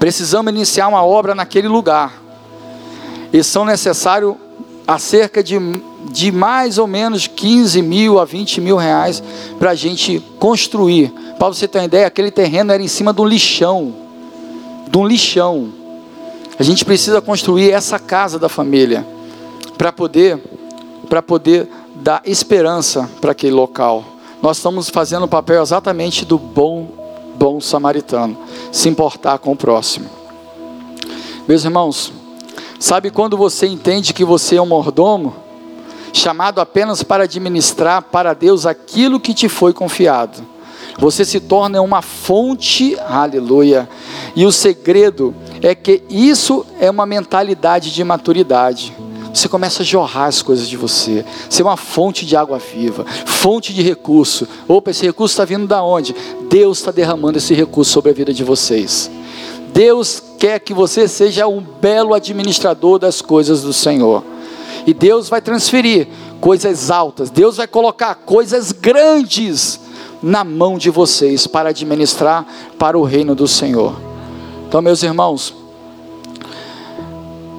Precisamos 0.00 0.50
iniciar 0.50 0.88
uma 0.88 1.04
obra 1.04 1.34
naquele 1.34 1.68
lugar. 1.68 2.20
E 3.30 3.44
são 3.44 3.66
necessários 3.66 4.34
a 4.86 4.98
cerca 4.98 5.42
de, 5.44 5.56
de 6.10 6.32
mais 6.32 6.78
ou 6.78 6.86
menos 6.86 7.26
15 7.26 7.82
mil 7.82 8.18
a 8.18 8.24
20 8.24 8.62
mil 8.62 8.76
reais 8.76 9.22
para 9.58 9.72
a 9.72 9.74
gente 9.74 10.18
construir. 10.38 11.12
Para 11.38 11.48
você 11.48 11.68
ter 11.68 11.78
uma 11.78 11.84
ideia, 11.84 12.06
aquele 12.06 12.30
terreno 12.30 12.72
era 12.72 12.82
em 12.82 12.88
cima 12.88 13.12
de 13.12 13.20
um 13.20 13.26
lixão. 13.26 13.94
De 14.90 14.96
um 14.96 15.06
lixão. 15.06 15.68
A 16.58 16.62
gente 16.62 16.82
precisa 16.82 17.20
construir 17.20 17.70
essa 17.70 17.98
casa 17.98 18.38
da 18.38 18.48
família 18.48 19.06
para 19.76 19.92
poder, 19.92 20.38
para 21.10 21.20
poder 21.20 21.68
dar 21.96 22.22
esperança 22.24 23.08
para 23.20 23.32
aquele 23.32 23.52
local. 23.52 24.02
Nós 24.40 24.56
estamos 24.56 24.88
fazendo 24.88 25.24
o 25.24 25.28
papel 25.28 25.62
exatamente 25.62 26.24
do 26.24 26.38
bom, 26.38 26.99
bom 27.40 27.58
samaritano, 27.58 28.36
se 28.70 28.90
importar 28.90 29.38
com 29.38 29.52
o 29.52 29.56
próximo. 29.56 30.10
Meus 31.48 31.64
irmãos, 31.64 32.12
sabe 32.78 33.10
quando 33.10 33.34
você 33.34 33.66
entende 33.66 34.12
que 34.12 34.26
você 34.26 34.56
é 34.56 34.62
um 34.62 34.66
mordomo, 34.66 35.34
chamado 36.12 36.60
apenas 36.60 37.02
para 37.02 37.24
administrar 37.24 38.02
para 38.02 38.34
Deus 38.34 38.66
aquilo 38.66 39.18
que 39.18 39.32
te 39.32 39.48
foi 39.48 39.72
confiado? 39.72 40.44
Você 40.98 41.24
se 41.24 41.40
torna 41.40 41.80
uma 41.80 42.02
fonte, 42.02 42.94
aleluia. 43.00 43.88
E 44.36 44.44
o 44.44 44.52
segredo 44.52 45.34
é 45.62 45.74
que 45.74 46.02
isso 46.10 46.66
é 46.78 46.90
uma 46.90 47.06
mentalidade 47.06 47.90
de 47.90 48.04
maturidade 48.04 48.94
você 49.32 49.48
começa 49.48 49.82
a 49.82 49.84
jorrar 49.86 50.26
as 50.26 50.42
coisas 50.42 50.68
de 50.68 50.76
você. 50.76 51.24
Ser 51.48 51.62
uma 51.62 51.76
fonte 51.76 52.26
de 52.26 52.36
água 52.36 52.58
viva, 52.58 53.04
fonte 53.26 53.72
de 53.72 53.82
recurso. 53.82 54.46
Opa, 54.66 54.90
esse 54.90 55.04
recurso 55.06 55.32
está 55.32 55.44
vindo 55.44 55.66
da 55.66 55.82
onde? 55.82 56.14
Deus 56.48 56.78
está 56.78 56.90
derramando 56.90 57.38
esse 57.38 57.54
recurso 57.54 57.92
sobre 57.92 58.10
a 58.10 58.14
vida 58.14 58.32
de 58.32 58.42
vocês. 58.42 59.10
Deus 59.72 60.22
quer 60.38 60.58
que 60.58 60.74
você 60.74 61.06
seja 61.06 61.46
um 61.46 61.60
belo 61.60 62.12
administrador 62.12 62.98
das 62.98 63.22
coisas 63.22 63.62
do 63.62 63.72
Senhor. 63.72 64.24
E 64.86 64.92
Deus 64.92 65.28
vai 65.28 65.40
transferir 65.40 66.08
coisas 66.40 66.90
altas. 66.90 67.30
Deus 67.30 67.56
vai 67.56 67.66
colocar 67.66 68.14
coisas 68.14 68.72
grandes 68.72 69.78
na 70.22 70.44
mão 70.44 70.76
de 70.76 70.90
vocês 70.90 71.46
para 71.46 71.70
administrar 71.70 72.46
para 72.78 72.98
o 72.98 73.04
reino 73.04 73.34
do 73.34 73.46
Senhor. 73.46 73.94
Então, 74.68 74.82
meus 74.82 75.02
irmãos, 75.02 75.54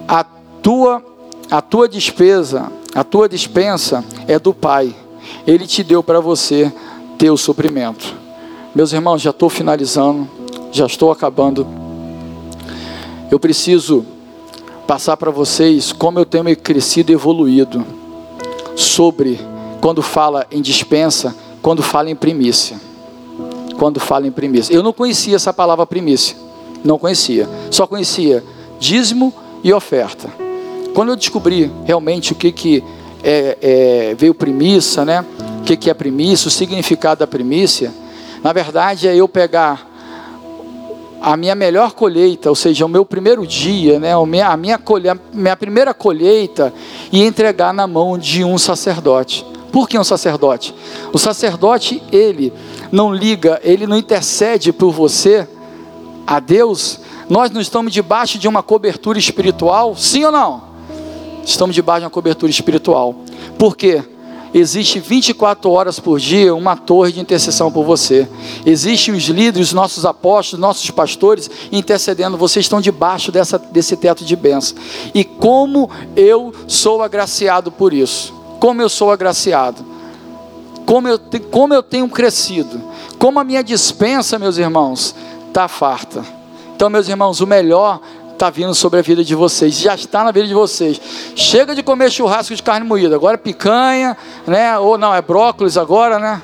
a 0.07 0.23
tua 0.61 1.10
a 1.51 1.61
tua 1.61 1.89
despesa, 1.89 2.71
a 2.95 3.03
tua 3.03 3.27
dispensa 3.27 4.05
é 4.25 4.39
do 4.39 4.53
Pai. 4.53 4.95
Ele 5.45 5.67
te 5.67 5.83
deu 5.83 6.01
para 6.01 6.21
você 6.21 6.71
ter 7.17 7.29
o 7.29 7.35
suprimento. 7.35 8.15
Meus 8.73 8.93
irmãos, 8.93 9.21
já 9.21 9.31
estou 9.31 9.49
finalizando, 9.49 10.29
já 10.71 10.85
estou 10.85 11.11
acabando. 11.11 11.67
Eu 13.29 13.37
preciso 13.37 14.05
passar 14.87 15.17
para 15.17 15.29
vocês 15.29 15.91
como 15.91 16.19
eu 16.19 16.25
tenho 16.25 16.55
crescido 16.55 17.11
e 17.11 17.15
evoluído 17.15 17.85
sobre 18.77 19.37
quando 19.81 20.01
fala 20.01 20.47
em 20.49 20.61
dispensa, 20.61 21.35
quando 21.61 21.83
fala 21.83 22.09
em 22.09 22.15
primícia. 22.15 22.79
Quando 23.77 23.99
fala 23.99 24.25
em 24.25 24.31
primícia. 24.31 24.73
Eu 24.73 24.83
não 24.83 24.93
conhecia 24.93 25.35
essa 25.35 25.51
palavra 25.51 25.85
primícia. 25.85 26.37
Não 26.81 26.97
conhecia. 26.97 27.49
Só 27.69 27.85
conhecia 27.85 28.41
dízimo 28.79 29.33
e 29.63 29.73
oferta. 29.73 30.50
Quando 30.93 31.09
eu 31.09 31.15
descobri 31.15 31.71
realmente 31.85 32.33
o 32.33 32.35
que, 32.35 32.51
que 32.51 32.83
é, 33.23 33.57
é, 33.61 34.15
veio 34.15 34.33
primícia, 34.33 35.05
né? 35.05 35.25
o 35.59 35.63
que, 35.63 35.77
que 35.77 35.89
é 35.89 35.93
primícia, 35.93 36.47
o 36.47 36.51
significado 36.51 37.19
da 37.19 37.27
primícia, 37.27 37.93
na 38.43 38.51
verdade 38.51 39.07
é 39.07 39.15
eu 39.15 39.27
pegar 39.27 39.91
a 41.21 41.37
minha 41.37 41.53
melhor 41.53 41.91
colheita, 41.91 42.49
ou 42.49 42.55
seja, 42.55 42.83
o 42.83 42.89
meu 42.89 43.05
primeiro 43.05 43.45
dia, 43.45 43.99
né, 43.99 44.11
a 44.11 44.25
minha, 44.25 44.47
a 44.47 44.57
minha, 44.57 44.79
colhe, 44.79 45.07
minha 45.31 45.55
primeira 45.55 45.93
colheita, 45.93 46.73
e 47.11 47.23
entregar 47.23 47.71
na 47.71 47.85
mão 47.85 48.17
de 48.17 48.43
um 48.43 48.57
sacerdote. 48.57 49.45
Por 49.71 49.87
que 49.87 49.99
um 49.99 50.03
sacerdote? 50.03 50.73
O 51.13 51.19
sacerdote, 51.19 52.01
ele 52.11 52.51
não 52.91 53.13
liga, 53.13 53.61
ele 53.63 53.85
não 53.85 53.95
intercede 53.95 54.73
por 54.73 54.91
você 54.91 55.47
a 56.25 56.39
Deus. 56.39 56.99
Nós 57.29 57.51
não 57.51 57.61
estamos 57.61 57.93
debaixo 57.93 58.39
de 58.39 58.47
uma 58.47 58.63
cobertura 58.63 59.19
espiritual, 59.19 59.95
sim 59.95 60.25
ou 60.25 60.31
não? 60.31 60.70
Estamos 61.45 61.75
debaixo 61.75 62.01
de 62.01 62.05
uma 62.05 62.11
cobertura 62.11 62.49
espiritual. 62.49 63.15
Por 63.57 63.75
quê? 63.75 64.03
Existe 64.53 64.99
24 64.99 65.71
horas 65.71 65.97
por 65.97 66.19
dia 66.19 66.53
uma 66.53 66.75
torre 66.75 67.13
de 67.13 67.21
intercessão 67.21 67.71
por 67.71 67.85
você. 67.85 68.27
Existem 68.65 69.13
os 69.13 69.23
líderes, 69.23 69.69
os 69.69 69.73
nossos 69.73 70.05
apóstolos, 70.05 70.59
nossos 70.59 70.91
pastores 70.91 71.49
intercedendo. 71.71 72.37
Vocês 72.37 72.65
estão 72.65 72.81
debaixo 72.81 73.31
dessa, 73.31 73.57
desse 73.57 73.95
teto 73.95 74.25
de 74.25 74.35
bênção. 74.35 74.77
E 75.15 75.23
como 75.23 75.89
eu 76.17 76.53
sou 76.67 77.01
agraciado 77.01 77.71
por 77.71 77.93
isso? 77.93 78.33
Como 78.59 78.81
eu 78.81 78.89
sou 78.89 79.09
agraciado? 79.09 79.85
Como 80.85 81.07
eu, 81.07 81.17
como 81.49 81.73
eu 81.73 81.81
tenho 81.81 82.09
crescido? 82.09 82.81
Como 83.17 83.39
a 83.39 83.43
minha 83.45 83.63
dispensa, 83.63 84.37
meus 84.37 84.57
irmãos, 84.57 85.15
está 85.47 85.69
farta. 85.69 86.25
Então, 86.75 86.89
meus 86.89 87.07
irmãos, 87.07 87.39
o 87.39 87.47
melhor 87.47 88.01
está 88.41 88.49
vindo 88.49 88.73
sobre 88.73 88.97
a 88.97 89.03
vida 89.03 89.23
de 89.23 89.35
vocês, 89.35 89.77
já 89.77 89.93
está 89.93 90.23
na 90.23 90.31
vida 90.31 90.47
de 90.47 90.53
vocês. 90.55 90.99
Chega 91.35 91.75
de 91.75 91.83
comer 91.83 92.11
churrasco 92.11 92.55
de 92.55 92.63
carne 92.63 92.87
moída, 92.87 93.15
agora 93.15 93.37
picanha, 93.37 94.17
né? 94.47 94.79
Ou 94.79 94.97
não, 94.97 95.13
é 95.13 95.21
brócolis 95.21 95.77
agora, 95.77 96.17
né? 96.17 96.41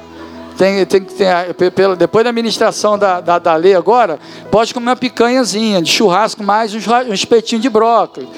Tem, 0.55 0.85
tem, 0.85 1.01
tem, 1.01 1.95
depois 1.97 2.23
da 2.23 2.29
administração 2.29 2.99
da, 2.99 3.19
da, 3.19 3.39
da 3.39 3.55
lei 3.55 3.73
agora, 3.73 4.19
pode 4.51 4.75
comer 4.75 4.89
uma 4.91 4.95
picanhazinha 4.95 5.81
de 5.81 5.91
churrasco 5.91 6.43
mais 6.43 6.71
um, 6.75 6.77
um 7.09 7.13
espetinho 7.13 7.59
de 7.59 7.69
brócolis, 7.69 8.29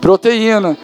proteína. 0.00 0.78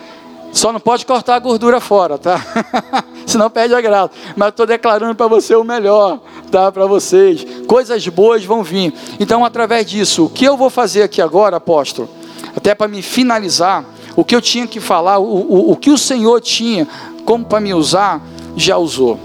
Só 0.53 0.73
não 0.73 0.81
pode 0.81 1.07
cortar 1.07 1.37
a 1.37 1.39
gordura 1.39 1.81
fora, 1.81 2.19
tá? 2.19 2.41
Senão 3.27 3.49
perde 3.49 3.77
a 3.77 3.81
graça. 3.81 4.11
Mas 4.37 4.49
estou 4.49 4.67
declarando 4.67 5.15
para 5.15 5.29
você 5.29 5.55
o 5.55 5.63
melhor, 5.63 6.21
tá? 6.51 6.71
Para 6.73 6.87
vocês. 6.87 7.45
Coisas 7.67 8.07
boas 8.09 8.45
vão 8.45 8.63
vir. 8.65 8.93
Então, 9.21 9.45
através 9.45 9.87
disso, 9.87 10.27
o 10.27 10.29
que 10.29 10.45
eu 10.45 10.57
vou 10.57 10.71
fazer 10.71 11.03
aqui 11.03 11.23
agora, 11.23 11.57
apóstolo? 11.57 12.09
Até 12.57 12.75
para 12.75 12.89
me 12.89 13.03
finalizar, 13.03 13.85
o 14.17 14.25
que 14.25 14.35
eu 14.35 14.41
tinha 14.41 14.67
que 14.67 14.81
falar, 14.81 15.19
o, 15.19 15.25
o, 15.25 15.73
o 15.73 15.77
que 15.77 15.91
o 15.91 15.99
Senhor 15.99 16.41
tinha 16.41 16.87
como 17.25 17.45
para 17.45 17.61
me 17.61 17.75
usar, 17.75 18.23
já 18.57 18.77
usou. 18.77 19.19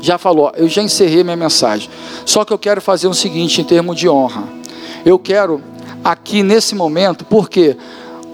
Já 0.00 0.18
falou, 0.18 0.52
eu 0.56 0.68
já 0.68 0.82
encerrei 0.82 1.22
minha 1.22 1.36
mensagem. 1.36 1.88
Só 2.24 2.44
que 2.44 2.52
eu 2.52 2.58
quero 2.58 2.80
fazer 2.80 3.06
o 3.06 3.14
seguinte 3.14 3.60
em 3.60 3.64
termos 3.64 3.96
de 3.96 4.08
honra. 4.08 4.44
Eu 5.04 5.18
quero 5.18 5.62
aqui 6.02 6.42
nesse 6.42 6.74
momento, 6.74 7.24
porque 7.24 7.76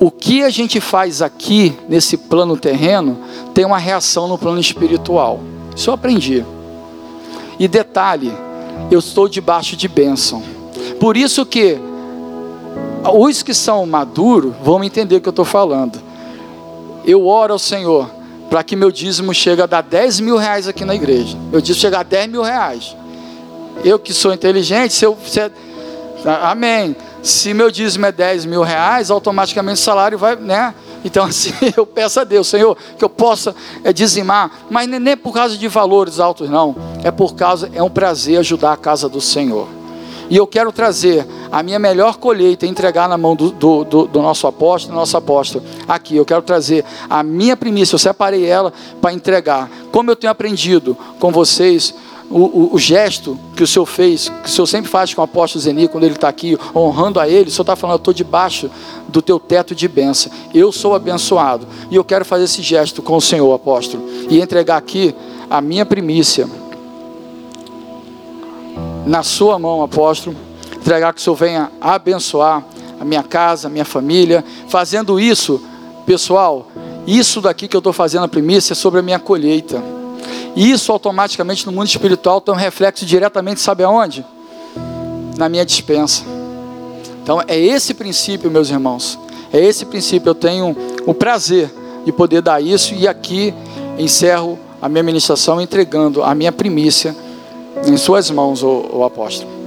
o 0.01 0.11
que 0.11 0.43
a 0.43 0.51
gente 0.51 0.81
faz 0.81 1.21
aqui 1.21 1.77
nesse 1.89 2.17
plano 2.17 2.57
terreno 2.57 3.19
tem 3.53 3.65
uma 3.65 3.79
reação 3.79 4.29
no 4.29 4.39
plano 4.39 4.61
espiritual. 4.61 5.41
Isso 5.75 5.91
eu 5.91 5.95
aprendi. 5.95 6.45
E 7.59 7.67
detalhe, 7.67 8.33
eu 8.91 9.01
estou 9.01 9.29
debaixo 9.29 9.77
de 9.77 9.89
bênção. 9.89 10.43
Por 11.01 11.17
isso 11.17 11.45
que 11.45 11.79
os 13.05 13.43
que 13.43 13.55
são 13.55 13.87
maduros 13.87 14.55
vão 14.63 14.83
entender 14.83 15.17
o 15.17 15.21
que 15.21 15.29
eu 15.29 15.31
estou 15.31 15.45
falando. 15.45 16.01
Eu 17.05 17.27
oro 17.27 17.53
ao 17.53 17.59
Senhor 17.59 18.11
para 18.49 18.63
que 18.63 18.75
meu 18.75 18.91
dízimo 18.91 19.33
chegue 19.35 19.63
a 19.63 19.67
dar 19.67 19.83
10 19.83 20.21
mil 20.21 20.37
reais 20.37 20.67
aqui 20.67 20.85
na 20.85 20.95
igreja. 20.95 21.37
Meu 21.51 21.61
dízimo 21.61 21.81
chegar 21.81 22.01
a 22.01 22.03
10 22.03 22.31
mil 22.31 22.43
reais. 22.43 22.97
Eu 23.85 23.99
que 23.99 24.13
sou 24.13 24.33
inteligente, 24.33 24.95
se 24.95 25.05
eu. 25.05 25.17
Se, 25.27 25.41
amém. 26.43 26.97
Se 27.23 27.53
meu 27.53 27.71
dízimo 27.71 28.07
é 28.07 28.13
10 28.13 28.45
mil 28.45 28.63
reais, 28.63 29.11
automaticamente 29.11 29.81
o 29.81 29.85
salário 29.85 30.17
vai, 30.17 30.37
né? 30.37 30.75
Então, 31.05 31.25
assim, 31.27 31.53
eu 31.77 31.87
peço 31.87 32.21
a 32.21 32.25
Deus, 32.25 32.49
Senhor, 32.49 32.77
que 32.97 33.05
eu 33.05 33.09
possa 33.09 33.55
é, 33.85 33.93
dizimar, 33.93 34.51
mas 34.71 34.89
nem 34.89 35.17
por 35.17 35.33
causa 35.33 35.57
de 35.57 35.69
valores 35.69 36.19
altos, 36.19 36.49
não. 36.49 36.75
É 37.03 37.11
por 37.11 37.35
causa, 37.35 37.71
é 37.75 37.83
um 37.83 37.91
prazer 37.91 38.39
ajudar 38.39 38.73
a 38.73 38.77
casa 38.77 39.09
do 39.09 39.21
Senhor. 39.21 39.78
E 40.31 40.37
eu 40.37 40.47
quero 40.47 40.71
trazer 40.71 41.27
a 41.51 41.63
minha 41.63 41.79
melhor 41.79 42.17
colheita 42.17 42.67
e 42.67 42.69
entregar 42.69 43.09
na 43.09 43.17
mão 43.17 43.35
do, 43.35 43.51
do, 43.51 43.85
do, 43.85 44.07
do 44.07 44.23
nosso 44.23 44.47
apóstolo, 44.47 44.95
do 44.95 44.99
nosso 44.99 45.17
apóstolo. 45.17 45.65
Aqui, 45.87 46.17
eu 46.17 46.25
quero 46.25 46.43
trazer 46.43 46.85
a 47.09 47.23
minha 47.23 47.57
primícia, 47.57 47.95
eu 47.95 47.99
separei 47.99 48.45
ela 48.45 48.73
para 49.01 49.13
entregar. 49.13 49.71
Como 49.91 50.11
eu 50.11 50.17
tenho 50.17 50.31
aprendido 50.31 50.97
com 51.19 51.33
vocês, 51.33 51.95
o, 52.31 52.41
o, 52.41 52.75
o, 52.75 52.79
gesto 52.79 53.39
que 53.57 53.63
o 53.63 53.67
Senhor 53.67 53.87
fez, 53.87 54.29
que 54.29 54.49
o 54.49 54.53
Senhor 54.53 54.67
sempre 54.67 54.91
faz 54.91 55.15
com 55.15 55.23
o 55.23 55.25
apóstolo 55.25 55.63
Zeni, 55.63 55.89
quando 55.89 56.05
ele 56.05 56.15
está 56.15 56.29
aqui, 56.29 56.59
honrando 56.75 57.19
a 57.19 57.27
ele, 57.27 57.49
o 57.49 57.51
Senhor 57.51 57.63
está 57.63 57.75
falando, 57.75 57.95
eu 57.95 58.01
estou 58.01 58.13
debaixo 58.13 58.71
do 59.09 59.23
teu 59.23 59.41
teto 59.41 59.75
de 59.75 59.89
bênção, 59.89 60.31
eu 60.53 60.71
sou 60.71 60.95
abençoado, 60.95 61.67
e 61.91 61.97
eu 61.97 62.05
quero 62.05 62.27
fazer 62.27 62.45
esse 62.45 62.61
gesto 62.61 63.01
com 63.01 63.17
o 63.17 63.21
Senhor, 63.21 63.51
apóstolo, 63.55 64.05
e 64.29 64.41
entregar 64.41 64.77
aqui 64.77 65.15
a 65.49 65.63
minha 65.63 65.87
primícia, 65.87 66.47
na 69.09 69.23
sua 69.23 69.59
mão, 69.59 69.83
apóstolo, 69.83 70.37
entregar 70.77 71.15
que 71.15 71.21
o 71.21 71.25
Senhor 71.25 71.37
venha 71.37 71.73
abençoar 71.81 72.63
a 73.01 73.05
minha 73.05 73.23
casa, 73.23 73.67
a 73.67 73.71
minha 73.71 73.85
família, 73.85 74.45
fazendo 74.69 75.19
isso, 75.19 75.61
pessoal, 76.05 76.67
isso 77.07 77.41
daqui 77.41 77.67
que 77.67 77.75
eu 77.75 77.79
estou 77.79 77.93
fazendo 77.93 78.25
a 78.25 78.29
primícia 78.29 78.75
é 78.75 78.77
sobre 78.77 79.01
a 79.01 79.03
minha 79.03 79.19
colheita, 79.19 79.83
isso 80.55 80.93
automaticamente 80.93 81.65
no 81.65 81.73
mundo 81.73 81.87
espiritual 81.87 82.41
tem 82.41 82.53
um 82.53 82.57
reflexo 82.57 83.07
diretamente, 83.07 83.61
sabe 83.61 83.83
aonde? 83.83 84.27
Na 85.39 85.49
minha 85.49 85.65
dispensa. 85.65 86.25
Então 87.23 87.41
é 87.47 87.59
esse 87.59 87.95
princípio, 87.95 88.51
meus 88.51 88.69
irmãos. 88.69 89.19
É 89.53 89.65
esse 89.65 89.85
princípio. 89.87 90.31
Eu 90.31 90.35
tenho 90.35 90.77
o 91.07 91.15
prazer 91.15 91.73
de 92.05 92.11
poder 92.11 92.43
dar 92.43 92.61
isso 92.61 92.95
e 92.95 93.07
aqui 93.07 93.55
encerro 93.99 94.59
a 94.83 94.89
minha 94.89 95.03
ministração 95.03 95.61
entregando 95.61 96.23
a 96.23 96.35
minha 96.35 96.51
primícia 96.51 97.15
em 97.87 97.97
suas 97.97 98.31
mãos, 98.31 98.63
o, 98.63 98.89
o 98.93 99.05
apóstolo. 99.05 99.58